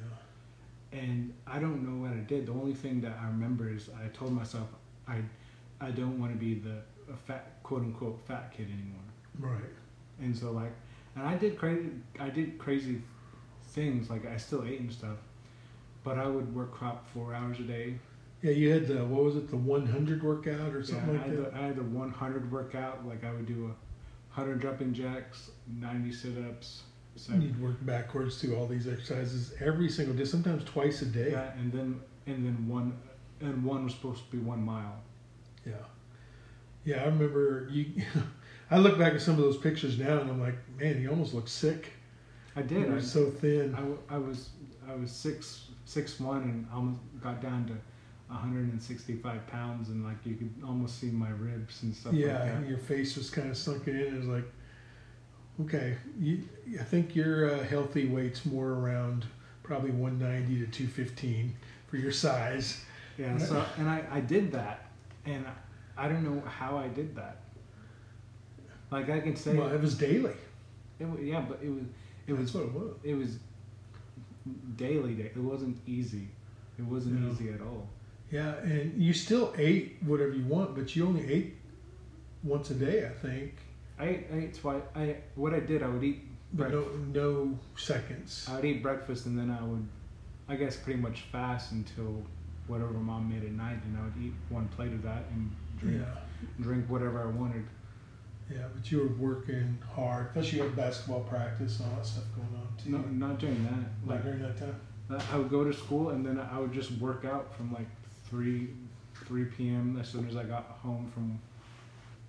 and 0.99 1.33
I 1.47 1.59
don't 1.59 1.83
know 1.83 2.01
what 2.07 2.11
I 2.15 2.21
did. 2.21 2.45
The 2.47 2.51
only 2.51 2.73
thing 2.73 3.01
that 3.01 3.17
I 3.21 3.27
remember 3.27 3.69
is 3.69 3.89
I 4.03 4.07
told 4.09 4.33
myself 4.33 4.67
I 5.07 5.17
I 5.81 5.91
don't 5.91 6.19
want 6.19 6.31
to 6.33 6.37
be 6.37 6.55
the 6.55 6.77
a 7.11 7.15
fat 7.15 7.63
quote 7.63 7.81
unquote 7.81 8.19
fat 8.27 8.51
kid 8.55 8.67
anymore. 8.67 9.07
Right. 9.39 9.73
And 10.21 10.37
so 10.37 10.51
like, 10.51 10.73
and 11.15 11.25
I 11.25 11.35
did 11.37 11.57
crazy 11.57 11.89
I 12.19 12.29
did 12.29 12.57
crazy 12.59 13.01
things 13.71 14.09
like 14.09 14.25
I 14.25 14.37
still 14.37 14.63
ate 14.65 14.79
and 14.81 14.91
stuff, 14.91 15.17
but 16.03 16.17
I 16.17 16.27
would 16.27 16.53
work 16.53 16.73
out 16.81 17.07
four 17.13 17.33
hours 17.33 17.59
a 17.59 17.63
day. 17.63 17.95
Yeah, 18.41 18.51
you 18.51 18.71
had 18.71 18.87
the 18.87 19.05
what 19.05 19.23
was 19.23 19.35
it, 19.35 19.49
the 19.49 19.57
100 19.57 20.23
workout 20.23 20.73
or 20.73 20.83
something 20.83 21.09
I, 21.09 21.13
like 21.13 21.25
had 21.25 21.37
that. 21.37 21.53
the, 21.53 21.57
I 21.57 21.61
had 21.67 21.75
the 21.75 21.83
100 21.83 22.51
workout. 22.51 23.05
Like 23.07 23.23
I 23.23 23.31
would 23.31 23.45
do 23.45 23.65
a 23.65 24.39
100 24.39 24.61
jumping 24.61 24.93
jacks, 24.93 25.51
90 25.67 26.11
sit 26.11 26.37
ups. 26.47 26.83
And 27.29 27.43
You'd 27.43 27.61
work 27.61 27.85
backwards 27.85 28.39
through 28.39 28.55
all 28.55 28.65
these 28.65 28.87
exercises 28.87 29.53
every 29.59 29.89
single 29.89 30.15
day, 30.15 30.23
sometimes 30.23 30.63
twice 30.63 31.01
a 31.01 31.05
day. 31.05 31.31
Yeah, 31.31 31.51
and 31.59 31.71
then 31.71 31.99
and 32.27 32.45
then 32.45 32.67
one 32.67 32.97
and 33.41 33.63
one 33.63 33.83
was 33.83 33.93
supposed 33.93 34.23
to 34.25 34.37
be 34.37 34.41
one 34.41 34.63
mile. 34.63 35.01
Yeah. 35.65 35.73
Yeah, 36.85 37.01
I 37.03 37.05
remember 37.05 37.67
you. 37.71 38.03
I 38.71 38.77
look 38.77 38.97
back 38.97 39.13
at 39.13 39.21
some 39.21 39.33
of 39.33 39.41
those 39.41 39.57
pictures 39.57 39.97
now, 39.97 40.19
and 40.19 40.29
I'm 40.29 40.39
like, 40.39 40.55
man, 40.77 41.01
you 41.01 41.09
almost 41.09 41.33
look 41.33 41.47
sick. 41.47 41.91
I 42.55 42.61
did. 42.61 42.81
You 42.81 42.91
were 42.91 42.97
I, 42.97 43.01
so 43.01 43.29
thin. 43.29 43.75
I, 43.75 44.15
I 44.15 44.17
was 44.17 44.49
I 44.89 44.95
was 44.95 45.11
six 45.11 45.65
six 45.85 46.19
one 46.19 46.43
and 46.43 46.67
almost 46.73 46.99
got 47.21 47.41
down 47.41 47.65
to 47.67 47.73
165 48.29 49.47
pounds 49.47 49.89
and 49.89 50.03
like 50.05 50.17
you 50.23 50.35
could 50.35 50.53
almost 50.65 50.99
see 50.99 51.07
my 51.07 51.29
ribs 51.29 51.81
and 51.83 51.95
stuff 51.95 52.13
yeah, 52.13 52.33
like 52.33 52.45
that. 52.45 52.55
and 52.57 52.69
your 52.69 52.77
face 52.77 53.17
was 53.17 53.29
kind 53.29 53.49
of 53.49 53.57
sunken 53.57 53.95
in. 53.99 54.13
It 54.15 54.17
was 54.19 54.27
like, 54.27 54.45
okay, 55.61 55.97
you, 56.19 56.43
I 56.79 56.83
think 56.83 57.15
your 57.15 57.51
uh, 57.53 57.63
healthy 57.63 58.07
weight's 58.07 58.45
more 58.45 58.69
around 58.69 59.25
probably 59.63 59.91
190 59.91 60.65
to 60.65 60.71
215 60.71 61.55
for 61.87 61.97
your 61.97 62.11
size. 62.11 62.83
Yeah. 63.17 63.37
So 63.37 63.65
and 63.77 63.89
I 63.89 64.03
I 64.11 64.19
did 64.21 64.51
that 64.53 64.85
and 65.25 65.45
I 65.97 66.07
don't 66.07 66.23
know 66.23 66.41
how 66.47 66.77
I 66.77 66.87
did 66.87 67.15
that. 67.15 67.37
Like 68.91 69.09
I 69.09 69.19
can 69.19 69.35
say 69.35 69.55
Well, 69.55 69.69
it 69.69 69.81
was 69.81 69.95
daily. 69.95 70.33
it, 70.99 71.07
yeah, 71.21 71.41
but 71.41 71.59
it 71.63 71.69
was 71.69 71.83
it 72.27 72.33
That's 72.37 72.53
was 72.53 72.53
what 72.53 72.63
it 72.63 72.73
was. 72.73 72.91
it 73.03 73.13
was 73.15 73.37
daily 74.77 75.13
day. 75.15 75.31
It 75.35 75.37
wasn't 75.37 75.77
easy. 75.87 76.27
It 76.77 76.85
wasn't 76.85 77.19
No. 77.21 77.31
easy 77.31 77.49
at 77.49 77.61
all. 77.61 77.87
Yeah, 78.31 78.53
and 78.57 79.01
you 79.01 79.13
still 79.13 79.53
ate 79.57 79.97
whatever 80.05 80.33
you 80.33 80.45
want, 80.45 80.75
but 80.75 80.95
you 80.95 81.05
only 81.07 81.31
ate 81.31 81.55
once 82.43 82.69
a 82.69 82.75
day, 82.75 83.05
I 83.05 83.09
think. 83.09 83.55
I 83.99 84.05
ate, 84.07 84.27
I 84.33 84.37
ate 84.37 84.53
twice. 84.53 84.83
I 84.95 85.15
what 85.35 85.53
I 85.53 85.59
did 85.59 85.81
I 85.83 85.87
would 85.87 86.03
eat 86.03 86.21
But 86.53 86.69
breakfast. 86.71 86.97
no, 87.13 87.21
no 87.21 87.59
seconds. 87.75 88.47
I 88.49 88.55
would 88.55 88.65
eat 88.65 88.83
breakfast 88.83 89.25
and 89.25 89.37
then 89.37 89.49
I 89.49 89.61
would, 89.63 89.85
I 90.47 90.55
guess, 90.55 90.75
pretty 90.77 90.99
much 90.99 91.21
fast 91.31 91.71
until 91.71 92.21
whatever 92.67 92.93
mom 92.93 93.29
made 93.29 93.43
at 93.43 93.51
night, 93.51 93.79
and 93.83 93.97
I 93.97 94.03
would 94.03 94.13
eat 94.23 94.33
one 94.49 94.67
plate 94.69 94.93
of 94.93 95.01
that 95.03 95.23
and 95.33 95.51
drink 95.79 95.97
Yeah, 96.01 96.21
drink 96.61 96.85
whatever 96.87 97.23
I 97.23 97.25
wanted. 97.25 97.65
yeah, 98.49 98.67
but 98.73 98.91
you 98.91 98.99
were 98.99 99.27
working 99.31 99.79
hard. 99.95 100.33
Plus, 100.33 100.53
you 100.53 100.61
had 100.61 100.75
basketball 100.75 101.21
practice 101.21 101.79
and 101.79 101.89
all 101.89 101.95
that 101.97 102.05
stuff 102.05 102.25
going 102.35 102.47
on 102.61 102.67
too. 102.77 102.91
No, 102.91 103.27
not 103.27 103.39
doing 103.39 103.63
that. 103.63 104.07
Like 104.07 104.17
Like 104.17 104.23
during 104.23 104.41
that 104.43 104.57
time. 104.57 104.75
I 105.33 105.37
would 105.37 105.49
go 105.49 105.63
to 105.63 105.73
school 105.73 106.11
and 106.11 106.23
then 106.23 106.39
I 106.39 106.59
would 106.59 106.71
just 106.71 106.91
work 106.99 107.25
out 107.25 107.51
from 107.55 107.73
like 107.73 107.87
three 108.29 108.69
three 109.25 109.45
p.m. 109.45 109.97
as 109.99 110.07
soon 110.09 110.27
as 110.27 110.35
I 110.35 110.43
got 110.43 110.79
home 110.83 111.11
from 111.13 111.39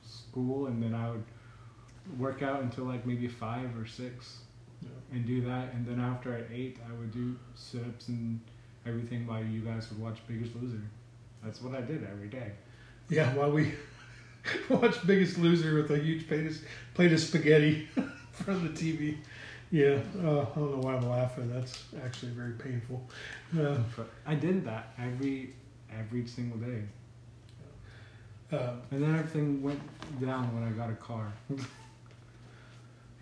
school, 0.03 0.67
and 0.67 0.83
then 0.83 0.95
I 0.95 1.11
would 1.11 1.25
work 2.19 2.43
out 2.43 2.63
until 2.63 2.85
like 2.85 3.07
maybe 3.07 3.29
five 3.29 3.77
or 3.77 3.87
six. 3.87 4.39
Yeah. 4.83 4.89
and 5.17 5.27
do 5.27 5.43
that. 5.43 5.75
And 5.75 5.87
then 5.87 6.01
after 6.01 6.33
I 6.35 6.55
ate, 6.55 6.79
I 6.89 6.93
would 6.99 7.13
do 7.13 7.37
sit 7.55 7.83
ups 7.83 8.09
and 8.09 8.41
everything 8.87 9.27
while 9.27 9.45
you 9.45 9.61
guys 9.61 9.91
would 9.91 10.01
watch 10.01 10.19
Biggest 10.27 10.55
Loser. 10.57 10.81
That's 11.45 11.61
what 11.61 11.75
I 11.75 11.83
did 11.83 12.03
every 12.11 12.29
day. 12.29 12.53
Yeah, 13.11 13.35
while 13.35 13.51
we 13.51 13.73
watched 14.71 15.07
Biggest 15.07 15.37
Loser 15.37 15.75
with 15.75 15.91
a 15.91 15.99
huge 15.99 16.27
plate 16.29 16.47
of, 16.47 16.59
plate 16.95 17.13
of 17.13 17.21
spaghetti 17.21 17.89
from 18.33 18.63
the 18.67 18.71
TV. 18.71 19.19
Yeah, 19.71 19.99
uh, 20.25 20.41
I 20.41 20.55
don't 20.55 20.73
know 20.73 20.79
why 20.81 20.95
I'm 20.97 21.09
laughing. 21.09 21.53
That's 21.53 21.85
actually 22.05 22.33
very 22.33 22.53
painful. 22.55 23.03
Uh, 23.59 23.77
I 24.27 24.35
did 24.35 24.65
that 24.65 24.95
every 24.99 25.55
every 25.99 26.27
single 26.27 26.59
day. 26.59 26.83
uh, 28.53 28.75
And 28.91 29.03
then 29.03 29.15
everything 29.15 29.63
went 29.63 29.81
down 30.21 30.55
when 30.55 30.65
I 30.67 30.71
got 30.71 30.91
a 30.91 30.95
car. 30.95 31.33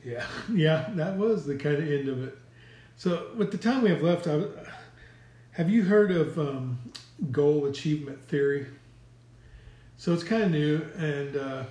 yeah, 0.05 0.25
yeah, 0.53 0.89
that 0.95 1.17
was 1.17 1.47
the 1.47 1.57
kind 1.57 1.77
of 1.77 1.91
end 1.91 2.09
of 2.09 2.25
it. 2.25 2.39
So, 2.97 3.29
with 3.37 3.53
the 3.53 3.59
time 3.59 3.83
we 3.83 3.91
have 3.91 4.03
left, 4.03 4.27
I, 4.27 4.43
have 5.53 5.69
you 5.71 5.83
heard 5.83 6.11
of 6.11 6.39
um, 6.39 6.79
goal 7.31 7.67
achievement 7.67 8.23
theory? 8.25 8.67
So 9.97 10.15
it's 10.15 10.23
kind 10.23 10.45
of 10.45 10.51
new, 10.53 10.87
and 10.97 11.37
uh, 11.37 11.65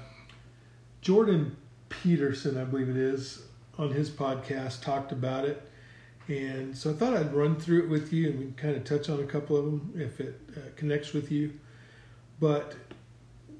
Jordan 1.01 1.55
Peterson, 1.87 2.57
I 2.57 2.65
believe 2.65 2.89
it 2.89 2.97
is, 2.97 3.43
on 3.77 3.91
his 3.91 4.09
podcast 4.09 4.81
talked 4.81 5.13
about 5.13 5.45
it. 5.45 5.69
And 6.27 6.77
so 6.77 6.91
I 6.91 6.93
thought 6.93 7.15
I'd 7.15 7.33
run 7.33 7.55
through 7.55 7.83
it 7.83 7.89
with 7.89 8.11
you 8.11 8.29
and 8.29 8.39
we 8.39 8.45
can 8.45 8.53
kind 8.55 8.75
of 8.75 8.83
touch 8.83 9.09
on 9.09 9.19
a 9.21 9.25
couple 9.25 9.55
of 9.55 9.65
them 9.65 9.93
if 9.95 10.19
it 10.19 10.39
uh, 10.55 10.59
connects 10.75 11.13
with 11.13 11.31
you. 11.31 11.53
But 12.39 12.75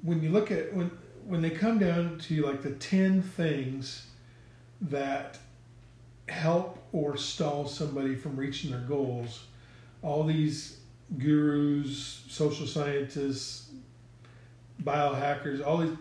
when 0.02 0.22
you 0.22 0.30
look 0.30 0.50
at 0.50 0.74
when 0.74 0.90
when 1.26 1.42
they 1.42 1.50
come 1.50 1.78
down 1.78 2.18
to 2.18 2.42
like 2.46 2.62
the 2.62 2.70
10 2.70 3.22
things 3.22 4.06
that 4.80 5.38
help 6.28 6.78
or 6.92 7.16
stall 7.16 7.66
somebody 7.66 8.14
from 8.14 8.36
reaching 8.36 8.70
their 8.70 8.80
goals, 8.80 9.44
all 10.02 10.24
these 10.24 10.78
gurus, 11.18 12.24
social 12.28 12.66
scientists, 12.66 13.70
biohackers, 14.82 15.64
all 15.66 15.78
these 15.78 15.96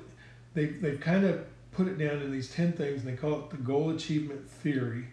they 0.54 0.66
they've 0.66 1.00
kind 1.00 1.26
of 1.26 1.46
put 1.72 1.88
it 1.88 1.98
down 1.98 2.22
in 2.22 2.32
these 2.32 2.52
10 2.52 2.74
things 2.74 3.04
and 3.04 3.08
they 3.08 3.16
call 3.16 3.40
it 3.40 3.50
the 3.52 3.58
goal 3.58 3.92
achievement 3.92 4.50
theory. 4.50 5.06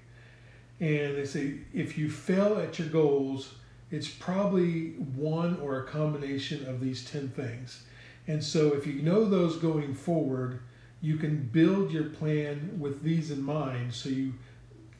And 0.84 1.16
they 1.16 1.24
say 1.24 1.54
if 1.72 1.96
you 1.96 2.10
fail 2.10 2.58
at 2.58 2.78
your 2.78 2.88
goals, 2.88 3.54
it's 3.90 4.06
probably 4.08 4.90
one 5.16 5.58
or 5.60 5.80
a 5.80 5.84
combination 5.86 6.66
of 6.66 6.78
these 6.78 7.06
10 7.10 7.30
things. 7.30 7.84
And 8.26 8.44
so 8.44 8.74
if 8.74 8.86
you 8.86 9.00
know 9.00 9.24
those 9.24 9.56
going 9.56 9.94
forward, 9.94 10.60
you 11.00 11.16
can 11.16 11.48
build 11.50 11.90
your 11.90 12.10
plan 12.10 12.76
with 12.78 13.02
these 13.02 13.30
in 13.30 13.42
mind 13.42 13.94
so 13.94 14.10
you 14.10 14.34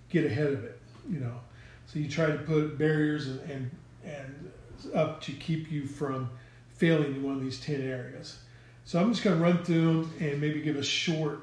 get 0.08 0.24
ahead 0.24 0.54
of 0.54 0.64
it, 0.64 0.80
you 1.06 1.20
know. 1.20 1.38
So 1.84 1.98
you 1.98 2.08
try 2.08 2.28
to 2.28 2.38
put 2.38 2.78
barriers 2.78 3.26
and, 3.26 3.40
and, 3.50 3.70
and 4.06 4.52
up 4.94 5.20
to 5.24 5.32
keep 5.32 5.70
you 5.70 5.86
from 5.86 6.30
failing 6.72 7.16
in 7.16 7.22
one 7.22 7.34
of 7.34 7.42
these 7.42 7.60
10 7.60 7.82
areas. 7.82 8.38
So 8.86 8.98
I'm 8.98 9.12
just 9.12 9.22
going 9.22 9.36
to 9.36 9.42
run 9.42 9.62
through 9.62 10.04
them 10.04 10.14
and 10.18 10.40
maybe 10.40 10.62
give 10.62 10.76
a 10.76 10.82
short 10.82 11.42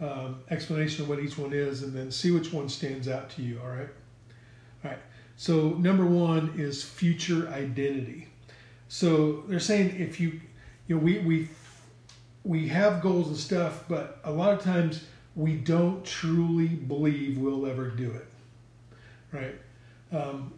um, 0.00 0.40
explanation 0.50 1.02
of 1.02 1.08
what 1.08 1.18
each 1.18 1.36
one 1.36 1.52
is 1.52 1.82
and 1.82 1.92
then 1.92 2.10
see 2.10 2.30
which 2.30 2.52
one 2.52 2.68
stands 2.68 3.08
out 3.08 3.30
to 3.30 3.42
you, 3.42 3.60
all 3.62 3.68
right? 3.68 3.88
All 4.84 4.90
right. 4.90 4.98
So 5.36 5.70
number 5.70 6.06
one 6.06 6.54
is 6.56 6.82
future 6.82 7.48
identity. 7.48 8.28
So 8.88 9.44
they're 9.46 9.60
saying 9.60 9.96
if 9.98 10.18
you, 10.20 10.40
you 10.86 10.96
know, 10.96 11.02
we, 11.02 11.18
we, 11.18 11.48
we 12.44 12.68
have 12.68 13.00
goals 13.02 13.28
and 13.28 13.36
stuff, 13.36 13.84
but 13.88 14.18
a 14.24 14.32
lot 14.32 14.52
of 14.52 14.62
times 14.62 15.04
we 15.36 15.54
don't 15.54 16.04
truly 16.04 16.68
believe 16.68 17.38
we'll 17.38 17.66
ever 17.66 17.88
do 17.88 18.10
it, 18.10 18.26
right? 19.32 19.54
Um, 20.12 20.52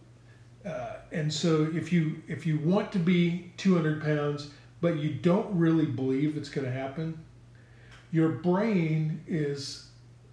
uh, 0.65 0.97
and 1.11 1.33
so 1.33 1.69
if 1.75 1.93
you 1.93 2.23
if 2.29 2.47
you 2.47 2.59
want 2.59 2.93
to 2.93 2.99
be 2.99 3.51
200 3.57 4.01
pounds 4.03 4.51
but 4.81 4.97
you 4.97 5.11
don't 5.11 5.53
really 5.57 5.87
believe 5.87 6.37
it's 6.37 6.49
going 6.49 6.65
to 6.65 6.73
happen 6.73 7.19
your 8.13 8.29
brain 8.29 9.25
is 9.27 9.89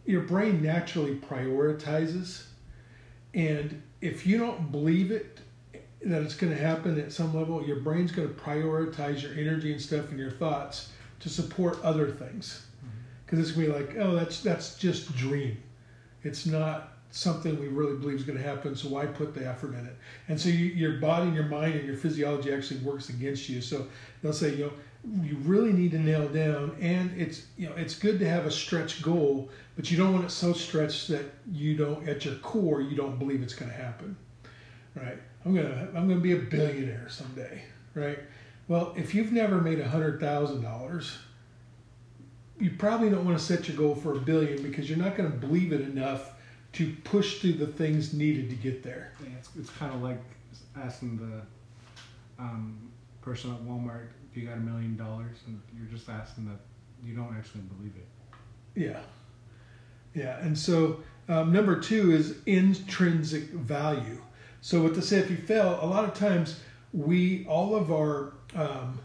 your 0.06 0.22
brain 0.22 0.62
naturally 0.62 1.16
prioritizes 1.16 2.44
and 3.34 3.82
if 4.02 4.28
you 4.28 4.38
don't 4.38 4.72
believe 4.72 5.12
it 5.12 5.40
that 6.06 6.22
it's 6.22 6.36
going 6.36 6.54
to 6.54 6.60
happen 6.60 7.00
at 7.00 7.12
some 7.12 7.36
level 7.36 7.66
your 7.66 7.80
brain's 7.80 8.12
going 8.12 8.28
to 8.28 8.34
prioritize 8.36 9.22
your 9.24 9.34
energy 9.34 9.72
and 9.72 9.82
stuff 9.82 10.10
and 10.10 10.20
your 10.20 10.32
thoughts 10.32 10.90
to 11.20 11.30
support 11.30 11.82
other 11.84 12.10
things. 12.10 12.66
Mm-hmm. 12.78 12.98
Because 13.26 13.40
it's 13.40 13.52
going 13.52 13.68
to 13.68 13.74
be 13.74 13.80
like 13.80 13.98
oh 13.98 14.16
that's 14.16 14.42
that's 14.42 14.78
just 14.78 15.16
dream. 15.16 15.62
It's 16.24 16.46
not 16.46 16.94
something 17.12 17.60
we 17.60 17.68
really 17.68 17.98
believe 17.98 18.18
is 18.18 18.24
going 18.24 18.38
to 18.38 18.44
happen 18.44 18.76
so 18.76 18.88
why 18.88 19.04
put 19.06 19.34
the 19.34 19.48
effort 19.48 19.74
in 19.74 19.86
it? 19.86 19.96
And 20.28 20.40
so 20.40 20.50
you, 20.50 20.66
your 20.66 21.00
body 21.00 21.28
and 21.28 21.36
your 21.36 21.46
mind 21.46 21.76
and 21.76 21.86
your 21.86 21.98
physiology 21.98 22.54
actually 22.54 22.82
works 22.82 23.10
against 23.10 23.50
you. 23.50 23.62
So 23.62 23.88
they'll 24.22 24.34
say 24.34 24.56
you 24.56 24.66
know 24.66 24.74
you 25.22 25.38
really 25.38 25.72
need 25.72 25.92
to 25.92 26.00
nail 26.00 26.28
down 26.28 26.76
and 26.82 27.12
it's 27.20 27.46
you 27.58 27.68
know 27.68 27.76
it's 27.76 27.98
good 27.98 28.20
to 28.20 28.28
have 28.28 28.46
a 28.46 28.52
stretch 28.52 29.02
goal 29.02 29.50
but 29.76 29.90
you 29.90 29.98
don't 29.98 30.14
want 30.14 30.26
it 30.26 30.32
so 30.32 30.52
stretched 30.52 31.08
that 31.08 31.24
you 31.52 31.76
don't 31.76 32.08
at 32.08 32.26
your 32.26 32.36
core 32.36 32.82
you 32.82 32.96
don't 32.98 33.18
believe 33.18 33.42
it's 33.42 33.54
going 33.54 33.72
to 33.72 33.78
happen 33.78 34.16
right? 34.96 35.18
I'm 35.46 35.56
going 35.56 35.68
to 35.68 35.88
i'm 35.96 36.08
going 36.08 36.18
to 36.18 36.22
be 36.22 36.34
a 36.34 36.38
billionaire 36.38 37.08
someday 37.10 37.64
right? 37.96 38.20
Well 38.68 38.94
if 38.98 39.16
you've 39.16 39.32
never 39.32 39.62
made 39.62 39.80
a 39.80 39.88
hundred 39.88 40.20
thousand 40.20 40.64
dollars 40.64 41.18
you 42.60 42.72
probably 42.72 43.10
don't 43.10 43.26
want 43.26 43.38
to 43.38 43.44
set 43.44 43.70
your 43.70 43.78
goal 43.78 43.96
for 43.96 44.16
a 44.16 44.20
billion 44.20 44.62
because 44.62 44.90
you're 44.90 45.00
not 45.00 45.16
going 45.16 45.32
to 45.32 45.38
believe 45.38 45.72
it 45.72 45.82
enough 45.82 46.34
to 46.74 46.94
push 47.04 47.40
through 47.40 47.54
the 47.54 47.66
things 47.66 48.14
needed 48.14 48.50
to 48.50 48.56
get 48.56 48.84
there. 48.84 49.14
Yeah, 49.24 49.30
it's, 49.40 49.50
it's 49.58 49.70
kind 49.72 49.94
of 49.94 50.04
like 50.04 50.20
asking 50.76 51.18
the 51.18 52.44
um, 52.44 52.78
person 53.22 53.52
at 53.52 53.62
Walmart 53.62 54.10
you 54.36 54.48
got 54.48 54.58
a 54.58 54.62
million 54.62 54.96
dollars, 54.96 55.38
and 55.48 55.62
you're 55.78 55.88
just 55.88 56.10
asking 56.10 56.46
that 56.46 56.60
you 57.04 57.16
don't 57.16 57.36
actually 57.38 57.62
believe 57.62 57.94
it. 57.96 58.08
Yeah. 58.76 59.00
Yeah. 60.14 60.40
And 60.40 60.58
so 60.58 61.00
um, 61.28 61.52
number 61.52 61.80
two 61.80 62.12
is 62.12 62.38
intrinsic 62.46 63.50
value. 63.50 64.22
So 64.62 64.82
with 64.82 64.96
the 64.96 65.02
say 65.02 65.20
if 65.20 65.30
you 65.30 65.38
fail, 65.38 65.80
a 65.82 65.86
lot 65.86 66.04
of 66.04 66.14
times 66.14 66.60
we, 66.94 67.46
all 67.48 67.76
of 67.76 67.92
our 67.92 68.34
um, 68.56 69.00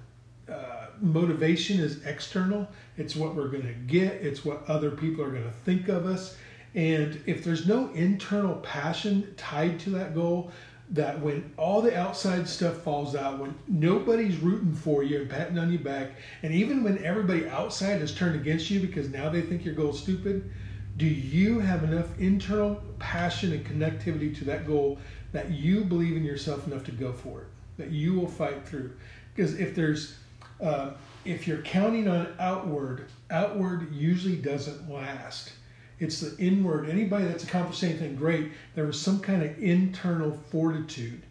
uh, 0.49 0.87
motivation 1.01 1.81
is 1.81 2.05
external. 2.05 2.67
It's 2.97 3.15
what 3.15 3.35
we're 3.35 3.49
going 3.49 3.67
to 3.67 3.75
get. 3.75 4.15
It's 4.15 4.45
what 4.45 4.69
other 4.69 4.91
people 4.91 5.25
are 5.25 5.31
going 5.31 5.45
to 5.45 5.51
think 5.65 5.89
of 5.89 6.07
us. 6.07 6.37
And 6.75 7.23
if 7.27 7.45
there's 7.45 7.69
no 7.69 7.91
internal 7.93 8.57
passion 8.57 9.33
tied 9.37 9.79
to 9.81 9.91
that 9.91 10.15
goal, 10.15 10.51
that 10.91 11.21
when 11.21 11.53
all 11.57 11.81
the 11.81 11.97
outside 11.97 12.47
stuff 12.47 12.77
falls 12.79 13.17
out, 13.17 13.39
when 13.39 13.55
nobody's 13.67 14.37
rooting 14.39 14.75
for 14.75 15.03
you 15.03 15.23
and 15.23 15.31
patting 15.31 15.59
on 15.59 15.73
your 15.73 15.81
back, 15.81 16.11
and 16.43 16.53
even 16.53 16.85
when 16.85 17.03
everybody 17.05 17.49
outside 17.49 18.01
has 18.01 18.15
turned 18.15 18.37
against 18.37 18.71
you 18.71 18.81
because 18.81 19.09
now 19.09 19.29
they 19.29 19.41
think 19.41 19.65
your 19.65 19.75
goal's 19.75 20.01
stupid, 20.01 20.51
do 20.97 21.07
you 21.07 21.59
have 21.59 21.83
enough 21.85 22.19
internal 22.21 22.81
passion 22.99 23.53
and 23.53 23.67
connectivity 23.67 24.37
to 24.39 24.45
that 24.45 24.67
goal 24.67 24.99
that 25.33 25.51
you 25.51 25.85
believe 25.85 26.17
in 26.17 26.25
yourself 26.25 26.67
enough 26.67 26.85
to 26.85 26.93
go 26.93 27.13
for 27.13 27.41
it, 27.41 27.47
that 27.79 27.91
you 27.91 28.15
will 28.15 28.29
fight 28.29 28.67
through? 28.67 28.93
Because 29.35 29.59
if 29.59 29.75
there's 29.75 30.17
uh, 30.61 30.91
if 31.25 31.49
you're 31.49 31.63
counting 31.63 32.07
on 32.07 32.29
outward, 32.39 33.07
outward 33.31 33.93
usually 33.93 34.37
doesn't 34.37 34.91
last. 34.91 35.53
It's 35.99 36.21
the 36.21 36.37
inward. 36.43 36.89
Anybody 36.89 37.27
that's 37.27 37.45
accomplished 37.45 37.83
anything 37.85 38.17
great, 38.17 38.53
there 38.75 38.87
was 38.87 39.01
some 39.01 39.21
kind 39.21 39.43
of 39.43 39.59
internal 39.63 40.33
fortitude 40.51 41.23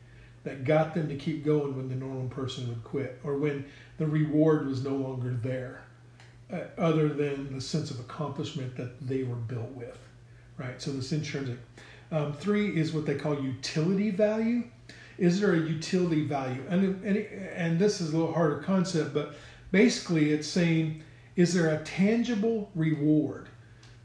that 0.43 0.63
got 0.63 0.93
them 0.93 1.07
to 1.07 1.15
keep 1.15 1.45
going 1.45 1.75
when 1.75 1.89
the 1.89 1.95
normal 1.95 2.27
person 2.27 2.67
would 2.67 2.83
quit 2.83 3.19
or 3.23 3.37
when 3.37 3.65
the 3.97 4.05
reward 4.05 4.67
was 4.67 4.83
no 4.83 4.95
longer 4.95 5.31
there, 5.41 5.83
uh, 6.51 6.61
other 6.77 7.09
than 7.09 7.53
the 7.53 7.61
sense 7.61 7.91
of 7.91 7.99
accomplishment 7.99 8.75
that 8.75 9.05
they 9.07 9.23
were 9.23 9.35
built 9.35 9.71
with, 9.71 9.97
right? 10.57 10.81
So 10.81 10.91
this 10.91 11.11
intrinsic. 11.11 11.57
Um, 12.11 12.33
three 12.33 12.77
is 12.77 12.93
what 12.93 13.05
they 13.05 13.15
call 13.15 13.41
utility 13.41 14.11
value. 14.11 14.63
Is 15.17 15.39
there 15.39 15.53
a 15.53 15.59
utility 15.59 16.25
value? 16.25 16.63
And, 16.69 17.03
and, 17.03 17.17
and 17.17 17.79
this 17.79 18.01
is 18.01 18.13
a 18.13 18.17
little 18.17 18.33
harder 18.33 18.57
concept, 18.57 19.13
but 19.13 19.35
basically 19.71 20.31
it's 20.31 20.47
saying, 20.47 21.03
is 21.35 21.53
there 21.53 21.69
a 21.69 21.83
tangible 21.83 22.69
reward? 22.75 23.49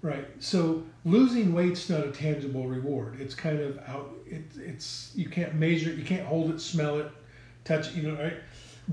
Right. 0.00 0.26
So 0.38 0.84
losing 1.04 1.52
weight's 1.52 1.88
not 1.90 2.06
a 2.06 2.12
tangible 2.12 2.68
reward. 2.68 3.20
It's 3.20 3.34
kind 3.34 3.58
of 3.58 3.78
out. 3.78 4.14
It, 4.26 4.44
it's 4.56 5.12
you 5.16 5.28
can't 5.28 5.54
measure 5.54 5.90
it. 5.90 5.96
You 5.96 6.04
can't 6.04 6.26
hold 6.26 6.50
it, 6.50 6.60
smell 6.60 6.98
it, 6.98 7.10
touch 7.64 7.88
it. 7.88 7.94
You 7.96 8.12
know, 8.12 8.22
right? 8.22 8.36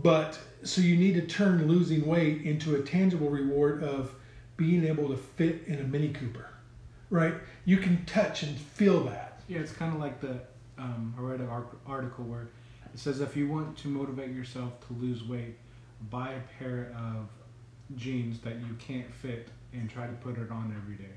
But 0.01 0.39
so 0.63 0.81
you 0.81 0.97
need 0.97 1.13
to 1.13 1.21
turn 1.21 1.67
losing 1.67 2.05
weight 2.07 2.41
into 2.41 2.75
a 2.75 2.81
tangible 2.81 3.29
reward 3.29 3.83
of 3.83 4.13
being 4.57 4.85
able 4.85 5.09
to 5.09 5.17
fit 5.17 5.63
in 5.67 5.79
a 5.79 5.83
Mini 5.83 6.09
Cooper, 6.09 6.49
right? 7.09 7.35
You 7.65 7.77
can 7.77 8.03
touch 8.05 8.43
and 8.43 8.57
feel 8.57 9.03
that. 9.03 9.39
Yeah, 9.47 9.59
it's 9.59 9.71
kind 9.71 9.93
of 9.93 9.99
like 9.99 10.21
the 10.21 10.39
um, 10.77 11.13
I 11.17 11.21
read 11.21 11.39
an 11.39 11.49
article 11.85 12.25
where 12.25 12.47
it 12.93 12.99
says 12.99 13.21
if 13.21 13.37
you 13.37 13.47
want 13.47 13.77
to 13.77 13.87
motivate 13.87 14.31
yourself 14.31 14.73
to 14.87 14.93
lose 14.93 15.23
weight, 15.23 15.57
buy 16.09 16.33
a 16.33 16.59
pair 16.59 16.93
of 16.97 17.29
jeans 17.95 18.39
that 18.39 18.55
you 18.55 18.75
can't 18.79 19.13
fit 19.13 19.49
and 19.79 19.89
try 19.89 20.07
to 20.07 20.13
put 20.13 20.37
it 20.37 20.51
on 20.51 20.75
every 20.81 20.95
day. 20.95 21.11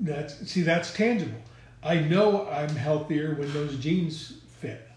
That's 0.00 0.50
see, 0.50 0.62
that's 0.62 0.92
tangible. 0.92 1.40
I 1.82 1.98
know 1.98 2.48
I'm 2.48 2.74
healthier 2.76 3.34
when 3.34 3.52
those 3.52 3.76
jeans 3.78 4.34
fit, 4.58 4.88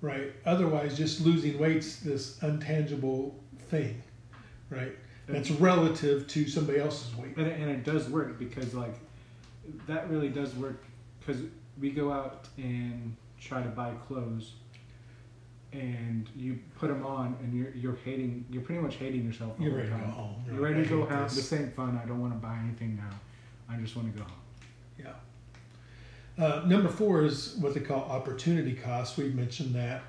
right? 0.00 0.32
Otherwise, 0.46 0.96
just 0.96 1.20
losing 1.20 1.58
weight's 1.58 1.96
this 1.96 2.38
untangible 2.38 3.32
thing, 3.68 4.02
right? 4.70 4.92
That's 5.28 5.50
relative 5.50 6.26
to 6.28 6.48
somebody 6.48 6.78
else's 6.78 7.14
weight. 7.16 7.36
And 7.36 7.46
it, 7.46 7.60
and 7.60 7.70
it 7.70 7.84
does 7.84 8.08
work 8.08 8.38
because 8.38 8.74
like 8.74 8.94
that 9.86 10.10
really 10.10 10.28
does 10.28 10.54
work 10.54 10.84
because 11.20 11.42
we 11.80 11.90
go 11.90 12.12
out 12.12 12.48
and 12.56 13.16
try 13.40 13.62
to 13.62 13.68
buy 13.68 13.92
clothes 14.06 14.52
and 15.72 16.28
you 16.36 16.58
put 16.78 16.88
them 16.88 17.04
on 17.04 17.36
and 17.42 17.54
you're 17.54 17.70
you're 17.74 17.98
hating 18.04 18.44
you're 18.50 18.62
pretty 18.62 18.80
much 18.80 18.96
hating 18.96 19.24
yourself 19.24 19.52
all 19.58 19.64
you're 19.64 19.74
ready 19.74 19.88
time. 19.88 20.00
to 20.00 20.06
go 20.06 20.12
home. 20.12 20.44
You're, 20.46 20.60
ready 20.60 20.82
to 20.82 20.88
go 20.88 21.04
home 21.04 21.22
this. 21.24 21.52
ain't 21.52 21.74
fun. 21.74 22.00
I 22.02 22.06
don't 22.06 22.20
want 22.20 22.32
to 22.32 22.38
buy 22.38 22.58
anything 22.62 22.96
now. 22.96 23.18
I 23.68 23.78
just 23.78 23.96
want 23.96 24.12
to 24.12 24.18
go 24.18 24.24
home. 24.24 24.38
Yeah. 24.98 26.44
Uh, 26.44 26.62
number 26.66 26.88
four 26.88 27.24
is 27.24 27.56
what 27.56 27.74
they 27.74 27.80
call 27.80 28.00
opportunity 28.02 28.74
cost. 28.74 29.16
We've 29.16 29.34
mentioned 29.34 29.74
that. 29.74 30.02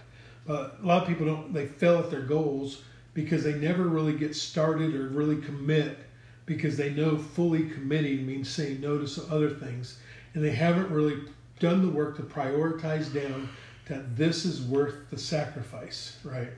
But 0.45 0.79
a 0.83 0.85
lot 0.85 1.03
of 1.03 1.07
people 1.07 1.25
don't 1.25 1.53
they 1.53 1.67
fail 1.67 1.99
at 1.99 2.11
their 2.11 2.21
goals 2.21 2.83
because 3.13 3.43
they 3.43 3.53
never 3.53 3.83
really 3.83 4.13
get 4.13 4.35
started 4.35 4.93
or 4.95 5.07
really 5.07 5.37
commit 5.37 5.99
because 6.45 6.75
they 6.75 6.89
know 6.89 7.17
fully 7.17 7.69
committing 7.69 8.25
means 8.25 8.49
saying 8.49 8.81
no 8.81 8.97
to 8.97 9.07
some 9.07 9.25
other 9.31 9.49
things. 9.49 9.99
And 10.33 10.43
they 10.43 10.51
haven't 10.51 10.89
really 10.89 11.21
done 11.59 11.85
the 11.85 11.91
work 11.91 12.17
to 12.17 12.23
prioritize 12.23 13.13
down 13.13 13.47
that 13.87 14.15
this 14.15 14.45
is 14.45 14.61
worth 14.61 15.09
the 15.09 15.17
sacrifice, 15.17 16.17
right? 16.23 16.51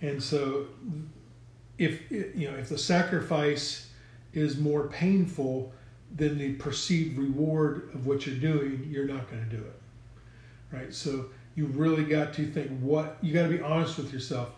And 0.00 0.22
so, 0.22 0.66
if 1.76 2.10
you 2.10 2.50
know, 2.50 2.56
if 2.56 2.68
the 2.68 2.78
sacrifice 2.78 3.90
is 4.32 4.58
more 4.58 4.88
painful 4.88 5.72
than 6.14 6.38
the 6.38 6.54
perceived 6.54 7.18
reward 7.18 7.90
of 7.94 8.06
what 8.06 8.26
you're 8.26 8.36
doing, 8.36 8.86
you're 8.90 9.06
not 9.06 9.30
going 9.30 9.44
to 9.48 9.56
do 9.56 9.62
it, 9.62 10.76
right? 10.76 10.94
So 10.94 11.26
you 11.54 11.66
really 11.66 12.04
got 12.04 12.32
to 12.34 12.46
think 12.46 12.70
what 12.80 13.18
you 13.20 13.34
got 13.34 13.42
to 13.42 13.48
be 13.48 13.60
honest 13.60 13.98
with 13.98 14.12
yourself. 14.12 14.50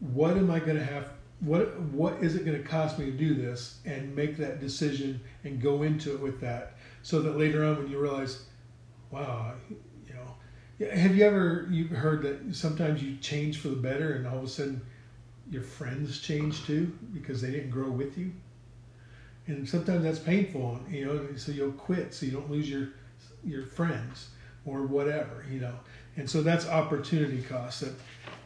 What 0.00 0.36
am 0.36 0.50
I 0.50 0.58
going 0.58 0.76
to 0.76 0.84
have? 0.84 1.08
What 1.40 1.80
what 1.80 2.22
is 2.22 2.36
it 2.36 2.44
going 2.44 2.56
to 2.56 2.68
cost 2.68 2.98
me 2.98 3.06
to 3.06 3.12
do 3.12 3.34
this? 3.34 3.78
And 3.84 4.14
make 4.14 4.36
that 4.36 4.60
decision 4.60 5.20
and 5.42 5.60
go 5.60 5.82
into 5.82 6.14
it 6.14 6.20
with 6.20 6.40
that, 6.42 6.74
so 7.02 7.20
that 7.22 7.36
later 7.38 7.64
on 7.64 7.78
when 7.78 7.88
you 7.88 7.98
realize, 7.98 8.44
wow, 9.10 9.54
have 10.80 11.14
you 11.14 11.24
ever 11.24 11.68
you 11.70 11.86
heard 11.88 12.22
that 12.22 12.54
sometimes 12.54 13.02
you 13.02 13.16
change 13.18 13.58
for 13.58 13.68
the 13.68 13.76
better 13.76 14.14
and 14.14 14.26
all 14.26 14.38
of 14.38 14.44
a 14.44 14.48
sudden 14.48 14.80
your 15.50 15.62
friends 15.62 16.20
change 16.20 16.64
too 16.66 16.96
because 17.12 17.40
they 17.40 17.50
didn't 17.50 17.70
grow 17.70 17.90
with 17.90 18.18
you? 18.18 18.32
And 19.46 19.68
sometimes 19.68 20.04
that's 20.04 20.18
painful, 20.18 20.80
you 20.90 21.04
know, 21.04 21.36
so 21.36 21.52
you'll 21.52 21.72
quit 21.72 22.14
so 22.14 22.26
you 22.26 22.32
don't 22.32 22.50
lose 22.50 22.68
your 22.68 22.88
your 23.44 23.64
friends 23.64 24.30
or 24.64 24.82
whatever, 24.82 25.44
you 25.50 25.60
know. 25.60 25.74
And 26.16 26.28
so 26.28 26.42
that's 26.42 26.66
opportunity 26.66 27.42
cost 27.42 27.80
that 27.80 27.94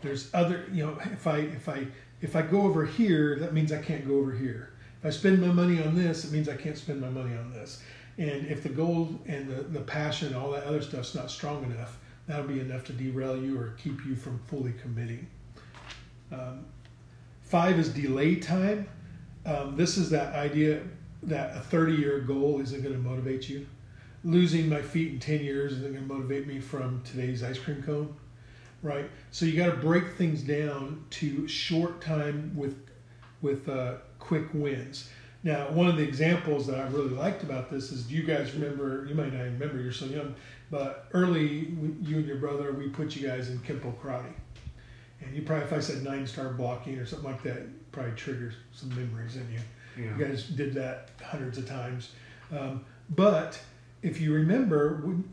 there's 0.03 0.33
other, 0.35 0.67
you 0.73 0.85
know, 0.85 0.99
if 1.13 1.27
I 1.27 1.39
if 1.39 1.69
I 1.69 1.87
if 2.21 2.35
I 2.35 2.43
go 2.43 2.63
over 2.63 2.85
here, 2.85 3.39
that 3.39 3.55
means 3.55 3.73
I 3.73 3.81
can't 3.81 4.07
go 4.07 4.17
over 4.17 4.33
here. 4.33 4.73
If 5.01 5.07
I 5.07 5.11
spend 5.11 5.41
my 5.41 5.53
money 5.53 5.83
on 5.83 5.95
this, 5.95 6.25
it 6.25 6.33
means 6.33 6.49
I 6.49 6.57
can't 6.57 6.77
spend 6.77 7.01
my 7.01 7.09
money 7.09 7.37
on 7.37 7.53
this. 7.53 7.83
And 8.19 8.47
if 8.49 8.65
the 8.65 8.69
goal 8.69 9.17
and 9.27 9.49
the, 9.49 9.63
the 9.63 9.81
passion 9.81 10.29
and 10.29 10.37
all 10.37 10.51
that 10.51 10.65
other 10.65 10.83
stuff's 10.83 11.15
not 11.15 11.31
strong 11.31 11.63
enough, 11.63 11.97
that'll 12.29 12.47
be 12.47 12.61
enough 12.61 12.85
to 12.85 12.93
derail 12.93 13.43
you 13.43 13.59
or 13.59 13.71
keep 13.79 14.05
you 14.07 14.15
from 14.15 14.39
fully 14.47 14.75
committing. 14.81 15.27
Um, 16.31 16.67
five 17.41 17.79
is 17.79 17.89
delay 17.89 18.37
time. 18.37 18.87
Um, 19.47 19.77
this 19.77 19.97
is 19.97 20.11
that 20.11 20.35
idea 20.35 20.83
that 21.23 21.57
a 21.57 21.61
30 21.61 21.95
year 21.95 22.21
goal 22.21 22.61
isn't 22.61 22.83
going 22.83 22.95
to 22.95 23.01
motivate 23.01 23.49
you. 23.49 23.67
Losing 24.25 24.69
my 24.69 24.83
feet 24.83 25.13
in 25.13 25.19
10 25.19 25.41
years 25.41 25.73
isn't 25.73 25.93
going 25.93 26.07
to 26.07 26.15
motivate 26.15 26.47
me 26.47 26.61
from 26.61 27.03
today's 27.03 27.43
ice 27.43 27.59
cream 27.59 27.83
cone, 27.83 28.15
right? 28.83 29.09
So 29.31 29.47
you 29.47 29.57
got 29.57 29.71
to 29.71 29.77
break 29.77 30.17
things 30.17 30.43
down 30.43 31.05
to 31.11 31.49
short 31.49 32.01
time 32.01 32.53
with 32.55 32.77
with 33.41 33.69
uh, 33.69 33.95
quick 34.19 34.49
wins. 34.53 35.09
Now, 35.49 35.71
one 35.71 35.87
of 35.87 35.97
the 35.97 36.03
examples 36.03 36.67
that 36.67 36.79
I 36.79 36.87
really 36.89 37.09
liked 37.09 37.43
about 37.43 37.71
this 37.71 37.91
is, 37.91 38.05
do 38.05 38.15
you 38.15 38.23
guys 38.23 38.53
remember? 38.53 39.07
You 39.09 39.15
might 39.15 39.33
not 39.33 39.45
remember, 39.45 39.81
you're 39.81 39.93
so 39.93 40.05
young, 40.05 40.35
but 40.71 41.09
early, 41.15 41.75
you 42.03 42.19
and 42.19 42.27
your 42.27 42.37
brother, 42.37 42.75
we 42.75 42.91
put 42.91 43.17
you 43.17 43.27
guys 43.27 43.49
in 43.49 43.59
Kempo 43.61 43.95
karate, 43.97 44.35
and 45.23 45.35
you 45.35 45.41
probably, 45.41 45.65
if 45.65 45.73
I 45.73 45.81
said 45.81 46.03
nine 46.03 46.27
star 46.27 46.51
blocking 46.51 46.99
or 46.99 47.07
something 47.07 47.31
like 47.31 47.43
that, 47.45 47.63
probably 47.93 48.13
triggers 48.13 48.57
some 48.73 48.91
memories 48.91 49.37
in 49.37 49.51
you. 49.51 49.61
Yeah. 49.97 50.19
You 50.19 50.27
guys 50.27 50.45
did 50.45 50.75
that 50.75 51.13
hundreds 51.25 51.57
of 51.57 51.67
times, 51.67 52.13
um, 52.53 52.85
but 53.09 53.59
if 54.03 54.21
you 54.21 54.35
remember, 54.35 55.01
when, 55.03 55.33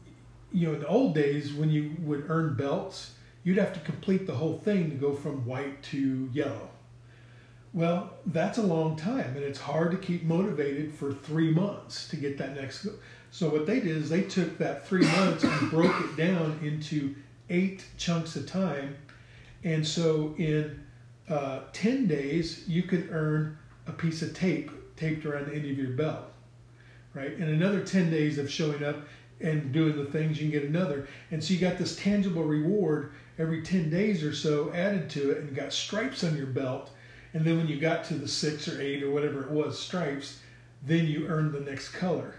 you 0.53 0.69
know, 0.69 0.75
in 0.75 0.79
the 0.79 0.87
old 0.87 1.13
days 1.13 1.51
when 1.51 1.69
you 1.69 1.93
would 1.99 2.23
earn 2.29 2.55
belts, 2.55 3.15
you'd 3.43 3.57
have 3.57 3.73
to 3.73 3.81
complete 3.81 4.25
the 4.27 4.35
whole 4.35 4.59
thing 4.59 4.89
to 4.91 4.95
go 4.95 5.13
from 5.13 5.45
white 5.45 5.83
to 5.83 6.29
yellow 6.31 6.69
well, 7.75 8.13
that's 8.27 8.57
a 8.57 8.63
long 8.63 8.95
time, 8.95 9.35
and 9.35 9.43
it's 9.43 9.59
hard 9.59 9.91
to 9.91 9.97
keep 9.97 10.23
motivated 10.23 10.93
for 10.93 11.13
three 11.13 11.51
months 11.51 12.07
to 12.07 12.15
get 12.15 12.37
that 12.37 12.55
next. 12.55 12.87
So 13.31 13.49
what 13.49 13.65
they 13.65 13.81
did 13.81 13.97
is 13.97 14.09
they 14.09 14.21
took 14.21 14.57
that 14.59 14.87
three 14.87 15.05
months 15.05 15.43
and 15.43 15.69
broke 15.69 15.93
it 16.05 16.15
down 16.15 16.57
into 16.63 17.13
eight 17.49 17.83
chunks 17.97 18.37
of 18.37 18.47
time, 18.47 18.95
and 19.65 19.85
so 19.85 20.33
in 20.37 20.85
uh, 21.27 21.63
ten 21.73 22.07
days 22.07 22.65
you 22.65 22.83
could 22.83 23.09
earn 23.11 23.57
a 23.87 23.91
piece 23.91 24.21
of 24.21 24.33
tape 24.33 24.71
taped 24.95 25.25
around 25.25 25.47
the 25.47 25.53
end 25.53 25.69
of 25.69 25.77
your 25.77 25.91
belt, 25.91 26.31
right? 27.13 27.33
And 27.33 27.49
another 27.49 27.81
ten 27.81 28.09
days 28.09 28.37
of 28.37 28.49
showing 28.49 28.85
up 28.85 29.05
and 29.41 29.73
doing 29.73 29.97
the 29.97 30.05
things, 30.05 30.39
you 30.41 30.49
can 30.49 30.61
get 30.61 30.69
another. 30.69 31.09
And 31.29 31.43
so 31.43 31.53
you 31.53 31.59
got 31.59 31.77
this 31.77 31.97
tangible 31.97 32.43
reward 32.43 33.11
every 33.37 33.61
10 33.61 33.89
days 33.89 34.23
or 34.23 34.33
so 34.33 34.71
added 34.73 35.09
to 35.09 35.31
it 35.31 35.39
and 35.39 35.53
got 35.53 35.73
stripes 35.73 36.23
on 36.23 36.37
your 36.37 36.45
belt. 36.45 36.91
And 37.35 37.43
then 37.43 37.57
when 37.57 37.67
you 37.67 37.77
got 37.81 38.05
to 38.05 38.13
the 38.13 38.29
six 38.29 38.65
or 38.69 38.81
eight 38.81 39.03
or 39.03 39.11
whatever 39.11 39.43
it 39.43 39.51
was, 39.51 39.77
stripes, 39.77 40.39
then 40.81 41.05
you 41.05 41.27
earned 41.27 41.51
the 41.51 41.59
next 41.59 41.89
color. 41.89 42.35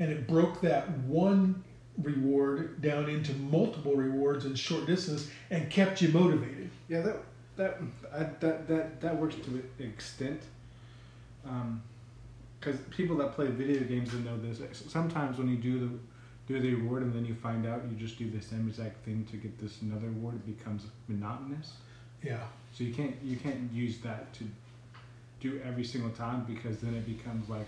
And 0.00 0.10
it 0.10 0.26
broke 0.26 0.60
that 0.62 0.90
one 0.98 1.62
reward 2.02 2.82
down 2.82 3.08
into 3.08 3.32
multiple 3.34 3.94
rewards 3.94 4.44
in 4.44 4.56
short 4.56 4.86
distance 4.86 5.30
and 5.50 5.70
kept 5.70 6.02
you 6.02 6.08
motivated. 6.08 6.68
Yeah, 6.88 7.02
that 7.02 7.16
that 7.56 7.78
I, 8.12 8.24
that 8.40 8.66
that 8.66 9.00
that 9.00 9.16
works 9.16 9.36
to 9.36 9.50
an 9.50 9.70
extent. 9.78 10.40
Um, 11.46 11.82
because 12.58 12.78
people 12.90 13.16
that 13.18 13.32
play 13.32 13.46
video 13.46 13.82
games 13.84 14.12
and 14.12 14.24
know 14.24 14.36
this, 14.36 14.60
sometimes 14.88 15.38
when 15.38 15.48
you 15.48 15.56
do 15.56 15.78
the 15.78 16.52
do 16.52 16.60
the 16.60 16.74
reward 16.74 17.02
and 17.04 17.14
then 17.14 17.24
you 17.24 17.34
find 17.34 17.66
out 17.66 17.82
you 17.88 17.96
just 17.96 18.18
do 18.18 18.28
the 18.28 18.42
same 18.42 18.68
exact 18.68 19.04
thing 19.04 19.24
to 19.30 19.36
get 19.36 19.56
this 19.60 19.80
another 19.82 20.08
reward, 20.08 20.34
it 20.34 20.58
becomes 20.58 20.82
monotonous. 21.06 21.74
Yeah. 22.22 22.42
So 22.72 22.84
you 22.84 22.94
can't 22.94 23.14
you 23.24 23.36
can't 23.36 23.70
use 23.72 23.98
that 23.98 24.32
to 24.34 24.44
do 25.40 25.60
every 25.66 25.84
single 25.84 26.10
time 26.10 26.44
because 26.44 26.78
then 26.78 26.94
it 26.94 27.06
becomes 27.06 27.48
like, 27.48 27.66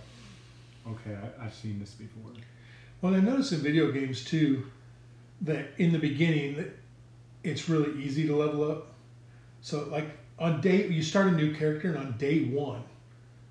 okay, 0.87 1.15
I, 1.15 1.45
I've 1.45 1.53
seen 1.53 1.79
this 1.79 1.91
before. 1.91 2.31
Well, 3.01 3.13
I 3.15 3.19
notice 3.19 3.51
in 3.51 3.59
video 3.59 3.91
games 3.91 4.23
too 4.23 4.65
that 5.41 5.67
in 5.77 5.91
the 5.91 5.99
beginning 5.99 6.71
it's 7.43 7.67
really 7.67 8.01
easy 8.01 8.25
to 8.27 8.35
level 8.35 8.69
up. 8.71 8.87
So 9.61 9.87
like 9.91 10.05
on 10.39 10.61
day 10.61 10.87
you 10.87 11.03
start 11.03 11.27
a 11.27 11.31
new 11.31 11.53
character 11.53 11.89
and 11.89 11.97
on 11.97 12.17
day 12.17 12.45
one 12.45 12.83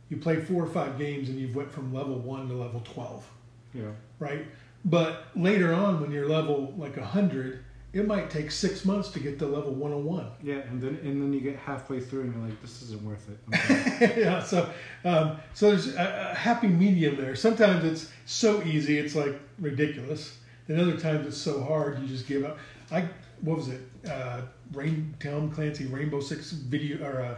you 0.08 0.16
play 0.18 0.40
four 0.40 0.62
or 0.64 0.68
five 0.68 0.98
games 0.98 1.28
and 1.28 1.38
you've 1.38 1.54
went 1.56 1.72
from 1.72 1.92
level 1.94 2.18
one 2.18 2.48
to 2.48 2.54
level 2.54 2.80
twelve, 2.84 3.26
Yeah. 3.74 3.90
right? 4.18 4.46
But 4.84 5.26
later 5.36 5.72
on 5.72 6.00
when 6.00 6.10
you're 6.10 6.28
level 6.28 6.74
like 6.76 6.98
hundred, 6.98 7.64
it 7.92 8.06
might 8.06 8.30
take 8.30 8.50
six 8.50 8.84
months 8.86 9.10
to 9.10 9.20
get 9.20 9.38
to 9.38 9.46
level 9.46 9.72
one 9.74 9.92
hundred 9.92 10.04
one. 10.04 10.26
Yeah, 10.42 10.60
and 10.70 10.80
then 10.80 10.98
and 11.02 11.20
then 11.20 11.32
you 11.32 11.40
get 11.40 11.56
halfway 11.56 12.00
through 12.00 12.22
and 12.22 12.34
you're 12.34 12.48
like, 12.48 12.60
this 12.62 12.82
isn't 12.82 13.02
worth 13.02 13.28
it. 13.28 14.16
Yeah, 14.18 14.42
so 14.42 14.68
um, 15.04 15.36
so 15.54 15.70
there's 15.70 15.94
a, 15.94 16.30
a 16.32 16.34
happy 16.34 16.68
medium 16.68 17.16
there. 17.16 17.36
Sometimes 17.36 17.84
it's 17.84 18.10
so 18.26 18.62
easy, 18.62 18.98
it's 18.98 19.14
like 19.14 19.38
ridiculous. 19.58 20.38
Then 20.66 20.80
other 20.80 20.96
times 20.96 21.26
it's 21.26 21.36
so 21.36 21.62
hard, 21.62 22.00
you 22.00 22.06
just 22.08 22.26
give 22.26 22.44
up. 22.44 22.58
I 22.90 23.08
what 23.42 23.58
was 23.58 23.68
it? 23.68 23.80
Uh, 24.08 24.42
Rain 24.72 25.14
Tom 25.20 25.50
Clancy 25.50 25.86
Rainbow 25.86 26.20
Six 26.20 26.52
video 26.52 27.04
or 27.04 27.18
a, 27.20 27.36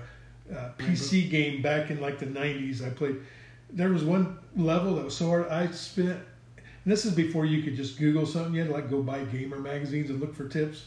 uh 0.55 0.71
PC 0.79 1.31
game 1.31 1.63
back 1.63 1.91
in 1.91 2.01
like 2.01 2.19
the 2.19 2.27
'90s. 2.27 2.87
I 2.87 2.91
played. 2.91 3.17
There 3.71 3.89
was 3.89 4.05
one 4.05 4.39
level 4.57 4.95
that 4.97 5.05
was 5.05 5.17
so 5.17 5.29
hard. 5.29 5.49
I 5.49 5.67
spent. 5.73 6.21
And 6.85 6.93
this 6.93 7.05
is 7.07 7.15
before 7.15 7.47
you 7.47 7.63
could 7.63 7.77
just 7.77 7.99
Google 7.99 8.27
something. 8.27 8.55
You 8.55 8.61
had 8.61 8.69
to 8.69 8.75
like 8.75 8.91
go 8.91 9.03
buy 9.03 9.25
gamer 9.25 9.59
magazines 9.59 10.11
and 10.11 10.21
look 10.21 10.35
for 10.35 10.49
tips. 10.49 10.87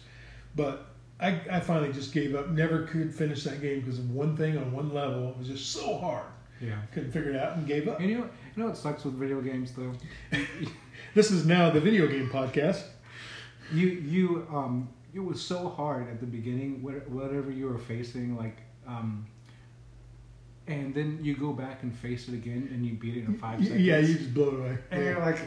But 0.56 0.86
I, 1.20 1.40
I 1.52 1.60
finally 1.60 1.92
just 1.92 2.14
gave 2.14 2.36
up. 2.36 2.50
Never 2.50 2.84
could 2.84 3.14
finish 3.14 3.44
that 3.46 3.62
game 3.62 3.82
because 3.82 4.00
of 4.00 4.12
one 4.12 4.38
thing 4.38 4.58
on 4.58 4.72
one 4.72 4.94
level. 4.94 5.30
It 5.30 5.38
was 5.38 5.48
just 5.48 5.72
so 5.72 5.98
hard. 5.98 6.26
yeah. 6.62 6.78
Couldn't 6.94 7.12
figure 7.12 7.32
it 7.32 7.36
out 7.36 7.58
and 7.58 7.66
gave 7.68 7.88
up. 7.88 8.00
And 8.00 8.10
you 8.10 8.18
know, 8.20 8.24
you 8.56 8.64
know 8.64 8.68
what 8.68 8.78
sucks 8.78 9.04
with 9.06 9.16
video 9.16 9.42
games 9.42 9.72
though? 9.74 9.94
This 11.14 11.32
is 11.32 11.46
now 11.46 11.70
the 11.70 11.80
video 11.80 12.06
game 12.08 12.30
podcast. 12.30 12.84
You 13.74 13.88
you 13.88 14.48
um 14.52 14.90
it 15.14 15.20
was 15.20 15.42
so 15.42 15.70
hard 15.70 16.10
at 16.10 16.20
the 16.20 16.26
beginning, 16.28 16.82
whatever 16.84 17.50
you 17.52 17.66
were 17.68 17.78
facing, 17.80 18.38
like 18.38 18.58
um, 18.88 19.26
and 20.68 20.94
then 20.94 21.20
you 21.24 21.36
go 21.36 21.54
back 21.54 21.82
and 21.84 21.96
face 21.98 22.28
it 22.28 22.34
again, 22.34 22.70
and 22.72 22.86
you 22.86 22.94
beat 22.94 23.18
it 23.18 23.26
in 23.26 23.38
five 23.38 23.64
seconds. 23.64 23.82
Yeah, 23.82 24.00
you 24.00 24.16
just 24.16 24.34
blow 24.34 24.50
it 24.50 24.54
away. 24.60 24.78
and 24.92 25.04
you're 25.04 25.20
like, 25.20 25.40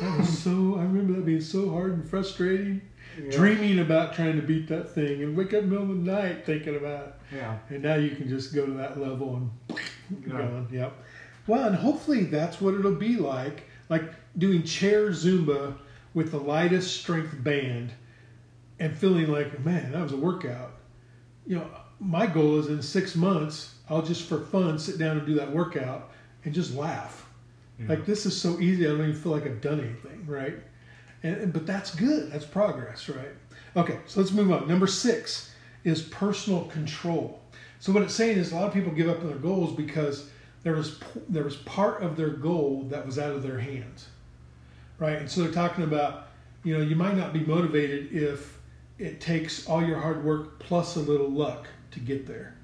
That 0.00 0.18
was 0.18 0.38
so. 0.38 0.76
I 0.78 0.82
remember 0.82 1.14
that 1.14 1.24
being 1.24 1.40
so 1.40 1.70
hard 1.70 1.92
and 1.92 2.08
frustrating. 2.08 2.82
yeah. 3.22 3.30
Dreaming 3.30 3.78
about 3.78 4.14
trying 4.14 4.36
to 4.36 4.42
beat 4.46 4.68
that 4.68 4.90
thing 4.94 5.22
and 5.22 5.36
wake 5.36 5.54
up 5.54 5.62
in 5.62 5.70
the 5.70 5.76
middle 5.80 5.90
of 5.90 6.04
the 6.04 6.12
night 6.12 6.44
thinking 6.44 6.76
about 6.76 7.06
it. 7.06 7.14
Yeah, 7.36 7.58
And 7.70 7.82
now 7.82 7.94
you 7.94 8.10
can 8.14 8.28
just 8.28 8.54
go 8.54 8.66
to 8.66 8.72
that 8.72 9.00
level 9.00 9.36
and 9.36 9.50
Yeah. 10.26 10.32
going. 10.38 10.68
Yep. 10.70 10.92
Well, 11.46 11.66
and 11.68 11.76
hopefully 11.76 12.24
that's 12.24 12.60
what 12.60 12.74
it'll 12.74 12.94
be 12.96 13.16
like. 13.16 13.64
Like 13.88 14.12
doing 14.36 14.64
chair 14.64 15.08
Zumba 15.10 15.76
with 16.12 16.30
the 16.30 16.38
lightest 16.40 16.96
strength 17.00 17.42
band 17.42 17.92
and 18.78 18.94
feeling 18.94 19.28
like, 19.28 19.64
man, 19.64 19.92
that 19.92 20.02
was 20.02 20.12
a 20.12 20.16
workout. 20.16 20.72
You 21.46 21.56
know, 21.56 21.70
my 22.00 22.26
goal 22.26 22.58
is 22.58 22.66
in 22.66 22.82
six 22.82 23.14
months, 23.16 23.76
I'll 23.88 24.02
just 24.02 24.28
for 24.28 24.40
fun 24.40 24.78
sit 24.78 24.98
down 24.98 25.16
and 25.18 25.26
do 25.26 25.34
that 25.36 25.50
workout 25.52 26.10
and 26.44 26.52
just 26.52 26.74
laugh. 26.74 27.25
Yeah. 27.78 27.88
Like 27.88 28.06
this 28.06 28.26
is 28.26 28.40
so 28.40 28.58
easy, 28.60 28.86
I 28.86 28.90
don't 28.90 29.00
even 29.00 29.14
feel 29.14 29.32
like 29.32 29.46
I've 29.46 29.60
done 29.60 29.80
anything, 29.80 30.24
right? 30.26 30.56
And, 31.22 31.52
but 31.52 31.66
that's 31.66 31.94
good. 31.94 32.30
That's 32.30 32.44
progress, 32.44 33.08
right? 33.08 33.28
Okay, 33.76 33.98
so 34.06 34.20
let's 34.20 34.32
move 34.32 34.50
on. 34.50 34.68
Number 34.68 34.86
six 34.86 35.52
is 35.84 36.02
personal 36.02 36.64
control. 36.64 37.40
So 37.80 37.92
what 37.92 38.02
it's 38.02 38.14
saying 38.14 38.38
is 38.38 38.52
a 38.52 38.54
lot 38.54 38.66
of 38.66 38.72
people 38.72 38.92
give 38.92 39.08
up 39.08 39.20
on 39.20 39.26
their 39.26 39.36
goals 39.36 39.74
because 39.74 40.30
there 40.62 40.74
was 40.74 41.00
there 41.28 41.44
was 41.44 41.56
part 41.56 42.02
of 42.02 42.16
their 42.16 42.30
goal 42.30 42.86
that 42.88 43.04
was 43.04 43.18
out 43.18 43.32
of 43.32 43.42
their 43.42 43.58
hands, 43.58 44.08
right? 44.98 45.18
And 45.18 45.30
so 45.30 45.42
they're 45.42 45.52
talking 45.52 45.84
about, 45.84 46.28
you 46.64 46.76
know, 46.76 46.82
you 46.82 46.96
might 46.96 47.16
not 47.16 47.32
be 47.32 47.40
motivated 47.40 48.12
if 48.12 48.58
it 48.98 49.20
takes 49.20 49.66
all 49.68 49.84
your 49.84 50.00
hard 50.00 50.24
work 50.24 50.58
plus 50.58 50.96
a 50.96 51.00
little 51.00 51.30
luck 51.30 51.66
to 51.92 52.00
get 52.00 52.26
there, 52.26 52.56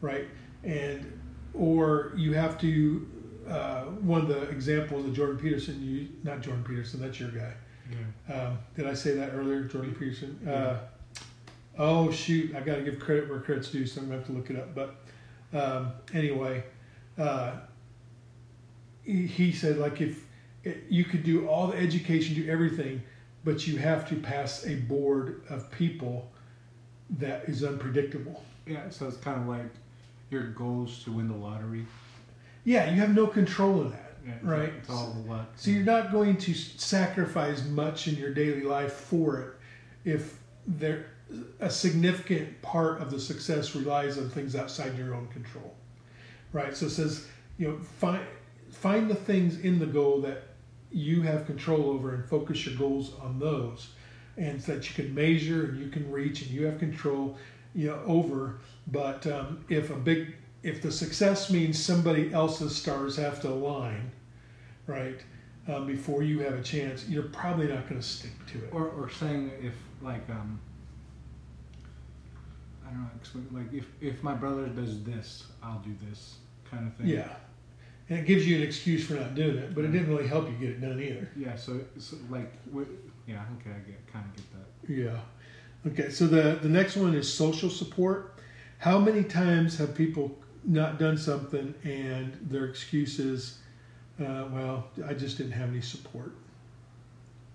right? 0.00 0.26
And 0.64 1.18
or 1.54 2.12
you 2.16 2.32
have 2.34 2.60
to. 2.60 3.08
Uh, 3.48 3.84
one 4.02 4.22
of 4.22 4.28
the 4.28 4.42
examples 4.48 5.06
of 5.06 5.14
Jordan 5.14 5.38
Peterson, 5.38 5.80
you 5.82 6.08
not 6.22 6.40
Jordan 6.40 6.64
Peterson, 6.64 7.00
that's 7.00 7.18
your 7.20 7.30
guy. 7.30 7.52
yeah. 7.90 8.34
Um, 8.34 8.58
did 8.74 8.86
I 8.86 8.94
say 8.94 9.14
that 9.14 9.32
earlier, 9.34 9.64
Jordan 9.64 9.94
Peterson? 9.94 10.38
Yeah. 10.44 10.52
Uh, 10.52 10.78
oh 11.78 12.10
shoot, 12.10 12.54
I 12.54 12.60
got 12.60 12.76
to 12.76 12.82
give 12.82 12.98
credit 12.98 13.28
where 13.28 13.40
credit's 13.40 13.70
due, 13.70 13.86
so 13.86 14.00
I'm 14.00 14.08
gonna 14.08 14.18
have 14.18 14.26
to 14.26 14.32
look 14.32 14.50
it 14.50 14.56
up. 14.56 14.74
But 14.74 14.96
um, 15.52 15.92
anyway, 16.12 16.64
uh, 17.18 17.52
he, 19.04 19.26
he 19.26 19.52
said 19.52 19.78
like 19.78 20.00
if 20.00 20.24
it, 20.64 20.84
you 20.88 21.04
could 21.04 21.22
do 21.22 21.46
all 21.48 21.68
the 21.68 21.76
education, 21.76 22.34
do 22.34 22.50
everything, 22.50 23.02
but 23.44 23.66
you 23.66 23.76
have 23.78 24.08
to 24.08 24.16
pass 24.16 24.66
a 24.66 24.74
board 24.74 25.42
of 25.48 25.70
people 25.70 26.30
that 27.18 27.48
is 27.48 27.62
unpredictable. 27.62 28.42
Yeah, 28.66 28.90
so 28.90 29.06
it's 29.06 29.16
kind 29.18 29.40
of 29.40 29.46
like 29.46 29.70
your 30.30 30.48
goals 30.48 31.04
to 31.04 31.12
win 31.12 31.28
the 31.28 31.36
lottery. 31.36 31.86
Yeah, 32.66 32.90
you 32.90 33.00
have 33.00 33.14
no 33.14 33.28
control 33.28 33.80
of 33.80 33.92
that, 33.92 34.16
Yeah, 34.26 34.34
right? 34.42 34.72
It's 34.76 34.90
all 34.90 35.12
the 35.12 35.30
luck. 35.30 35.52
So 35.54 35.70
you're 35.70 35.84
not 35.84 36.10
going 36.10 36.36
to 36.38 36.52
sacrifice 36.52 37.64
much 37.64 38.08
in 38.08 38.16
your 38.16 38.34
daily 38.34 38.62
life 38.62 38.92
for 38.92 39.40
it 39.40 39.48
if 40.04 40.40
there 40.66 41.06
a 41.60 41.70
significant 41.70 42.60
part 42.62 43.00
of 43.00 43.12
the 43.12 43.20
success 43.20 43.76
relies 43.76 44.18
on 44.18 44.28
things 44.28 44.56
outside 44.56 44.98
your 44.98 45.14
own 45.14 45.28
control. 45.28 45.74
Right? 46.52 46.76
So 46.76 46.86
it 46.86 46.90
says, 46.90 47.28
you 47.56 47.68
know, 47.68 47.78
find 47.78 48.26
find 48.72 49.08
the 49.08 49.14
things 49.14 49.60
in 49.60 49.78
the 49.78 49.86
goal 49.86 50.20
that 50.22 50.42
you 50.90 51.22
have 51.22 51.46
control 51.46 51.90
over 51.90 52.14
and 52.14 52.28
focus 52.28 52.66
your 52.66 52.74
goals 52.76 53.12
on 53.22 53.38
those 53.38 53.90
and 54.36 54.60
so 54.60 54.74
that 54.74 54.88
you 54.88 55.04
can 55.04 55.14
measure 55.14 55.66
and 55.66 55.78
you 55.78 55.88
can 55.88 56.10
reach 56.10 56.42
and 56.42 56.50
you 56.50 56.64
have 56.66 56.78
control 56.78 57.36
you 57.74 57.86
know 57.86 58.00
over 58.06 58.58
but 58.88 59.26
um, 59.26 59.64
if 59.68 59.90
a 59.90 59.96
big 59.96 60.34
if 60.66 60.82
the 60.82 60.90
success 60.90 61.50
means 61.50 61.82
somebody 61.82 62.32
else's 62.32 62.74
stars 62.74 63.16
have 63.16 63.40
to 63.40 63.48
align 63.48 64.10
right 64.86 65.20
um, 65.68 65.86
before 65.86 66.22
you 66.22 66.40
have 66.40 66.54
a 66.54 66.62
chance 66.62 67.08
you're 67.08 67.24
probably 67.24 67.68
not 67.68 67.88
going 67.88 68.00
to 68.00 68.06
stick 68.06 68.32
to 68.46 68.58
it 68.58 68.68
or 68.72 68.88
or 68.88 69.08
saying 69.10 69.50
if 69.62 69.74
like 70.02 70.28
um 70.30 70.60
I 72.86 72.90
don't 72.90 73.00
know 73.52 73.58
like 73.60 73.72
if 73.72 73.86
if 74.00 74.22
my 74.22 74.34
brother 74.34 74.66
does 74.66 75.02
this 75.04 75.44
I'll 75.62 75.80
do 75.80 75.94
this 76.08 76.36
kind 76.70 76.86
of 76.86 76.94
thing 76.96 77.06
yeah 77.08 77.34
and 78.08 78.20
it 78.20 78.26
gives 78.26 78.46
you 78.46 78.56
an 78.56 78.62
excuse 78.62 79.04
for 79.06 79.14
not 79.14 79.34
doing 79.34 79.56
it 79.56 79.74
but 79.74 79.84
it 79.84 79.92
didn't 79.92 80.08
really 80.08 80.28
help 80.28 80.48
you 80.48 80.56
get 80.56 80.70
it 80.70 80.80
done 80.80 81.00
either 81.00 81.28
yeah 81.36 81.56
so, 81.56 81.80
so 81.98 82.16
like 82.30 82.52
yeah 83.26 83.42
okay 83.60 83.70
I 83.70 83.78
get 83.88 84.12
kind 84.12 84.24
of 84.24 84.36
get 84.36 84.52
that 84.52 84.66
Yeah. 84.88 85.20
Okay. 85.86 86.10
So 86.10 86.26
the 86.26 86.58
the 86.60 86.68
next 86.68 86.96
one 86.96 87.14
is 87.14 87.32
social 87.32 87.70
support. 87.70 88.38
How 88.78 88.98
many 88.98 89.24
times 89.24 89.78
have 89.78 89.94
people 89.94 90.36
not 90.66 90.98
done 90.98 91.16
something 91.16 91.74
and 91.84 92.36
their 92.42 92.66
excuse 92.66 93.18
is, 93.18 93.58
uh, 94.20 94.46
"Well, 94.50 94.88
I 95.06 95.14
just 95.14 95.38
didn't 95.38 95.52
have 95.52 95.70
any 95.70 95.80
support." 95.80 96.32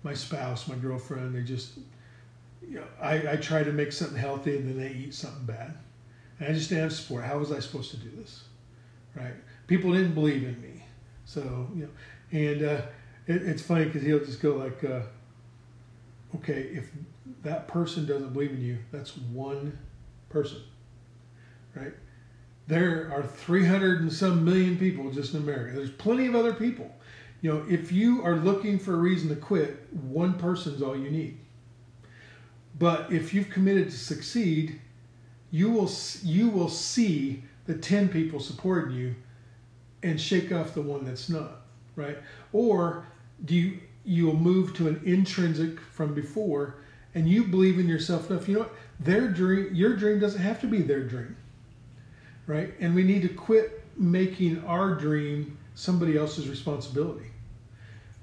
My 0.02 0.14
spouse, 0.14 0.66
my 0.66 0.74
girlfriend, 0.74 1.34
they 1.34 1.42
just, 1.42 1.78
you 2.66 2.76
know, 2.76 2.86
I, 3.00 3.32
I 3.32 3.36
try 3.36 3.62
to 3.62 3.72
make 3.72 3.92
something 3.92 4.18
healthy 4.18 4.56
and 4.56 4.68
then 4.68 4.78
they 4.78 4.92
eat 4.92 5.14
something 5.14 5.44
bad, 5.44 5.74
and 6.40 6.48
I 6.48 6.52
just 6.52 6.70
didn't 6.70 6.84
have 6.84 6.92
support. 6.92 7.24
How 7.24 7.38
was 7.38 7.52
I 7.52 7.60
supposed 7.60 7.90
to 7.92 7.96
do 7.98 8.10
this? 8.16 8.44
Right? 9.14 9.34
People 9.66 9.92
didn't 9.92 10.14
believe 10.14 10.42
in 10.42 10.60
me, 10.60 10.84
so 11.24 11.68
you 11.74 11.82
know, 11.82 11.90
and 12.32 12.62
uh, 12.62 12.82
it, 13.26 13.42
it's 13.42 13.62
funny 13.62 13.84
because 13.84 14.02
he'll 14.02 14.24
just 14.24 14.40
go 14.40 14.56
like. 14.56 14.82
Uh, 14.84 15.02
okay, 16.36 16.70
if 16.72 16.90
that 17.42 17.68
person 17.68 18.06
doesn't 18.06 18.32
believe 18.32 18.52
in 18.52 18.60
you, 18.60 18.78
that's 18.90 19.16
one 19.16 19.78
person, 20.28 20.62
right? 21.74 21.92
There 22.68 23.10
are 23.12 23.22
300 23.22 24.00
and 24.00 24.12
some 24.12 24.44
million 24.44 24.78
people 24.78 25.10
just 25.10 25.34
in 25.34 25.42
America. 25.42 25.76
There's 25.76 25.90
plenty 25.90 26.26
of 26.26 26.34
other 26.34 26.54
people. 26.54 26.94
You 27.40 27.52
know, 27.52 27.64
if 27.68 27.90
you 27.90 28.24
are 28.24 28.36
looking 28.36 28.78
for 28.78 28.94
a 28.94 28.98
reason 28.98 29.28
to 29.30 29.36
quit, 29.36 29.88
one 29.92 30.34
person's 30.34 30.80
all 30.80 30.96
you 30.96 31.10
need. 31.10 31.38
But 32.78 33.12
if 33.12 33.34
you've 33.34 33.50
committed 33.50 33.90
to 33.90 33.96
succeed, 33.96 34.80
you 35.50 35.70
will 35.70 35.90
you 36.22 36.48
will 36.48 36.68
see 36.68 37.42
the 37.66 37.74
10 37.74 38.08
people 38.08 38.40
supporting 38.40 38.96
you 38.96 39.14
and 40.02 40.20
shake 40.20 40.52
off 40.52 40.74
the 40.74 40.82
one 40.82 41.04
that's 41.04 41.28
not, 41.28 41.62
right? 41.96 42.18
Or 42.52 43.06
do 43.44 43.54
you 43.54 43.80
you'll 44.04 44.36
move 44.36 44.74
to 44.74 44.88
an 44.88 45.00
intrinsic 45.04 45.78
from 45.80 46.12
before 46.14 46.76
and 47.14 47.28
you 47.28 47.44
believe 47.44 47.78
in 47.78 47.86
yourself 47.86 48.30
enough, 48.30 48.48
you 48.48 48.54
know 48.54 48.60
what? 48.60 48.74
Their 49.00 49.28
dream 49.28 49.74
your 49.74 49.96
dream 49.96 50.18
doesn't 50.18 50.40
have 50.40 50.60
to 50.62 50.66
be 50.66 50.80
their 50.82 51.02
dream. 51.02 51.36
Right? 52.52 52.74
And 52.80 52.94
we 52.94 53.02
need 53.02 53.22
to 53.22 53.28
quit 53.28 53.84
making 53.96 54.64
our 54.64 54.94
dream 54.94 55.58
somebody 55.74 56.16
else's 56.16 56.48
responsibility. 56.48 57.26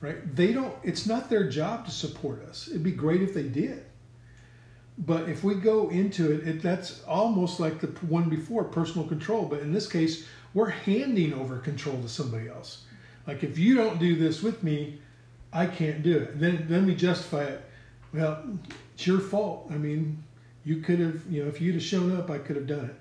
Right? 0.02 0.36
They 0.36 0.54
don't 0.54 0.74
it's 0.84 1.06
not 1.06 1.30
their 1.30 1.50
job 1.50 1.86
to 1.86 1.92
support 1.92 2.44
us. 2.44 2.68
It'd 2.68 2.84
be 2.84 2.92
great 2.92 3.22
if 3.22 3.34
they 3.34 3.44
did 3.44 3.86
but 5.00 5.30
if 5.30 5.44
we 5.46 5.56
go 5.56 5.90
into 5.90 6.32
it, 6.32 6.48
it, 6.48 6.62
that's 6.62 7.02
almost 7.06 7.60
like 7.60 7.80
the 7.80 7.88
one 8.06 8.30
before 8.30 8.66
personal 8.66 9.08
control. 9.08 9.46
But 9.46 9.62
in 9.62 9.72
this 9.72 9.88
case, 9.88 10.28
we're 10.54 10.70
handing 10.70 11.34
over 11.34 11.58
control 11.58 12.02
to 12.02 12.10
somebody 12.10 12.50
else. 12.50 12.84
Like 13.26 13.44
if 13.44 13.58
you 13.58 13.76
don't 13.76 13.98
do 13.98 14.18
this 14.18 14.44
with 14.44 14.62
me, 14.62 15.00
I 15.54 15.68
can't 15.68 16.04
do 16.04 16.18
it. 16.18 16.32
And 16.32 16.42
then 16.42 16.66
then 16.68 16.86
we 16.86 16.96
justify 16.96 17.44
it. 17.46 17.64
Well, 18.14 18.44
it's 18.94 19.08
your 19.08 19.20
fault. 19.20 19.68
I 19.72 19.76
mean, 19.76 20.22
you 20.66 20.82
could 20.82 21.00
have, 21.00 21.22
you 21.30 21.44
know, 21.44 21.50
if 21.50 21.62
you'd 21.62 21.76
have 21.76 21.84
shown 21.84 22.16
up, 22.18 22.30
I 22.30 22.38
could 22.38 22.58
have 22.58 22.68
done 22.68 22.86
it. 22.86 22.99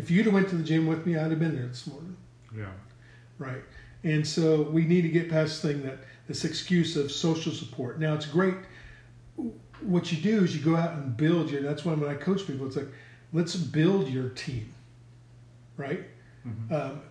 If 0.00 0.10
you'd 0.10 0.26
have 0.26 0.34
went 0.34 0.48
to 0.50 0.56
the 0.56 0.64
gym 0.64 0.86
with 0.86 1.06
me, 1.06 1.16
I'd 1.16 1.30
have 1.30 1.38
been 1.38 1.54
there 1.54 1.66
this 1.66 1.86
morning. 1.86 2.16
Yeah. 2.56 2.72
Right. 3.38 3.62
And 4.02 4.26
so 4.26 4.62
we 4.62 4.84
need 4.84 5.02
to 5.02 5.08
get 5.08 5.28
past 5.28 5.62
this 5.62 5.72
thing 5.72 5.82
that 5.84 5.98
this 6.26 6.44
excuse 6.44 6.96
of 6.96 7.12
social 7.12 7.52
support. 7.52 8.00
Now 8.00 8.14
it's 8.14 8.26
great 8.26 8.54
what 9.82 10.12
you 10.12 10.18
do 10.18 10.44
is 10.44 10.56
you 10.56 10.62
go 10.62 10.76
out 10.76 10.92
and 10.94 11.16
build 11.16 11.50
your. 11.50 11.62
That's 11.62 11.84
why 11.84 11.94
when 11.94 12.08
I 12.08 12.14
coach 12.14 12.46
people, 12.46 12.66
it's 12.66 12.76
like, 12.76 12.88
let's 13.32 13.56
build 13.56 14.08
your 14.08 14.30
team, 14.30 14.72
right? 15.76 16.04
Mm-hmm. 16.46 16.74
Um, 16.74 17.02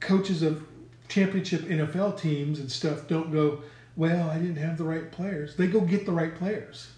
coaches 0.00 0.42
of 0.42 0.64
championship 1.08 1.62
NFL 1.62 2.20
teams 2.20 2.58
and 2.58 2.70
stuff 2.70 3.06
don't 3.06 3.32
go, 3.32 3.62
well, 3.96 4.30
I 4.30 4.38
didn't 4.38 4.56
have 4.56 4.78
the 4.78 4.84
right 4.84 5.10
players. 5.10 5.56
They 5.56 5.66
go 5.66 5.80
get 5.80 6.06
the 6.06 6.12
right 6.12 6.34
players, 6.34 6.88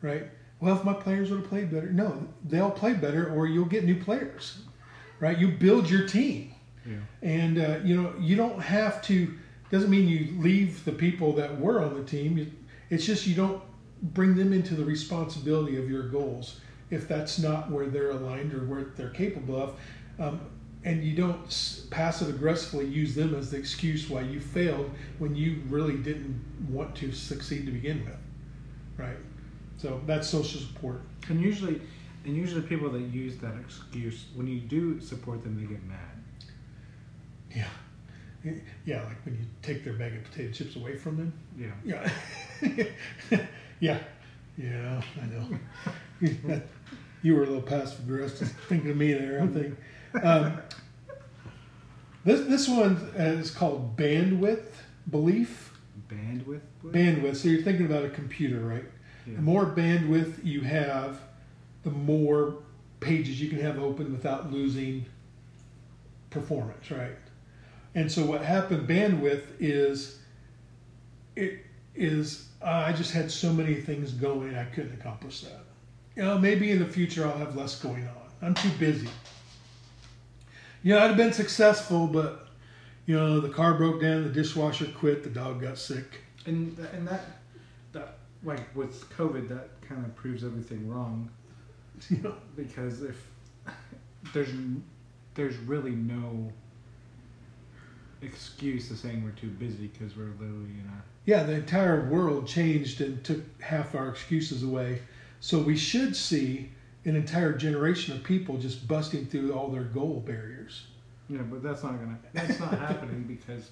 right? 0.00 0.30
Well, 0.62 0.76
if 0.76 0.84
my 0.84 0.92
players 0.92 1.28
would 1.30 1.40
have 1.40 1.48
played 1.48 1.72
better, 1.72 1.92
no, 1.92 2.24
they'll 2.44 2.70
play 2.70 2.94
better, 2.94 3.28
or 3.34 3.48
you'll 3.48 3.64
get 3.64 3.82
new 3.82 4.00
players, 4.00 4.58
right? 5.18 5.36
You 5.36 5.48
build 5.48 5.90
your 5.90 6.06
team, 6.06 6.54
yeah. 6.86 6.98
and 7.20 7.58
uh, 7.58 7.80
you 7.82 8.00
know 8.00 8.14
you 8.20 8.36
don't 8.36 8.60
have 8.60 9.02
to. 9.02 9.34
Doesn't 9.72 9.90
mean 9.90 10.06
you 10.06 10.40
leave 10.40 10.84
the 10.84 10.92
people 10.92 11.32
that 11.32 11.58
were 11.58 11.82
on 11.82 11.94
the 11.94 12.04
team. 12.04 12.56
It's 12.90 13.04
just 13.04 13.26
you 13.26 13.34
don't 13.34 13.60
bring 14.14 14.36
them 14.36 14.52
into 14.52 14.76
the 14.76 14.84
responsibility 14.84 15.78
of 15.78 15.90
your 15.90 16.04
goals 16.04 16.60
if 16.90 17.08
that's 17.08 17.40
not 17.40 17.68
where 17.68 17.86
they're 17.86 18.10
aligned 18.10 18.54
or 18.54 18.64
where 18.64 18.92
they're 18.96 19.10
capable 19.10 19.60
of. 19.60 19.74
Um, 20.20 20.42
and 20.84 21.02
you 21.02 21.16
don't 21.16 21.88
passive 21.90 22.28
aggressively 22.28 22.86
use 22.86 23.16
them 23.16 23.34
as 23.34 23.50
the 23.50 23.56
excuse 23.56 24.08
why 24.08 24.20
you 24.20 24.38
failed 24.38 24.92
when 25.18 25.34
you 25.34 25.62
really 25.68 25.96
didn't 25.96 26.40
want 26.68 26.94
to 26.96 27.10
succeed 27.10 27.66
to 27.66 27.72
begin 27.72 28.04
with, 28.04 28.18
right? 28.96 29.16
So 29.82 30.00
that's 30.06 30.28
social 30.28 30.60
support. 30.60 31.02
And 31.28 31.40
usually, 31.40 31.80
and 32.24 32.36
usually 32.36 32.62
people 32.62 32.88
that 32.90 33.00
use 33.00 33.36
that 33.38 33.54
excuse 33.60 34.26
when 34.36 34.46
you 34.46 34.60
do 34.60 35.00
support 35.00 35.42
them, 35.42 35.56
they 35.60 35.66
get 35.66 35.82
mad. 35.84 35.98
Yeah, 38.44 38.52
yeah, 38.86 39.02
like 39.02 39.24
when 39.24 39.34
you 39.34 39.44
take 39.60 39.82
their 39.82 39.94
bag 39.94 40.14
of 40.14 40.24
potato 40.24 40.52
chips 40.52 40.76
away 40.76 40.96
from 40.96 41.16
them. 41.16 41.32
Yeah. 41.58 42.10
Yeah. 43.30 43.38
Yeah, 43.80 43.98
yeah, 44.56 45.02
I 45.20 45.26
know. 45.26 45.58
you 47.22 47.34
were 47.34 47.42
a 47.42 47.46
little 47.46 47.62
passive 47.62 47.98
aggressive 47.98 48.48
thinking 48.68 48.92
of 48.92 48.96
me 48.96 49.12
there. 49.12 49.42
I 49.42 49.46
think 49.48 49.76
um, 50.24 50.58
this 52.24 52.46
this 52.46 52.68
one 52.68 52.94
is 53.16 53.50
called 53.50 53.96
bandwidth 53.96 54.66
belief. 55.10 55.76
Bandwidth. 56.08 56.60
Bandwidth. 56.84 57.34
So 57.38 57.48
you're 57.48 57.62
thinking 57.62 57.86
about 57.86 58.04
a 58.04 58.10
computer, 58.10 58.60
right? 58.60 58.84
Yeah. 59.26 59.36
The 59.36 59.42
more 59.42 59.66
bandwidth 59.66 60.44
you 60.44 60.62
have, 60.62 61.20
the 61.84 61.90
more 61.90 62.56
pages 63.00 63.40
you 63.40 63.48
can 63.48 63.60
have 63.60 63.78
open 63.78 64.12
without 64.12 64.52
losing 64.52 65.04
performance, 66.30 66.90
right? 66.90 67.16
And 67.94 68.10
so 68.10 68.24
what 68.24 68.42
happened 68.42 68.88
bandwidth 68.88 69.44
is 69.60 70.18
it 71.36 71.58
is 71.94 72.48
uh, 72.62 72.84
I 72.86 72.92
just 72.92 73.12
had 73.12 73.30
so 73.30 73.52
many 73.52 73.74
things 73.74 74.12
going, 74.12 74.54
I 74.54 74.64
couldn't 74.64 74.94
accomplish 74.94 75.40
that. 75.42 75.64
You 76.16 76.22
know, 76.22 76.38
maybe 76.38 76.70
in 76.70 76.78
the 76.78 76.86
future 76.86 77.26
I'll 77.26 77.36
have 77.36 77.56
less 77.56 77.78
going 77.78 78.06
on. 78.06 78.16
I'm 78.40 78.54
too 78.54 78.70
busy. 78.78 79.08
You 80.82 80.94
know, 80.94 81.00
I'd 81.00 81.08
have 81.08 81.16
been 81.16 81.32
successful, 81.32 82.06
but 82.06 82.48
you 83.06 83.16
know, 83.16 83.40
the 83.40 83.48
car 83.48 83.74
broke 83.74 84.00
down, 84.00 84.24
the 84.24 84.30
dishwasher 84.30 84.86
quit, 84.86 85.22
the 85.22 85.30
dog 85.30 85.60
got 85.60 85.78
sick. 85.78 86.20
And 86.46 86.76
and 86.92 87.06
that 87.06 87.24
that 87.26 87.41
like 88.44 88.74
with 88.74 89.08
COVID, 89.16 89.48
that 89.48 89.80
kind 89.82 90.04
of 90.04 90.14
proves 90.14 90.44
everything 90.44 90.88
wrong. 90.88 91.30
Yeah. 92.10 92.32
Because 92.56 93.02
if 93.02 93.28
there's 94.32 94.48
there's 95.34 95.56
really 95.58 95.92
no 95.92 96.50
excuse 98.22 98.88
to 98.88 98.96
saying 98.96 99.22
we're 99.22 99.30
too 99.30 99.50
busy 99.50 99.86
because 99.86 100.16
we're 100.16 100.32
literally 100.40 100.70
in 100.80 100.90
a 100.92 101.02
yeah, 101.24 101.44
the 101.44 101.52
entire 101.52 102.08
world 102.08 102.48
changed 102.48 103.00
and 103.00 103.22
took 103.22 103.40
half 103.60 103.94
our 103.94 104.08
excuses 104.08 104.62
away. 104.64 105.02
So 105.40 105.60
we 105.60 105.76
should 105.76 106.16
see 106.16 106.70
an 107.04 107.14
entire 107.14 107.52
generation 107.52 108.16
of 108.16 108.24
people 108.24 108.58
just 108.58 108.88
busting 108.88 109.26
through 109.26 109.52
all 109.52 109.68
their 109.68 109.84
goal 109.84 110.22
barriers. 110.26 110.86
Yeah, 111.28 111.42
but 111.42 111.62
that's 111.62 111.82
not 111.82 111.98
gonna. 112.00 112.18
That's 112.32 112.58
not 112.58 112.78
happening 112.78 113.24
because 113.24 113.70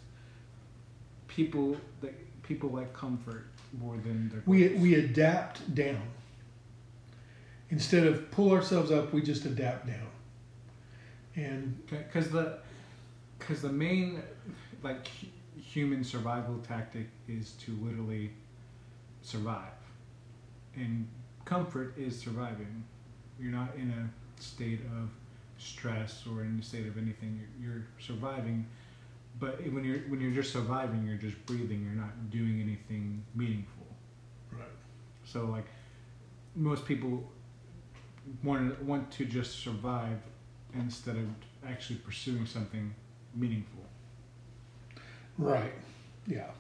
people 1.27 1.77
that 2.01 2.15
people 2.43 2.71
like 2.71 2.93
comfort 2.93 3.47
more 3.79 3.97
than 3.97 4.29
their. 4.29 4.43
We 4.47 4.69
we 4.69 4.95
adapt 4.95 5.75
down. 5.75 6.03
Instead 7.71 8.07
of 8.07 8.31
pull 8.31 8.51
ourselves 8.51 8.91
up, 8.91 9.13
we 9.13 9.23
just 9.23 9.45
adapt 9.45 9.87
down. 9.87 10.09
And 11.37 11.81
because 11.87 12.31
the 12.31 12.59
because 13.39 13.63
the 13.63 13.73
main 13.73 14.23
like 14.83 15.09
human 15.61 16.03
survival 16.03 16.59
tactic 16.67 17.09
is 17.29 17.53
to 17.53 17.73
literally 17.83 18.31
survive. 19.23 19.73
And 20.75 21.07
comfort 21.45 21.95
is 21.97 22.19
surviving. 22.19 22.85
You're 23.39 23.53
not 23.53 23.75
in 23.77 23.91
a 23.91 24.43
state 24.43 24.81
of 24.99 25.11
stress 25.59 26.25
or 26.31 26.43
in 26.43 26.59
a 26.61 26.63
state 26.63 26.87
of 26.87 26.97
anything. 26.97 27.41
You're, 27.61 27.73
you're 27.73 27.83
surviving, 27.99 28.67
but 29.41 29.61
when 29.73 29.85
you're 29.85 30.01
when 30.01 30.21
you're 30.21 30.31
just 30.31 30.53
surviving, 30.53 31.05
you're 31.07 31.17
just 31.17 31.45
breathing. 31.47 31.83
You're 31.83 32.01
not 32.01 32.31
doing 32.31 32.61
anything 32.61 33.25
meaningful. 33.35 33.87
Right. 34.53 34.69
So 35.25 35.47
like 35.47 35.65
most 36.55 36.85
people 36.85 37.25
want 38.45 38.81
want 38.83 39.11
to 39.13 39.25
just 39.25 39.59
survive 39.61 40.19
instead 40.75 41.17
of 41.17 41.25
actually 41.67 41.97
pursuing 41.97 42.45
something 42.45 42.95
meaningful. 43.35 43.83
Right. 45.39 45.73
Yeah. 46.27 46.51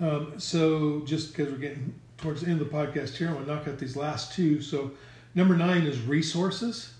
Um, 0.00 0.34
so 0.38 1.02
just 1.04 1.36
because 1.36 1.52
we're 1.52 1.58
getting 1.58 1.94
towards 2.16 2.40
the 2.40 2.50
end 2.50 2.60
of 2.60 2.70
the 2.70 2.74
podcast 2.74 3.16
here, 3.16 3.28
I'm 3.28 3.44
to 3.44 3.54
knock 3.54 3.68
out 3.68 3.78
these 3.78 3.96
last 3.96 4.34
two. 4.34 4.62
So 4.62 4.92
number 5.34 5.56
nine 5.56 5.82
is 5.82 6.00
resources. 6.00 6.94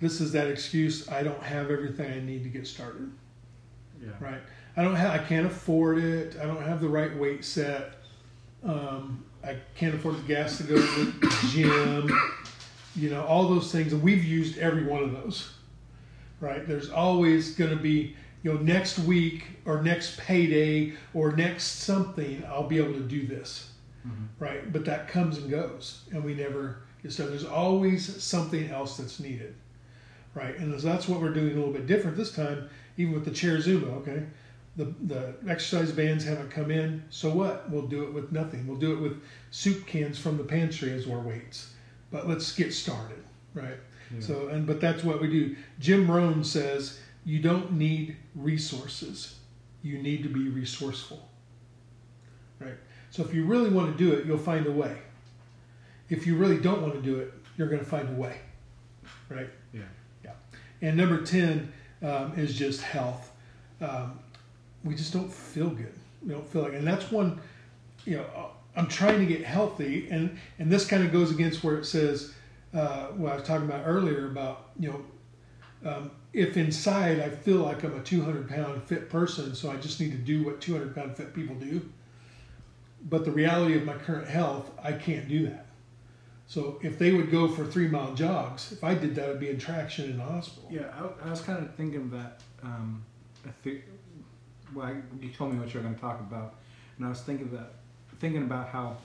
This 0.00 0.20
is 0.20 0.32
that 0.32 0.48
excuse. 0.48 1.08
I 1.08 1.22
don't 1.22 1.42
have 1.42 1.70
everything 1.70 2.12
I 2.12 2.20
need 2.20 2.42
to 2.42 2.50
get 2.50 2.66
started. 2.66 3.10
Yeah. 4.02 4.10
Right. 4.20 4.40
I 4.76 4.82
don't 4.82 4.96
have. 4.96 5.12
I 5.12 5.18
can't 5.18 5.46
afford 5.46 5.98
it. 5.98 6.36
I 6.40 6.46
don't 6.46 6.62
have 6.62 6.80
the 6.80 6.88
right 6.88 7.16
weight 7.16 7.44
set. 7.44 7.94
Um, 8.64 9.24
I 9.44 9.56
can't 9.76 9.94
afford 9.94 10.18
the 10.18 10.22
gas 10.22 10.58
to 10.58 10.64
go 10.64 10.76
to 10.76 11.04
the 11.04 11.48
gym. 11.50 12.10
You 12.94 13.10
know 13.10 13.24
all 13.24 13.48
those 13.48 13.70
things, 13.72 13.92
and 13.92 14.02
we've 14.02 14.24
used 14.24 14.58
every 14.58 14.84
one 14.84 15.02
of 15.02 15.12
those. 15.12 15.52
Right. 16.40 16.66
There's 16.66 16.90
always 16.90 17.54
going 17.54 17.70
to 17.70 17.82
be 17.82 18.16
you 18.42 18.52
know, 18.52 18.60
next 18.60 18.98
week 18.98 19.44
or 19.64 19.82
next 19.82 20.18
payday 20.18 20.94
or 21.14 21.32
next 21.32 21.80
something, 21.80 22.44
I'll 22.48 22.66
be 22.66 22.78
able 22.78 22.94
to 22.94 23.00
do 23.00 23.26
this. 23.26 23.70
Mm-hmm. 24.06 24.44
Right. 24.44 24.72
But 24.72 24.84
that 24.86 25.08
comes 25.08 25.38
and 25.38 25.50
goes, 25.50 26.02
and 26.10 26.24
we 26.24 26.34
never 26.34 26.82
get 27.02 27.12
started. 27.12 27.32
There's 27.32 27.44
always 27.44 28.22
something 28.22 28.68
else 28.70 28.96
that's 28.96 29.20
needed. 29.20 29.54
Right. 30.34 30.58
And 30.58 30.78
that's 30.78 31.08
what 31.08 31.20
we're 31.20 31.32
doing 31.34 31.52
a 31.52 31.56
little 31.56 31.72
bit 31.72 31.86
different 31.86 32.16
this 32.16 32.32
time, 32.32 32.68
even 32.96 33.14
with 33.14 33.24
the 33.24 33.30
chair 33.30 33.56
Zumba. 33.58 33.92
Okay. 34.00 34.24
The, 34.76 34.94
the 35.02 35.34
exercise 35.50 35.92
bands 35.92 36.24
haven't 36.24 36.50
come 36.50 36.70
in, 36.70 37.04
so 37.10 37.28
what? 37.30 37.68
We'll 37.68 37.86
do 37.88 38.04
it 38.04 38.14
with 38.14 38.32
nothing. 38.32 38.66
We'll 38.66 38.78
do 38.78 38.94
it 38.94 39.00
with 39.00 39.22
soup 39.50 39.86
cans 39.86 40.18
from 40.18 40.38
the 40.38 40.44
pantry 40.44 40.92
as 40.92 41.06
our 41.06 41.20
weights. 41.20 41.74
But 42.10 42.26
let's 42.26 42.50
get 42.54 42.72
started, 42.72 43.22
right? 43.52 43.76
Yeah. 44.14 44.20
So, 44.20 44.48
and 44.48 44.66
but 44.66 44.80
that's 44.80 45.04
what 45.04 45.20
we 45.20 45.28
do. 45.28 45.56
Jim 45.78 46.10
Rohn 46.10 46.42
says 46.42 47.00
you 47.24 47.40
don't 47.40 47.72
need 47.72 48.16
resources. 48.34 49.36
you 49.82 49.98
need 49.98 50.22
to 50.22 50.28
be 50.28 50.48
resourceful. 50.48 51.28
Right? 52.60 52.76
So 53.10 53.22
if 53.24 53.34
you 53.34 53.44
really 53.44 53.68
want 53.70 53.96
to 53.96 53.98
do 53.98 54.12
it, 54.14 54.24
you'll 54.26 54.38
find 54.38 54.66
a 54.66 54.72
way. 54.72 54.96
If 56.08 56.26
you 56.26 56.36
really 56.36 56.58
don't 56.58 56.82
want 56.82 56.94
to 56.94 57.02
do 57.02 57.18
it, 57.18 57.32
you're 57.56 57.68
going 57.68 57.80
to 57.80 57.88
find 57.88 58.08
a 58.08 58.12
way. 58.12 58.38
Right? 59.28 59.50
Yeah. 59.72 59.82
Yeah. 60.24 60.32
And 60.80 60.96
number 60.96 61.22
10 61.22 61.72
um, 62.02 62.32
is 62.36 62.54
just 62.54 62.82
health. 62.82 63.32
Um, 63.80 64.18
we 64.84 64.94
just 64.94 65.12
don't 65.12 65.32
feel 65.32 65.70
good. 65.70 65.94
We 66.24 66.32
don't 66.32 66.46
feel 66.48 66.62
like, 66.62 66.74
and 66.74 66.86
that's 66.86 67.10
one, 67.10 67.40
you 68.04 68.16
know, 68.16 68.50
I'm 68.74 68.88
trying 68.88 69.18
to 69.18 69.26
get 69.26 69.44
healthy, 69.44 70.08
and 70.10 70.38
and 70.58 70.70
this 70.70 70.86
kind 70.86 71.04
of 71.04 71.12
goes 71.12 71.30
against 71.30 71.62
where 71.62 71.76
it 71.76 71.84
says, 71.84 72.32
uh, 72.74 73.06
what 73.08 73.32
I 73.32 73.34
was 73.36 73.44
talking 73.44 73.68
about 73.68 73.82
earlier 73.86 74.26
about 74.26 74.70
you 74.78 74.90
know, 74.90 75.90
um, 75.90 76.10
if 76.32 76.56
inside 76.56 77.20
I 77.20 77.28
feel 77.28 77.58
like 77.58 77.82
I'm 77.84 77.98
a 77.98 78.02
200 78.02 78.48
pound 78.48 78.82
fit 78.84 79.10
person, 79.10 79.54
so 79.54 79.70
I 79.70 79.76
just 79.76 80.00
need 80.00 80.12
to 80.12 80.18
do 80.18 80.44
what 80.44 80.60
200 80.60 80.94
pound 80.94 81.16
fit 81.16 81.34
people 81.34 81.54
do. 81.56 81.88
But 83.08 83.24
the 83.24 83.32
reality 83.32 83.76
of 83.76 83.84
my 83.84 83.94
current 83.94 84.28
health, 84.28 84.70
I 84.82 84.92
can't 84.92 85.28
do 85.28 85.48
that. 85.48 85.66
So 86.46 86.78
if 86.82 86.98
they 86.98 87.12
would 87.12 87.30
go 87.30 87.48
for 87.48 87.64
three 87.64 87.88
mile 87.88 88.14
jogs, 88.14 88.72
if 88.72 88.84
I 88.84 88.94
did 88.94 89.14
that, 89.14 89.30
I'd 89.30 89.40
be 89.40 89.48
in 89.48 89.58
traction 89.58 90.10
in 90.10 90.16
the 90.18 90.24
hospital. 90.24 90.68
Yeah, 90.70 90.92
I, 90.94 91.28
I 91.28 91.30
was 91.30 91.40
kind 91.40 91.64
of 91.64 91.74
thinking 91.74 92.10
that. 92.10 92.40
Um, 92.62 93.02
I. 93.46 93.80
Well, 94.74 94.86
I, 94.86 94.94
you 95.20 95.30
told 95.30 95.52
me 95.52 95.58
what 95.58 95.72
you 95.72 95.80
were 95.80 95.84
going 95.84 95.94
to 95.94 96.00
talk 96.00 96.20
about, 96.20 96.54
and 96.96 97.06
I 97.06 97.08
was 97.10 97.20
thinking 97.20 97.50
that, 97.50 97.72
thinking 98.20 98.42
about 98.42 98.68
how 98.68 98.96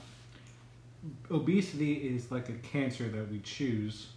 obesity 1.31 1.93
is 1.93 2.31
like 2.31 2.49
a 2.49 2.53
cancer 2.53 3.07
that 3.09 3.29
we 3.29 3.39
choose, 3.39 4.07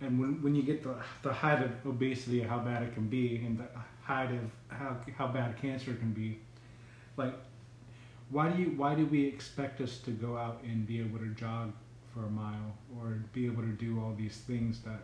and 0.00 0.18
when 0.18 0.42
when 0.42 0.54
you 0.54 0.62
get 0.62 0.82
the 0.82 0.94
the 1.22 1.32
height 1.32 1.62
of 1.62 1.70
obesity, 1.86 2.40
how 2.40 2.58
bad 2.58 2.82
it 2.82 2.94
can 2.94 3.08
be, 3.08 3.36
and 3.44 3.58
the 3.58 3.66
height 4.02 4.30
of 4.30 4.76
how 4.76 4.96
how 5.16 5.26
bad 5.26 5.60
cancer 5.60 5.94
can 5.94 6.12
be, 6.12 6.38
like, 7.16 7.34
why 8.30 8.48
do 8.50 8.62
you 8.62 8.68
why 8.76 8.94
do 8.94 9.06
we 9.06 9.24
expect 9.24 9.80
us 9.80 9.98
to 9.98 10.10
go 10.10 10.36
out 10.36 10.62
and 10.64 10.86
be 10.86 11.00
able 11.00 11.18
to 11.18 11.28
jog 11.28 11.72
for 12.14 12.24
a 12.26 12.30
mile 12.30 12.74
or 12.96 13.18
be 13.32 13.46
able 13.46 13.62
to 13.62 13.68
do 13.72 14.00
all 14.00 14.14
these 14.16 14.36
things 14.46 14.80
that 14.82 15.00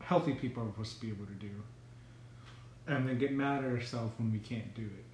healthy 0.00 0.34
people 0.34 0.62
are 0.62 0.66
supposed 0.66 0.94
to 0.96 1.00
be 1.06 1.08
able 1.12 1.24
to 1.26 1.32
do 1.34 1.50
and 2.86 3.08
then 3.08 3.18
get 3.18 3.32
mad 3.32 3.64
at 3.64 3.70
ourselves 3.70 4.12
when 4.18 4.30
we 4.30 4.38
can't 4.38 4.74
do 4.74 4.82
it 4.82 5.04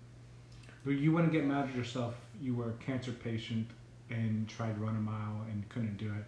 but 0.84 0.90
you 0.92 1.12
wouldn't 1.12 1.32
get 1.32 1.44
mad 1.44 1.68
at 1.68 1.76
yourself 1.76 2.14
if 2.34 2.44
you 2.44 2.54
were 2.54 2.70
a 2.70 2.84
cancer 2.84 3.12
patient 3.12 3.68
and 4.10 4.48
tried 4.48 4.74
to 4.74 4.80
run 4.80 4.96
a 4.96 5.00
mile 5.00 5.44
and 5.50 5.68
couldn't 5.68 5.96
do 5.96 6.06
it 6.06 6.24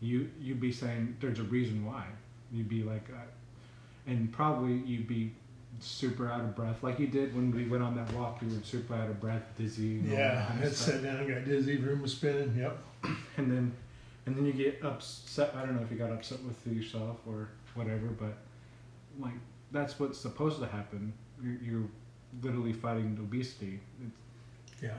you 0.00 0.30
you'd 0.40 0.60
be 0.60 0.70
saying 0.70 1.16
there's 1.20 1.40
a 1.40 1.44
reason 1.44 1.84
why 1.84 2.04
you'd 2.52 2.68
be 2.68 2.82
like 2.84 3.08
uh, 3.12 3.20
and 4.06 4.30
probably 4.32 4.74
you'd 4.86 5.08
be 5.08 5.32
super 5.80 6.28
out 6.28 6.40
of 6.40 6.54
breath 6.54 6.82
like 6.82 6.98
you 7.00 7.06
did 7.08 7.34
when 7.34 7.50
we 7.50 7.66
went 7.66 7.82
on 7.82 7.96
that 7.96 8.10
walk 8.14 8.38
you 8.40 8.48
were 8.48 8.62
super 8.62 8.94
out 8.94 9.08
of 9.10 9.20
breath 9.20 9.42
dizzy 9.56 9.98
and 9.98 10.10
all 10.12 10.16
that 10.16 10.22
Yeah, 10.22 10.66
I 10.66 10.68
sat 10.70 11.02
down, 11.02 11.28
got 11.28 11.44
dizzy, 11.44 11.76
room 11.76 12.02
was 12.02 12.12
spinning. 12.12 12.54
Yep. 12.56 12.78
and 13.36 13.50
then 13.50 13.72
and 14.28 14.36
then 14.36 14.46
you 14.46 14.52
get 14.52 14.84
upset 14.84 15.52
i 15.56 15.64
don't 15.64 15.74
know 15.76 15.82
if 15.82 15.90
you 15.90 15.96
got 15.96 16.10
upset 16.10 16.38
with 16.44 16.74
yourself 16.74 17.16
or 17.26 17.48
whatever 17.74 18.06
but 18.06 18.36
like 19.18 19.34
that's 19.72 19.98
what's 19.98 20.18
supposed 20.18 20.60
to 20.60 20.66
happen 20.66 21.12
you're, 21.42 21.58
you're 21.62 21.88
literally 22.42 22.72
fighting 22.72 23.16
obesity 23.20 23.80
it's, 24.04 24.16
Yeah. 24.82 24.90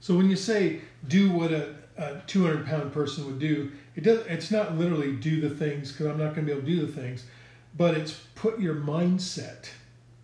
So 0.00 0.16
when 0.16 0.28
you 0.30 0.36
say 0.36 0.80
do 1.08 1.30
what 1.32 1.52
a, 1.52 1.74
a 1.96 2.20
200 2.26 2.66
pound 2.66 2.92
person 2.92 3.26
would 3.26 3.38
do, 3.38 3.72
it 3.94 4.04
does. 4.04 4.26
It's 4.26 4.50
not 4.50 4.76
literally 4.76 5.16
do 5.16 5.40
the 5.40 5.50
things 5.50 5.92
because 5.92 6.06
I'm 6.06 6.18
not 6.18 6.34
going 6.34 6.46
to 6.46 6.52
be 6.52 6.52
able 6.52 6.62
to 6.62 6.66
do 6.66 6.86
the 6.86 6.92
things, 6.92 7.24
but 7.76 7.96
it's 7.96 8.20
put 8.34 8.60
your 8.60 8.74
mindset 8.74 9.68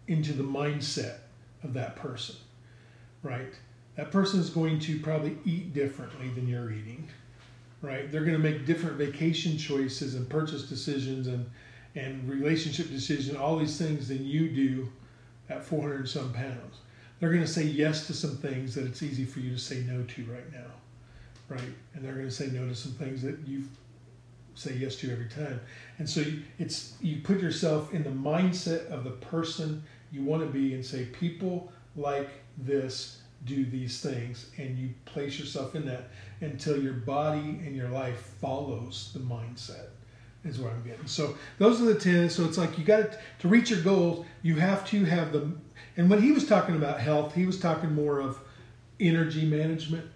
into 0.07 0.33
the 0.33 0.43
mindset 0.43 1.17
of 1.65 1.75
that 1.75 1.97
person, 1.97 2.37
right? 3.23 3.55
That 3.97 4.11
person 4.11 4.41
is 4.41 4.51
going 4.51 4.79
to 4.81 5.01
probably 5.01 5.39
eat 5.45 5.73
differently 5.73 6.29
than 6.29 6.49
you're 6.49 6.71
eating, 6.71 7.09
right? 7.83 8.11
They're 8.11 8.25
going 8.25 8.33
to 8.33 8.39
make 8.39 8.65
different 8.65 8.97
vacation 8.97 9.59
choices 9.59 10.15
and 10.15 10.29
purchase 10.29 10.65
decisions 10.65 11.27
and 11.27 11.49
and 11.95 12.27
relationship 12.27 12.89
decisions, 12.89 13.37
all 13.37 13.59
these 13.59 13.77
things 13.77 14.09
than 14.09 14.25
you 14.25 14.49
do 14.49 14.89
at 15.51 15.63
400 15.63 15.97
and 15.97 16.09
some 16.09 16.33
pounds 16.33 16.79
they're 17.23 17.31
going 17.31 17.45
to 17.45 17.49
say 17.49 17.63
yes 17.63 18.09
to 18.09 18.15
some 18.15 18.37
things 18.37 18.75
that 18.75 18.85
it's 18.85 19.01
easy 19.01 19.25
for 19.25 19.39
you 19.39 19.51
to 19.51 19.59
say 19.59 19.85
no 19.87 20.03
to 20.03 20.25
right 20.25 20.53
now, 20.53 20.67
right? 21.49 21.63
And 21.95 22.05
they're 22.05 22.15
going 22.15 22.27
to 22.27 22.33
say 22.33 22.49
no 22.49 22.67
to 22.67 22.75
some 22.75 22.91
things 22.95 23.23
that 23.23 23.39
you 23.47 23.63
say 24.57 24.75
yes 24.75 24.97
to 24.97 25.13
every 25.13 25.29
time. 25.29 25.61
And 25.99 26.11
so 26.11 26.25
it's 26.59 26.95
you 27.01 27.21
put 27.23 27.39
yourself 27.39 27.95
in 27.95 28.03
the 28.03 28.11
mindset 28.11 28.91
of 28.91 29.05
the 29.05 29.13
person 29.13 29.85
you 30.11 30.25
want 30.25 30.43
to 30.43 30.49
be 30.49 30.75
and 30.75 30.85
say 30.85 31.05
people 31.13 31.71
like 31.95 32.29
this 32.59 33.23
do 33.45 33.67
these 33.67 34.01
things 34.01 34.51
and 34.59 34.77
you 34.77 34.91
place 35.05 35.39
yourself 35.39 35.77
in 35.77 35.87
that 35.87 36.11
until 36.43 36.83
your 36.83 36.93
body 36.93 37.61
and 37.65 37.75
your 37.75 37.89
life 37.89 38.35
follows 38.41 39.11
the 39.15 39.21
mindset 39.21 39.87
is 40.45 40.59
what 40.59 40.73
I'm 40.73 40.83
getting. 40.83 41.07
So 41.07 41.37
those 41.59 41.81
are 41.81 41.85
the 41.85 41.95
10. 41.95 42.29
So 42.31 42.45
it's 42.45 42.59
like 42.59 42.77
you 42.77 42.85
got 42.85 43.13
to, 43.13 43.19
to 43.41 43.49
reach 43.49 43.71
your 43.71 43.81
goals, 43.81 44.27
you 44.43 44.57
have 44.57 44.87
to 44.91 45.05
have 45.05 45.33
the, 45.33 45.53
and 45.97 46.11
when 46.11 46.21
he 46.21 46.33
was 46.33 46.47
talking 46.47 46.75
about 46.75 47.01
health, 47.01 47.35
he 47.35 47.47
was 47.47 47.61
talking 47.61 47.95
more 47.95 48.19
of 48.21 48.39
energy 48.99 49.47
management 49.47 50.11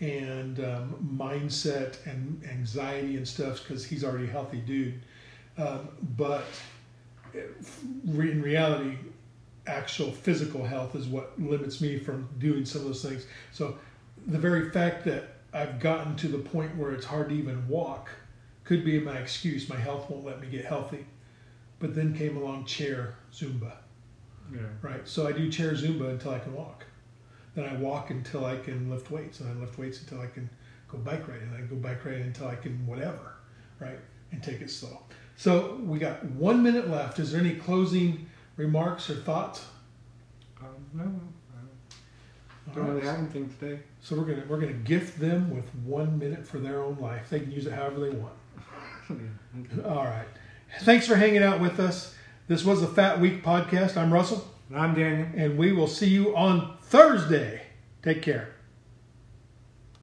and 0.00 0.60
um, 0.60 1.16
mindset 1.16 2.04
and 2.06 2.42
anxiety 2.48 3.16
and 3.16 3.26
stuff 3.26 3.62
because 3.62 3.84
he's 3.84 4.04
already 4.04 4.24
a 4.24 4.30
healthy 4.30 4.58
dude. 4.58 5.00
Um, 5.58 5.88
but 6.16 6.44
in 7.34 8.42
reality, 8.42 8.96
actual 9.66 10.10
physical 10.10 10.64
health 10.64 10.94
is 10.94 11.06
what 11.06 11.40
limits 11.40 11.80
me 11.80 11.98
from 11.98 12.28
doing 12.38 12.64
some 12.64 12.82
of 12.82 12.88
those 12.88 13.04
things. 13.04 13.26
So 13.52 13.76
the 14.26 14.38
very 14.38 14.70
fact 14.70 15.04
that 15.04 15.36
I've 15.52 15.80
gotten 15.80 16.16
to 16.16 16.28
the 16.28 16.38
point 16.38 16.76
where 16.76 16.92
it's 16.92 17.06
hard 17.06 17.28
to 17.28 17.34
even 17.34 17.66
walk 17.68 18.10
could 18.64 18.84
be 18.84 18.98
my 19.00 19.16
excuse. 19.16 19.68
My 19.68 19.76
health 19.76 20.08
won't 20.08 20.24
let 20.24 20.40
me 20.40 20.48
get 20.48 20.64
healthy. 20.64 21.06
But 21.78 21.94
then 21.94 22.14
came 22.16 22.36
along 22.36 22.66
chair 22.66 23.16
Zumba, 23.32 23.72
yeah 24.52 24.60
right? 24.82 25.06
So 25.06 25.26
I 25.26 25.32
do 25.32 25.50
chair 25.50 25.72
Zumba 25.72 26.10
until 26.10 26.32
I 26.32 26.38
can 26.38 26.54
walk. 26.54 26.84
Then 27.54 27.64
I 27.64 27.74
walk 27.74 28.10
until 28.10 28.44
I 28.44 28.56
can 28.56 28.88
lift 28.88 29.10
weights, 29.10 29.40
and 29.40 29.50
I 29.50 29.60
lift 29.60 29.78
weights 29.78 30.00
until 30.00 30.20
I 30.20 30.26
can 30.26 30.48
go 30.88 30.98
bike 30.98 31.26
riding, 31.26 31.48
and 31.48 31.56
I 31.56 31.66
go 31.66 31.74
bike 31.76 32.04
riding 32.04 32.22
until 32.22 32.46
I 32.46 32.54
can 32.54 32.86
whatever, 32.86 33.34
right? 33.80 33.98
And 34.30 34.42
take 34.42 34.60
it 34.60 34.70
slow. 34.70 35.02
So 35.36 35.80
we 35.84 35.98
got 35.98 36.24
one 36.24 36.62
minute 36.62 36.88
left. 36.88 37.18
Is 37.18 37.32
there 37.32 37.40
any 37.40 37.56
closing 37.56 38.26
remarks 38.56 39.10
or 39.10 39.16
thoughts? 39.16 39.66
um, 40.62 40.68
no 40.94 41.02
I 41.02 42.74
don't, 42.74 42.86
don't 42.86 42.94
really 42.94 43.06
have 43.06 43.18
anything 43.18 43.52
today 43.58 43.80
So 44.02 44.16
we're 44.16 44.24
gonna 44.24 44.42
we're 44.48 44.58
gonna 44.58 44.72
gift 44.72 45.20
them 45.20 45.54
with 45.54 45.72
one 45.84 46.18
minute 46.18 46.44
for 46.44 46.58
their 46.58 46.82
own 46.82 46.98
life. 47.00 47.30
They 47.30 47.38
can 47.38 47.52
use 47.52 47.66
it 47.66 47.72
however 47.72 48.00
they 48.00 48.10
want. 48.10 48.34
Okay. 49.08 49.82
All 49.88 50.04
right. 50.04 50.26
Thanks 50.80 51.06
for 51.06 51.14
hanging 51.14 51.42
out 51.42 51.60
with 51.60 51.78
us. 51.78 52.14
This 52.48 52.64
was 52.64 52.80
the 52.80 52.88
Fat 52.88 53.20
Week 53.20 53.44
podcast. 53.44 53.96
I'm 53.96 54.12
Russell, 54.12 54.44
i'm 54.74 54.94
daniel 54.94 55.28
and 55.36 55.56
we 55.56 55.70
will 55.70 55.86
see 55.86 56.08
you 56.08 56.36
on 56.36 56.76
Thursday. 56.82 57.62
Take 58.02 58.22
care. 58.22 58.56